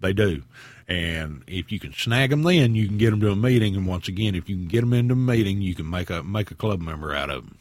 They 0.00 0.12
do. 0.12 0.42
And 0.88 1.44
if 1.46 1.70
you 1.70 1.78
can 1.78 1.92
snag 1.92 2.30
them 2.30 2.42
then, 2.42 2.74
you 2.74 2.88
can 2.88 2.96
get 2.96 3.10
them 3.10 3.20
to 3.20 3.30
a 3.30 3.36
meeting. 3.36 3.76
And 3.76 3.86
once 3.86 4.08
again, 4.08 4.34
if 4.34 4.48
you 4.48 4.56
can 4.56 4.68
get 4.68 4.80
them 4.80 4.94
into 4.94 5.12
a 5.12 5.16
meeting, 5.16 5.60
you 5.60 5.74
can 5.74 5.88
make 5.88 6.08
a, 6.08 6.22
make 6.22 6.50
a 6.50 6.54
club 6.54 6.80
member 6.80 7.14
out 7.14 7.28
of 7.28 7.44
them. 7.44 7.58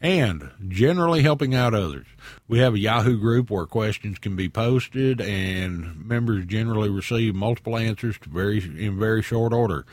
And 0.00 0.50
generally 0.68 1.22
helping 1.22 1.54
out 1.54 1.72
others. 1.72 2.06
We 2.48 2.58
have 2.58 2.74
a 2.74 2.78
Yahoo 2.78 3.18
group 3.18 3.50
where 3.50 3.66
questions 3.66 4.18
can 4.18 4.36
be 4.36 4.48
posted 4.48 5.20
and 5.20 6.04
members 6.04 6.44
generally 6.44 6.90
receive 6.90 7.34
multiple 7.34 7.78
answers 7.78 8.18
to 8.18 8.28
very, 8.28 8.58
in 8.58 8.98
very 8.98 9.22
short 9.22 9.52
order. 9.52 9.86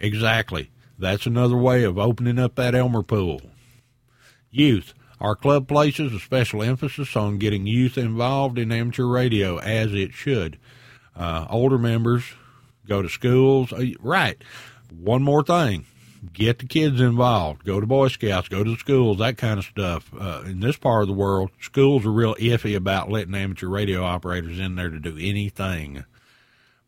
Exactly. 0.00 0.70
That's 0.98 1.26
another 1.26 1.56
way 1.56 1.84
of 1.84 1.98
opening 1.98 2.38
up 2.38 2.56
that 2.56 2.74
Elmer 2.74 3.02
pool. 3.02 3.42
Youth. 4.50 4.94
Our 5.20 5.36
club 5.36 5.68
places 5.68 6.14
a 6.14 6.18
special 6.18 6.62
emphasis 6.62 7.14
on 7.14 7.38
getting 7.38 7.66
youth 7.66 7.98
involved 7.98 8.58
in 8.58 8.72
amateur 8.72 9.04
radio 9.04 9.58
as 9.58 9.92
it 9.92 10.12
should. 10.14 10.58
Uh, 11.14 11.46
older 11.50 11.78
members 11.78 12.24
go 12.88 13.02
to 13.02 13.08
schools. 13.08 13.72
Uh, 13.72 13.86
right. 14.00 14.42
One 14.90 15.22
more 15.22 15.44
thing 15.44 15.84
get 16.32 16.58
the 16.58 16.66
kids 16.66 17.00
involved. 17.00 17.64
Go 17.64 17.80
to 17.80 17.86
Boy 17.86 18.08
Scouts, 18.08 18.48
go 18.48 18.62
to 18.62 18.70
the 18.70 18.76
schools, 18.76 19.18
that 19.18 19.38
kind 19.38 19.58
of 19.58 19.64
stuff. 19.64 20.10
Uh, 20.18 20.42
in 20.46 20.60
this 20.60 20.76
part 20.76 21.02
of 21.02 21.08
the 21.08 21.14
world, 21.14 21.50
schools 21.60 22.04
are 22.04 22.12
real 22.12 22.34
iffy 22.36 22.76
about 22.76 23.10
letting 23.10 23.34
amateur 23.34 23.68
radio 23.68 24.04
operators 24.04 24.58
in 24.58 24.74
there 24.74 24.90
to 24.90 25.00
do 25.00 25.16
anything. 25.18 26.04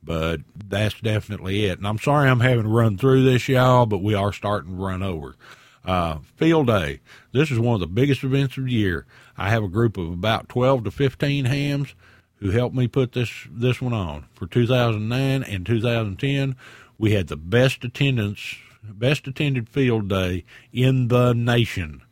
But 0.04 0.40
that's 0.68 1.00
definitely 1.00 1.66
it. 1.66 1.78
And 1.78 1.86
I'm 1.86 1.98
sorry 1.98 2.28
I'm 2.28 2.40
having 2.40 2.64
to 2.64 2.68
run 2.68 2.98
through 2.98 3.24
this, 3.24 3.48
y'all, 3.48 3.86
but 3.86 4.02
we 4.02 4.14
are 4.14 4.32
starting 4.32 4.76
to 4.76 4.82
run 4.82 5.02
over. 5.02 5.36
Uh, 5.84 6.18
field 6.36 6.68
day. 6.68 7.00
This 7.32 7.50
is 7.50 7.58
one 7.58 7.74
of 7.74 7.80
the 7.80 7.86
biggest 7.86 8.22
events 8.22 8.56
of 8.56 8.64
the 8.64 8.72
year. 8.72 9.06
I 9.36 9.50
have 9.50 9.64
a 9.64 9.68
group 9.68 9.96
of 9.96 10.12
about 10.12 10.48
12 10.48 10.84
to 10.84 10.90
15 10.90 11.44
hams 11.44 11.94
who 12.36 12.50
helped 12.50 12.74
me 12.74 12.88
put 12.88 13.12
this, 13.12 13.30
this 13.50 13.80
one 13.80 13.92
on. 13.92 14.26
For 14.34 14.46
2009 14.46 15.42
and 15.42 15.66
2010, 15.66 16.56
we 16.98 17.12
had 17.12 17.28
the 17.28 17.36
best 17.36 17.84
attendance, 17.84 18.56
best 18.82 19.26
attended 19.26 19.68
field 19.68 20.08
day 20.08 20.44
in 20.72 21.08
the 21.08 21.32
nation. 21.32 22.02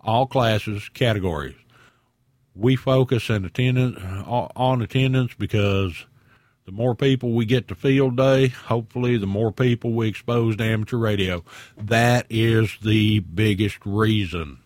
All 0.00 0.26
classes, 0.26 0.88
categories. 0.94 1.56
We 2.54 2.74
focus 2.76 3.30
on 3.30 3.44
attendance, 3.44 3.98
on 4.26 4.82
attendance 4.82 5.34
because 5.34 6.06
the 6.68 6.72
more 6.72 6.94
people 6.94 7.32
we 7.32 7.46
get 7.46 7.66
to 7.66 7.74
field 7.74 8.18
day, 8.18 8.48
hopefully, 8.48 9.16
the 9.16 9.26
more 9.26 9.50
people 9.50 9.94
we 9.94 10.06
expose 10.06 10.54
to 10.54 10.64
amateur 10.64 10.98
radio. 10.98 11.42
That 11.78 12.26
is 12.28 12.76
the 12.82 13.20
biggest 13.20 13.78
reason. 13.86 14.58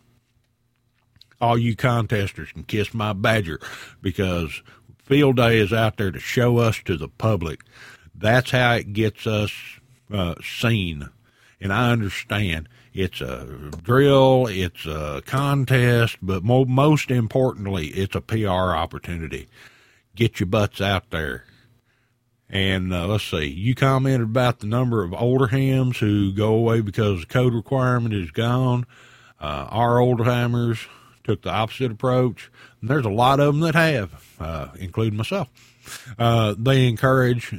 All 1.41 1.57
you 1.57 1.77
contesters 1.77 2.51
can 2.51 2.65
kiss 2.65 2.93
my 2.93 3.13
badger 3.13 3.61
because 4.01 4.65
field 4.99 5.37
day 5.37 5.61
is 5.61 5.73
out 5.73 5.97
there 5.97 6.11
to 6.11 6.19
show 6.19 6.59
us 6.59 6.83
to 6.87 6.97
the 6.97 7.07
public. 7.07 7.61
That's 8.13 8.51
how 8.51 8.73
it 8.73 8.93
gets 8.95 9.25
us 9.29 9.53
uh, 10.13 10.35
seen. 10.43 11.09
And 11.61 11.73
I 11.73 11.93
understand 11.93 12.69
it's 12.93 13.21
a 13.21 13.71
drill, 13.81 14.49
it's 14.49 14.87
a 14.87 15.23
contest, 15.25 16.17
but 16.21 16.43
mo- 16.43 16.65
most 16.65 17.13
importantly, 17.13 17.87
it's 17.91 18.17
a 18.17 18.21
PR 18.21 18.49
opportunity. 18.49 19.47
Get 20.17 20.41
your 20.41 20.49
butts 20.49 20.81
out 20.81 21.11
there 21.11 21.45
and 22.53 22.93
uh, 22.93 23.07
let's 23.07 23.25
see, 23.25 23.47
you 23.47 23.75
commented 23.75 24.29
about 24.29 24.61
the 24.61 24.67
number 24.67 25.03
of 25.03 25.15
older 25.15 25.47
hams 25.47 25.99
who 25.99 26.33
go 26.33 26.53
away 26.53 26.83
because 26.83 27.21
the 27.21 27.27
code 27.27 27.55
requirement 27.55 28.13
is 28.13 28.31
gone. 28.31 28.85
Uh, 29.41 29.67
our 29.71 29.99
older 29.99 30.23
timers 30.23 30.87
took 31.25 31.41
the 31.41 31.51
opposite 31.51 31.91
approach. 31.91 32.51
And 32.81 32.91
there's 32.91 33.07
a 33.07 33.11
lot 33.11 33.41
of 33.41 33.47
them 33.47 33.61
that 33.61 33.75
have, 33.75 34.37
uh, 34.39 34.69
including 34.79 35.17
myself. 35.17 35.49
Uh, 36.19 36.55
they 36.59 36.87
encourage 36.89 37.55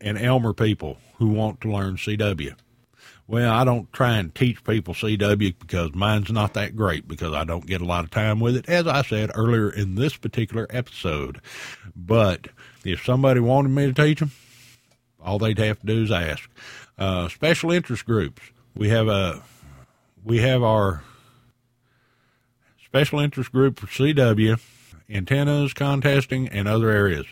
and 0.00 0.18
Elmer 0.18 0.54
people 0.54 0.96
who 1.18 1.28
want 1.28 1.60
to 1.60 1.70
learn 1.70 1.96
CW. 1.96 2.54
Well, 3.26 3.52
I 3.52 3.64
don't 3.64 3.92
try 3.92 4.16
and 4.16 4.34
teach 4.34 4.64
people 4.64 4.94
CW 4.94 5.54
because 5.58 5.94
mine's 5.94 6.32
not 6.32 6.54
that 6.54 6.74
great 6.74 7.06
because 7.06 7.34
I 7.34 7.44
don't 7.44 7.66
get 7.66 7.82
a 7.82 7.84
lot 7.84 8.04
of 8.04 8.10
time 8.10 8.40
with 8.40 8.56
it, 8.56 8.66
as 8.70 8.86
I 8.86 9.02
said 9.02 9.30
earlier 9.34 9.68
in 9.68 9.96
this 9.96 10.16
particular 10.16 10.66
episode. 10.70 11.42
But 11.94 12.48
if 12.92 13.04
somebody 13.04 13.40
wanted 13.40 13.70
me 13.70 13.86
to 13.86 13.92
teach 13.92 14.20
them, 14.20 14.32
all 15.20 15.38
they'd 15.38 15.58
have 15.58 15.80
to 15.80 15.86
do 15.86 16.02
is 16.02 16.10
ask. 16.10 16.48
Uh, 16.96 17.28
special 17.28 17.70
interest 17.70 18.06
groups. 18.06 18.42
We 18.74 18.88
have 18.88 19.08
a 19.08 19.42
we 20.24 20.38
have 20.38 20.62
our 20.62 21.02
special 22.84 23.20
interest 23.20 23.52
group 23.52 23.78
for 23.78 23.86
CW, 23.86 24.60
antennas, 25.08 25.74
contesting, 25.74 26.48
and 26.48 26.66
other 26.66 26.90
areas. 26.90 27.26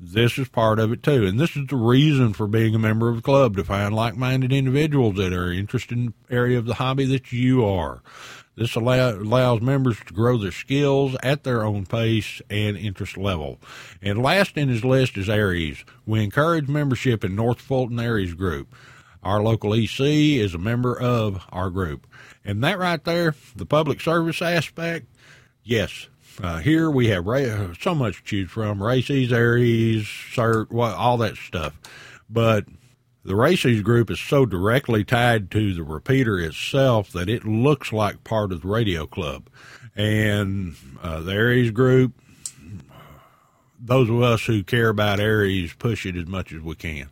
This 0.00 0.38
is 0.38 0.48
part 0.48 0.78
of 0.78 0.92
it 0.92 1.02
too, 1.02 1.26
and 1.26 1.40
this 1.40 1.56
is 1.56 1.66
the 1.66 1.76
reason 1.76 2.32
for 2.32 2.46
being 2.46 2.74
a 2.74 2.78
member 2.78 3.08
of 3.08 3.16
the 3.16 3.22
club 3.22 3.56
to 3.56 3.64
find 3.64 3.94
like-minded 3.94 4.52
individuals 4.52 5.16
that 5.16 5.32
are 5.32 5.50
interested 5.50 5.98
in 5.98 6.06
the 6.06 6.34
area 6.34 6.56
of 6.58 6.66
the 6.66 6.74
hobby 6.74 7.04
that 7.06 7.32
you 7.32 7.64
are. 7.64 8.00
This 8.58 8.74
allow, 8.74 9.10
allows 9.10 9.60
members 9.60 9.98
to 10.06 10.12
grow 10.12 10.36
their 10.36 10.50
skills 10.50 11.16
at 11.22 11.44
their 11.44 11.64
own 11.64 11.86
pace 11.86 12.42
and 12.50 12.76
interest 12.76 13.16
level. 13.16 13.60
And 14.02 14.20
last 14.20 14.56
in 14.56 14.68
his 14.68 14.84
list 14.84 15.16
is 15.16 15.28
ARES. 15.28 15.84
We 16.04 16.24
encourage 16.24 16.66
membership 16.66 17.22
in 17.22 17.36
North 17.36 17.60
Fulton 17.60 18.00
ARES 18.00 18.34
Group. 18.34 18.74
Our 19.22 19.42
local 19.42 19.74
EC 19.74 20.00
is 20.00 20.54
a 20.54 20.58
member 20.58 20.98
of 20.98 21.44
our 21.50 21.70
group. 21.70 22.06
And 22.44 22.62
that 22.64 22.78
right 22.78 23.02
there, 23.04 23.34
the 23.54 23.66
public 23.66 24.00
service 24.00 24.42
aspect, 24.42 25.06
yes. 25.62 26.08
Uh, 26.42 26.58
here 26.58 26.90
we 26.90 27.08
have 27.08 27.26
ra- 27.26 27.74
so 27.80 27.94
much 27.94 28.18
to 28.18 28.24
choose 28.24 28.50
from 28.50 28.82
RACES, 28.82 29.32
ARES, 29.32 30.04
CERT, 30.34 30.72
all 30.72 31.16
that 31.18 31.36
stuff. 31.36 31.78
But 32.28 32.66
the 33.24 33.36
RACES 33.36 33.82
group 33.82 34.10
is 34.10 34.20
so 34.20 34.46
directly 34.46 35.04
tied 35.04 35.50
to 35.50 35.74
the 35.74 35.82
repeater 35.82 36.38
itself 36.38 37.10
that 37.12 37.28
it 37.28 37.44
looks 37.44 37.92
like 37.92 38.24
part 38.24 38.52
of 38.52 38.62
the 38.62 38.68
radio 38.68 39.06
club. 39.06 39.48
And 39.96 40.76
uh, 41.02 41.20
the 41.20 41.32
ARES 41.32 41.70
group, 41.70 42.12
those 43.80 44.08
of 44.08 44.22
us 44.22 44.44
who 44.46 44.62
care 44.62 44.88
about 44.88 45.20
ARES 45.20 45.74
push 45.74 46.06
it 46.06 46.16
as 46.16 46.26
much 46.26 46.52
as 46.52 46.62
we 46.62 46.74
can. 46.74 47.10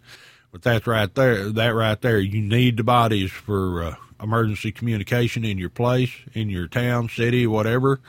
But 0.53 0.63
that's 0.63 0.87
right 0.87 1.13
there. 1.15 1.51
That 1.51 1.75
right 1.75 2.01
there. 2.01 2.19
You 2.19 2.41
need 2.41 2.77
the 2.77 2.85
bodies 2.85 3.31
for 3.31 3.83
uh, 3.83 3.95
emergency 4.23 4.73
communication 4.73 5.45
in 5.45 5.59
your 5.59 5.69
place, 5.69 6.11
in 6.33 6.49
your 6.49 6.67
town, 6.67 7.09
city, 7.09 7.47
whatever. 7.47 8.01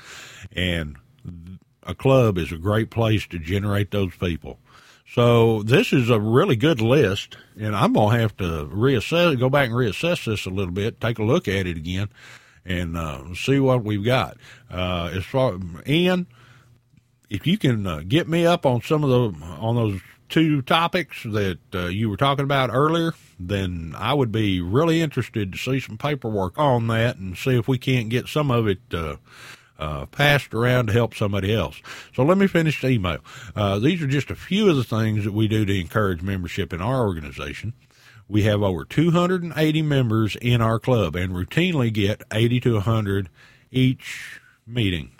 And 0.54 0.96
a 1.84 1.96
club 1.96 2.38
is 2.38 2.52
a 2.52 2.58
great 2.58 2.90
place 2.90 3.26
to 3.28 3.40
generate 3.40 3.92
those 3.92 4.16
people. 4.16 4.60
So 5.18 5.64
this 5.64 5.94
is 5.94 6.12
a 6.12 6.20
really 6.20 6.56
good 6.56 6.80
list, 6.80 7.38
and 7.60 7.76
I'm 7.76 7.94
gonna 7.94 8.20
have 8.20 8.38
to 8.38 8.70
reassess, 8.72 9.40
go 9.40 9.50
back 9.50 9.70
and 9.70 9.76
reassess 9.76 10.26
this 10.26 10.46
a 10.46 10.52
little 10.52 10.72
bit, 10.72 11.02
take 11.02 11.18
a 11.18 11.24
look 11.24 11.48
at 11.48 11.66
it 11.66 11.76
again, 11.76 12.10
and 12.64 12.96
uh, 12.96 13.34
see 13.34 13.60
what 13.60 13.84
we've 13.84 14.06
got. 14.06 14.38
Uh, 14.70 15.10
as 15.12 15.26
far 15.26 15.58
Ian, 15.88 16.28
if 17.32 17.48
you 17.48 17.58
can 17.58 17.88
uh, 17.88 18.04
get 18.08 18.30
me 18.30 18.46
up 18.46 18.64
on 18.68 18.84
some 18.84 19.04
of 19.04 19.10
the 19.10 19.44
on 19.44 19.76
those 19.76 20.02
two 20.30 20.62
topics 20.62 21.24
that 21.24 21.58
uh, 21.74 21.88
you 21.88 22.12
were 22.12 22.18
talking 22.18 22.46
about 22.46 22.70
earlier, 22.72 23.16
then 23.40 23.96
I 23.98 24.14
would 24.14 24.32
be 24.32 24.62
really 24.62 25.02
interested 25.02 25.52
to 25.52 25.58
see 25.58 25.80
some 25.80 25.98
paperwork 25.98 26.60
on 26.60 26.86
that 26.90 27.18
and 27.18 27.36
see 27.36 27.58
if 27.58 27.68
we 27.68 27.80
can't 27.80 28.10
get 28.10 28.28
some 28.28 28.52
of 28.52 28.68
it 28.68 28.82
uh, 29.80 30.06
passed 30.08 30.54
around 30.54 30.88
to 30.88 30.94
help 30.94 31.16
somebody 31.16 31.54
else. 31.54 31.82
So 32.16 32.24
let 32.24 32.38
me 32.38 32.48
finish 32.48 32.82
the 32.82 32.90
email. 32.90 33.20
Uh, 33.56 33.80
these 33.80 34.02
are 34.02 34.08
just 34.08 34.32
a 34.32 34.36
few 34.36 34.70
of 34.70 34.76
the 34.76 34.84
things 34.84 35.24
that 35.24 35.34
we 35.34 35.48
do 35.48 35.66
to 35.66 35.80
encourage 35.80 36.22
membership 36.22 36.74
in 36.74 36.82
our 36.82 37.06
organization. 37.06 37.74
We 38.28 38.44
have 38.44 38.62
over 38.62 38.84
280 38.84 39.82
members 39.84 40.36
in 40.36 40.62
our 40.62 40.80
club 40.80 41.16
and 41.16 41.34
routinely 41.34 41.94
get 41.94 42.24
80 42.32 42.60
to 42.62 42.74
100 42.74 43.30
each 43.72 44.42
meeting. 44.66 45.12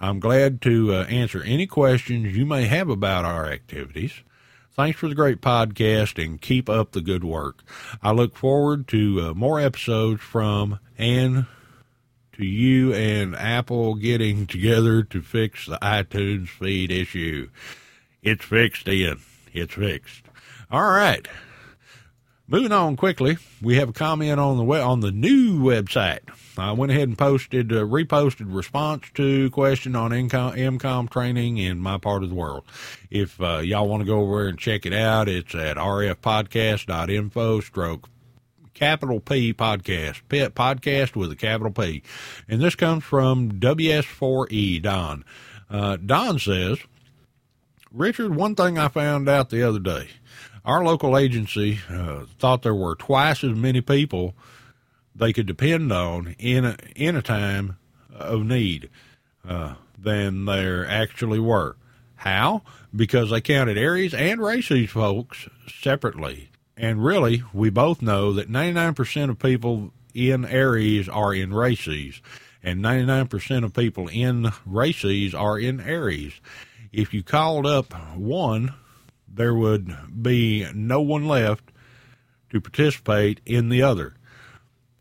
I'm 0.00 0.20
glad 0.20 0.60
to 0.62 0.94
uh, 0.94 1.04
answer 1.04 1.42
any 1.42 1.66
questions 1.66 2.36
you 2.36 2.44
may 2.44 2.64
have 2.64 2.88
about 2.88 3.24
our 3.24 3.46
activities. 3.46 4.22
Thanks 4.74 4.98
for 4.98 5.08
the 5.08 5.14
great 5.14 5.42
podcast 5.42 6.22
and 6.22 6.40
keep 6.40 6.68
up 6.68 6.92
the 6.92 7.02
good 7.02 7.24
work. 7.24 7.62
I 8.02 8.12
look 8.12 8.36
forward 8.36 8.88
to 8.88 9.20
uh, 9.20 9.34
more 9.34 9.60
episodes 9.60 10.22
from 10.22 10.78
and 10.96 11.46
to 12.32 12.44
you 12.44 12.92
and 12.94 13.34
Apple 13.36 13.94
getting 13.94 14.46
together 14.46 15.02
to 15.02 15.22
fix 15.22 15.66
the 15.66 15.78
iTunes 15.82 16.48
feed 16.48 16.90
issue. 16.90 17.48
It's 18.22 18.44
fixed, 18.44 18.88
Ian. 18.88 19.20
It's 19.52 19.74
fixed. 19.74 20.22
All 20.70 20.90
right. 20.90 21.26
Moving 22.48 22.72
on 22.72 22.96
quickly, 22.96 23.38
we 23.62 23.76
have 23.76 23.88
a 23.88 23.92
comment 23.94 24.38
on 24.38 24.58
the 24.58 24.64
on 24.82 25.00
the 25.00 25.10
new 25.10 25.60
website. 25.60 26.20
I 26.58 26.72
went 26.72 26.92
ahead 26.92 27.08
and 27.08 27.16
posted, 27.16 27.72
uh, 27.72 27.76
reposted 27.76 28.54
response 28.54 29.04
to 29.14 29.48
question 29.50 29.96
on 29.96 30.12
income, 30.12 30.52
EmComm 30.52 31.08
training 31.08 31.56
in 31.56 31.78
my 31.78 31.96
part 31.96 32.22
of 32.22 32.28
the 32.28 32.34
world. 32.34 32.64
If 33.10 33.40
uh, 33.40 33.58
y'all 33.58 33.88
want 33.88 34.02
to 34.02 34.06
go 34.06 34.20
over 34.20 34.40
there 34.40 34.48
and 34.48 34.58
check 34.58 34.84
it 34.84 34.92
out, 34.92 35.28
it's 35.28 35.54
at 35.54 35.78
rfpodcast.info 35.78 37.60
stroke 37.60 38.08
capital 38.74 39.20
P 39.20 39.52
podcast, 39.52 40.22
pet 40.28 40.54
podcast 40.54 41.16
with 41.16 41.30
a 41.32 41.36
capital 41.36 41.72
P. 41.72 42.02
And 42.48 42.60
this 42.60 42.74
comes 42.74 43.04
from 43.04 43.52
WS4E 43.52 44.82
Don. 44.82 45.24
Uh, 45.70 45.96
Don 45.96 46.38
says, 46.38 46.78
Richard, 47.92 48.34
one 48.34 48.54
thing 48.54 48.78
I 48.78 48.88
found 48.88 49.28
out 49.28 49.50
the 49.50 49.62
other 49.62 49.78
day 49.78 50.08
our 50.64 50.84
local 50.84 51.18
agency 51.18 51.80
uh, 51.90 52.24
thought 52.38 52.62
there 52.62 52.74
were 52.74 52.94
twice 52.94 53.42
as 53.42 53.54
many 53.56 53.80
people 53.80 54.34
they 55.14 55.32
could 55.32 55.46
depend 55.46 55.92
on 55.92 56.34
in 56.38 56.64
a, 56.64 56.76
in 56.94 57.16
a 57.16 57.22
time 57.22 57.76
of 58.14 58.44
need 58.44 58.88
uh, 59.46 59.74
than 59.98 60.44
there 60.44 60.86
actually 60.86 61.40
were. 61.40 61.76
How? 62.16 62.62
Because 62.94 63.30
they 63.30 63.40
counted 63.40 63.76
ARES 63.76 64.14
and 64.14 64.40
RACES 64.40 64.90
folks 64.90 65.48
separately. 65.68 66.50
And 66.76 67.04
really, 67.04 67.42
we 67.52 67.70
both 67.70 68.02
know 68.02 68.32
that 68.32 68.50
99% 68.50 69.30
of 69.30 69.38
people 69.38 69.92
in 70.14 70.44
ARES 70.44 71.08
are 71.08 71.34
in 71.34 71.52
RACES, 71.52 72.20
and 72.62 72.80
99% 72.80 73.64
of 73.64 73.74
people 73.74 74.08
in 74.08 74.50
RACES 74.64 75.34
are 75.34 75.58
in 75.58 75.80
ARES. 75.80 76.40
If 76.92 77.14
you 77.14 77.22
called 77.22 77.66
up 77.66 77.92
one 78.16 78.74
there 79.32 79.54
would 79.54 80.22
be 80.22 80.66
no 80.74 81.00
one 81.00 81.26
left 81.26 81.72
to 82.50 82.60
participate 82.60 83.40
in 83.46 83.70
the 83.70 83.82
other. 83.82 84.14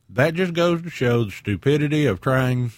That 0.09 0.35
just 0.35 0.53
goes 0.53 0.81
to 0.81 0.89
show 0.89 1.25
the 1.25 1.31
stupidity 1.31 2.05
of 2.05 2.21
trying 2.21 2.71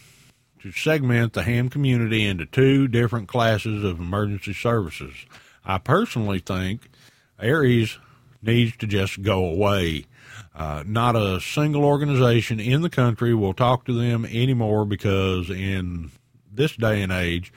to 0.61 0.71
segment 0.71 1.33
the 1.33 1.43
ham 1.43 1.69
community 1.69 2.25
into 2.25 2.45
two 2.45 2.87
different 2.87 3.27
classes 3.27 3.83
of 3.83 3.99
emergency 3.99 4.53
services. 4.53 5.13
I 5.63 5.77
personally 5.77 6.39
think 6.39 6.89
ARES 7.39 7.99
needs 8.43 8.75
to 8.77 8.87
just 8.87 9.21
go 9.21 9.45
away. 9.45 10.05
Uh, 10.55 10.83
not 10.85 11.15
a 11.15 11.41
single 11.41 11.83
organization 11.83 12.59
in 12.59 12.81
the 12.81 12.89
country 12.89 13.33
will 13.33 13.53
talk 13.53 13.85
to 13.85 13.93
them 13.93 14.25
anymore 14.25 14.85
because 14.85 15.49
in 15.49 16.11
this 16.51 16.75
day 16.75 17.01
and 17.01 17.11
age, 17.11 17.51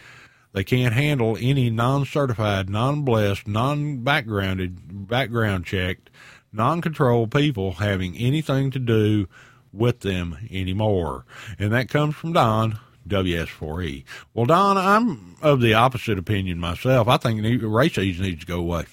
they 0.53 0.65
can't 0.65 0.95
handle 0.95 1.37
any 1.39 1.69
non-certified, 1.69 2.71
non-blessed, 2.71 3.47
non-backgrounded, 3.47 5.07
background 5.07 5.67
checked, 5.67 6.09
non-controlled 6.51 7.31
people 7.31 7.73
having 7.73 8.17
anything 8.17 8.71
to 8.71 8.79
do 8.79 9.29
with 9.73 10.01
them 10.01 10.39
anymore. 10.51 11.27
And 11.59 11.73
that 11.73 11.91
comes 11.91 12.15
from 12.15 12.33
Don, 12.33 12.79
WS4E. 13.07 14.05
Well, 14.33 14.47
Don, 14.47 14.79
I'm 14.79 15.37
of 15.43 15.61
the 15.61 15.75
opposite 15.75 16.19
opinion 16.19 16.59
myself. 16.59 17.07
I 17.09 17.19
think 17.19 17.43
RACES 17.63 18.19
needs 18.19 18.41
to 18.41 18.47
go 18.47 18.61
away. 18.61 18.87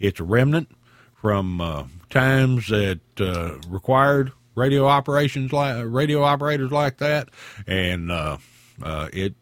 It's 0.00 0.18
a 0.18 0.24
remnant 0.24 0.68
from 1.20 1.60
uh, 1.60 1.84
times 2.10 2.68
that 2.68 3.00
uh, 3.20 3.58
required 3.68 4.32
radio 4.54 4.86
operations 4.86 5.52
like 5.52 5.84
radio 5.86 6.22
operators 6.22 6.70
like 6.70 6.98
that, 6.98 7.28
and 7.66 8.10
uh, 8.10 8.38
uh 8.82 9.08
it 9.12 9.34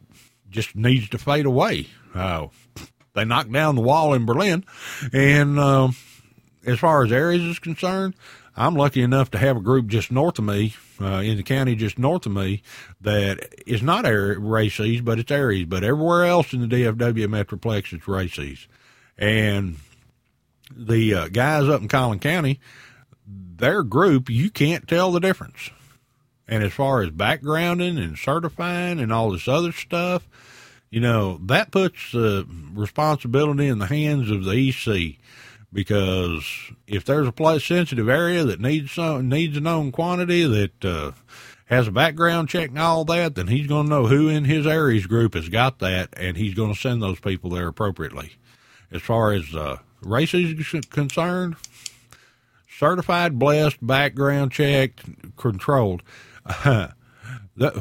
just 0.50 0.74
needs 0.76 1.08
to 1.08 1.18
fade 1.18 1.46
away. 1.46 1.86
Uh, 2.14 2.48
they 3.14 3.24
knocked 3.24 3.52
down 3.52 3.74
the 3.74 3.82
wall 3.82 4.14
in 4.14 4.26
Berlin, 4.26 4.64
and 5.12 5.58
uh, 5.58 5.88
as 6.66 6.78
far 6.78 7.04
as 7.04 7.12
ARES 7.12 7.42
is 7.42 7.58
concerned, 7.58 8.14
I'm 8.56 8.74
lucky 8.74 9.02
enough 9.02 9.30
to 9.32 9.38
have 9.38 9.56
a 9.56 9.60
group 9.60 9.86
just 9.86 10.10
north 10.10 10.38
of 10.38 10.44
me, 10.44 10.74
uh, 11.00 11.20
in 11.24 11.36
the 11.36 11.42
county 11.42 11.74
just 11.74 11.98
north 11.98 12.24
of 12.24 12.32
me, 12.32 12.62
that 13.02 13.54
is 13.66 13.82
not 13.82 14.04
RACES, 14.06 15.02
but 15.02 15.18
it's 15.18 15.30
ARES. 15.30 15.64
But 15.64 15.84
everywhere 15.84 16.24
else 16.24 16.52
in 16.52 16.66
the 16.66 16.66
DFW 16.66 17.26
Metroplex, 17.26 17.92
it's 17.92 18.08
RACES. 18.08 18.66
And 19.18 19.76
the 20.74 21.14
uh, 21.14 21.28
guys 21.28 21.68
up 21.68 21.80
in 21.80 21.88
Collin 21.88 22.18
County, 22.18 22.60
their 23.26 23.82
group, 23.82 24.28
you 24.28 24.50
can't 24.50 24.88
tell 24.88 25.12
the 25.12 25.20
difference. 25.20 25.70
And 26.48 26.62
as 26.62 26.72
far 26.72 27.02
as 27.02 27.10
backgrounding 27.10 28.02
and 28.02 28.16
certifying 28.16 29.00
and 29.00 29.12
all 29.12 29.32
this 29.32 29.48
other 29.48 29.72
stuff, 29.72 30.28
you 30.90 31.00
know, 31.00 31.38
that 31.46 31.72
puts 31.72 32.12
the 32.12 32.46
responsibility 32.72 33.66
in 33.66 33.78
the 33.78 33.86
hands 33.86 34.30
of 34.30 34.44
the 34.44 34.68
EC 34.68 35.18
because 35.72 36.72
if 36.86 37.04
there's 37.04 37.26
a 37.26 37.32
place 37.32 37.64
sensitive 37.64 38.08
area 38.08 38.44
that 38.44 38.60
needs 38.60 38.92
some, 38.92 39.28
needs 39.28 39.56
a 39.56 39.60
known 39.60 39.90
quantity 39.90 40.46
that 40.46 40.84
uh, 40.84 41.12
has 41.66 41.88
a 41.88 41.92
background 41.92 42.48
check 42.48 42.70
and 42.70 42.78
all 42.78 43.04
that, 43.04 43.34
then 43.34 43.48
he's 43.48 43.66
going 43.66 43.86
to 43.86 43.90
know 43.90 44.06
who 44.06 44.28
in 44.28 44.44
his 44.44 44.66
ARES 44.66 45.06
group 45.06 45.34
has 45.34 45.48
got 45.48 45.80
that, 45.80 46.08
and 46.16 46.36
he's 46.36 46.54
going 46.54 46.72
to 46.72 46.80
send 46.80 47.02
those 47.02 47.20
people 47.20 47.50
there 47.50 47.68
appropriately. 47.68 48.32
As 48.90 49.02
far 49.02 49.32
as 49.32 49.54
uh, 49.54 49.78
RACES 50.02 50.86
concerned, 50.90 51.56
certified, 52.68 53.38
blessed, 53.38 53.84
background 53.84 54.52
checked, 54.52 55.02
controlled. 55.36 56.02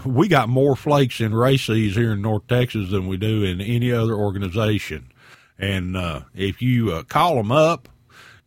we 0.06 0.28
got 0.28 0.50
more 0.50 0.76
flakes 0.76 1.20
in 1.20 1.36
RACES 1.36 1.96
here 1.96 2.14
in 2.14 2.22
North 2.22 2.48
Texas 2.48 2.92
than 2.92 3.08
we 3.08 3.18
do 3.18 3.44
in 3.44 3.62
any 3.62 3.92
other 3.92 4.14
organization. 4.14 5.12
And 5.58 5.96
uh, 5.96 6.22
if 6.34 6.62
you 6.62 6.92
uh, 6.92 7.04
call 7.04 7.36
them 7.36 7.52
up, 7.52 7.90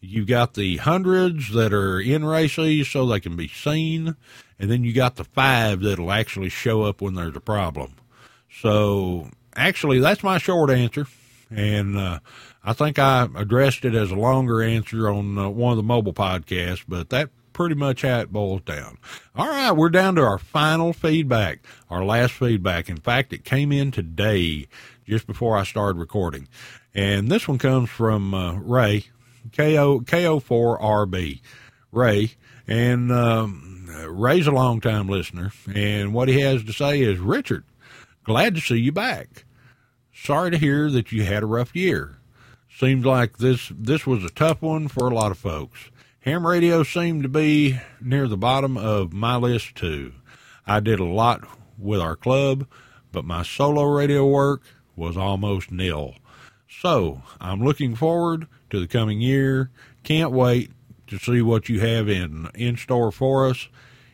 you 0.01 0.25
got 0.25 0.55
the 0.55 0.77
hundreds 0.77 1.53
that 1.53 1.73
are 1.73 2.01
in 2.01 2.25
RACES 2.25 2.89
so 2.89 3.07
they 3.07 3.21
can 3.21 3.37
be 3.37 3.49
seen, 3.49 4.17
and 4.59 4.71
then 4.71 4.85
you 4.85 4.93
got 4.93 5.17
the 5.17 5.25
five 5.25 5.81
that'll 5.81 6.13
actually 6.13 6.49
show 6.49 6.83
up 6.83 7.01
when 7.01 7.15
there's 7.15 7.37
a 7.37 7.41
problem. 7.41 7.95
So 8.61 9.29
actually, 9.57 9.99
that's 9.99 10.23
my 10.23 10.39
short 10.39 10.71
answer, 10.71 11.07
and 11.51 11.97
uh, 11.97 12.21
I 12.65 12.73
think 12.73 12.99
I 12.99 13.29
addressed 13.37 13.85
it 13.85 13.95
as 13.95 14.11
a 14.11 14.17
longer 14.17 14.63
answer 14.63 15.09
on 15.09 15.39
uh, 15.39 15.49
one 15.49 15.73
of 15.73 15.77
the 15.77 15.83
mobile 15.83 16.13
podcasts, 16.13 16.85
but 16.87 17.11
that 17.11 17.31
pretty 17.53 17.75
much 17.75 18.03
how 18.03 18.21
it 18.21 18.33
boils 18.33 18.63
down. 18.63 18.99
All 19.35 19.49
right, 19.49 19.73
we're 19.73 19.89
down 19.89 20.15
to 20.17 20.23
our 20.23 20.39
final 20.39 20.93
feedback, 20.93 21.61
our 21.91 22.05
last 22.05 22.33
feedback. 22.33 22.89
In 22.89 22.99
fact, 22.99 23.33
it 23.33 23.45
came 23.45 23.73
in 23.73 23.91
today, 23.91 24.69
just 25.09 25.27
before 25.27 25.57
I 25.57 25.65
started 25.65 25.99
recording. 25.99 26.49
And 26.95 27.29
this 27.29 27.49
one 27.49 27.59
comes 27.59 27.91
from 27.91 28.35
uh, 28.35 28.55
Ray, 28.55 29.07
KO, 29.53 30.01
KO4RB. 30.01 31.41
Ray, 31.91 32.33
and 32.67 33.11
um, 33.11 33.89
Ray's 34.09 34.47
a 34.47 34.53
long-time 34.53 35.09
listener, 35.09 35.53
and 35.75 36.13
what 36.13 36.29
he 36.29 36.41
has 36.41 36.63
to 36.65 36.73
say 36.73 37.01
is, 37.01 37.19
Richard, 37.19 37.65
glad 38.25 38.55
to 38.55 38.61
see 38.61 38.77
you 38.77 38.93
back. 38.93 39.45
Sorry 40.13 40.51
to 40.51 40.59
hear 40.59 40.91
that 40.91 41.13
you 41.13 41.25
had 41.25 41.43
a 41.43 41.47
rough 41.47 41.75
year. 41.75 42.18
Seems 42.79 43.05
like 43.05 43.39
this 43.39 43.73
this 43.75 44.07
was 44.07 44.23
a 44.23 44.31
tough 44.31 44.63
one 44.63 44.87
for 44.87 45.09
a 45.09 45.15
lot 45.15 45.33
of 45.33 45.39
folks. 45.39 45.91
Ham 46.21 46.47
radio 46.47 46.85
seemed 46.85 47.25
to 47.25 47.29
be 47.29 47.81
near 48.01 48.29
the 48.29 48.37
bottom 48.37 48.77
of 48.77 49.13
my 49.13 49.35
list 49.35 49.75
too. 49.75 50.13
I 50.65 50.79
did 50.79 51.01
a 51.01 51.05
lot 51.05 51.43
with 51.77 52.01
our 52.01 52.15
club, 52.15 52.69
but 53.11 53.25
my 53.25 53.43
solo 53.43 53.83
radio 53.83 54.25
work 54.25 54.63
was 54.95 55.17
almost 55.17 55.73
nil. 55.73 56.15
So 56.69 57.23
I'm 57.41 57.65
looking 57.65 57.97
forward 57.97 58.47
to 58.71 58.79
the 58.79 58.87
coming 58.87 59.21
year. 59.21 59.71
Can't 60.05 60.31
wait 60.31 60.71
to 61.09 61.19
see 61.19 61.43
what 61.43 61.69
you 61.69 61.81
have 61.81 62.09
in 62.09 62.49
in 62.55 62.77
store 62.77 63.11
for 63.11 63.49
us 63.49 63.69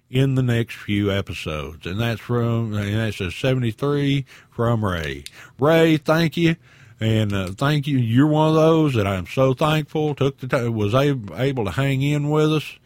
in 0.08 0.36
the 0.36 0.42
next 0.42 0.76
few 0.76 1.10
episodes. 1.12 1.84
And 1.84 2.00
that's 2.00 2.22
from 2.22 2.72
and 2.72 2.96
that's 2.96 3.20
a 3.20 3.30
73 3.30 4.24
from 4.50 4.82
Ray. 4.82 5.24
Ray, 5.58 5.98
thank 5.98 6.38
you. 6.38 6.56
And 7.01 7.32
uh, 7.32 7.49
thank 7.49 7.86
you. 7.86 7.99
You're 7.99 8.26
one 8.26 8.51
of 8.51 8.55
those 8.55 8.95
that 8.95 9.07
I'm 9.07 9.26
so 9.26 9.55
thankful 9.55 10.14
took 10.14 10.38
the 10.38 10.47
time, 10.47 10.74
was 10.74 10.95
able, 10.95 11.36
able 11.38 11.64
to 11.64 11.70
hang 11.70 12.03
in 12.03 12.30
with 12.30 12.53
us. 12.53 12.78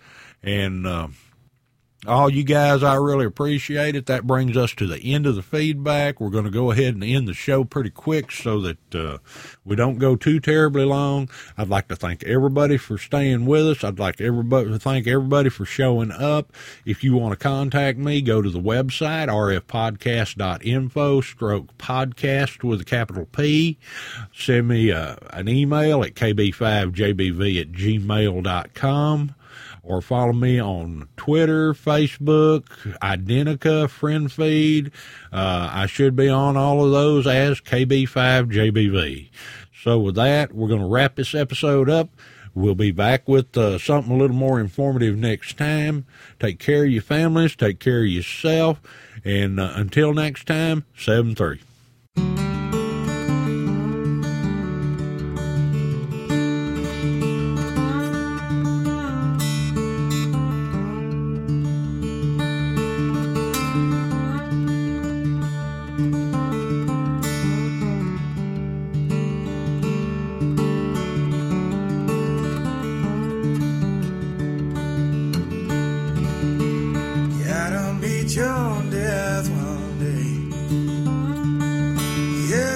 And, 0.43 0.87
uh, 0.87 1.09
all 2.07 2.31
you 2.31 2.45
guys, 2.45 2.85
I 2.85 2.95
really 2.95 3.27
appreciate 3.27 3.97
it. 3.97 4.07
That 4.07 4.25
brings 4.25 4.57
us 4.57 4.73
to 4.75 4.87
the 4.87 5.01
end 5.01 5.27
of 5.27 5.35
the 5.35 5.43
feedback. 5.43 6.21
We're 6.21 6.31
going 6.31 6.45
to 6.45 6.51
go 6.51 6.71
ahead 6.71 6.95
and 6.95 7.03
end 7.03 7.27
the 7.27 7.35
show 7.35 7.65
pretty 7.65 7.91
quick 7.91 8.31
so 8.31 8.61
that 8.61 8.95
uh, 8.95 9.19
we 9.65 9.75
don't 9.75 9.99
go 9.99 10.15
too 10.15 10.39
terribly 10.39 10.85
long. 10.85 11.29
I'd 11.57 11.69
like 11.69 11.89
to 11.89 11.97
thank 11.97 12.23
everybody 12.23 12.77
for 12.77 12.99
staying 12.99 13.47
with 13.47 13.67
us. 13.67 13.83
I'd 13.83 13.99
like 13.99 14.21
everybody 14.21 14.69
to 14.69 14.79
thank 14.79 15.09
everybody 15.09 15.49
for 15.49 15.65
showing 15.65 16.13
up. 16.13 16.53
If 16.85 17.03
you 17.03 17.17
want 17.17 17.33
to 17.33 17.43
contact 17.43 17.99
me, 17.99 18.23
go 18.23 18.43
to 18.43 18.51
the 18.51 18.61
website 18.61 19.27
rfpodcast.info 19.29 21.21
stroke 21.21 21.79
podcast 21.79 22.63
with 22.63 22.81
a 22.81 22.85
capital 22.85 23.27
P. 23.27 23.77
Send 24.33 24.69
me 24.69 24.93
uh, 24.93 25.17
an 25.31 25.49
email 25.49 26.05
at 26.05 26.15
kb5jbv 26.15 27.61
at 27.61 27.73
gmail.com 27.73 29.35
or 29.83 30.01
follow 30.01 30.33
me 30.33 30.61
on 30.61 31.09
Twitter, 31.17 31.73
Facebook, 31.75 32.65
Identica, 33.03 33.89
Friend 33.89 34.31
Feed. 34.31 34.93
Uh, 35.33 35.71
I 35.73 35.87
should 35.87 36.17
be 36.17 36.29
on 36.29 36.57
all 36.57 36.85
of 36.85 36.93
those 36.93 37.27
as 37.27 37.61
KB5JBV. 37.61 39.31
So 39.83 39.99
with 39.99 40.17
that, 40.17 40.53
we're 40.53 40.69
going 40.69 40.81
to 40.81 40.87
wrap 40.87 41.17
this 41.17 41.35
episode 41.35 41.89
up. 41.89 42.11
We'll 42.55 42.75
be 42.75 42.91
back 42.91 43.29
with 43.29 43.57
uh, 43.57 43.79
something 43.79 44.13
a 44.13 44.17
little 44.17 44.37
more 44.37 44.59
informative 44.59 45.17
next 45.17 45.57
time. 45.57 46.07
Take 46.41 46.59
care 46.59 46.85
of 46.85 46.91
your 46.91 47.03
families, 47.03 47.55
take 47.55 47.79
care 47.79 48.01
of 48.01 48.09
yourself, 48.09 48.81
and 49.25 49.61
uh, 49.61 49.73
until 49.77 50.13
next 50.13 50.47
time, 50.47 50.85
7 50.97 51.35
3. 51.35 51.61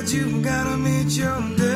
Yeah, 0.05 0.09
you 0.19 0.43
gotta 0.43 0.77
meet 0.79 1.17
your 1.17 1.41
death 1.57 1.72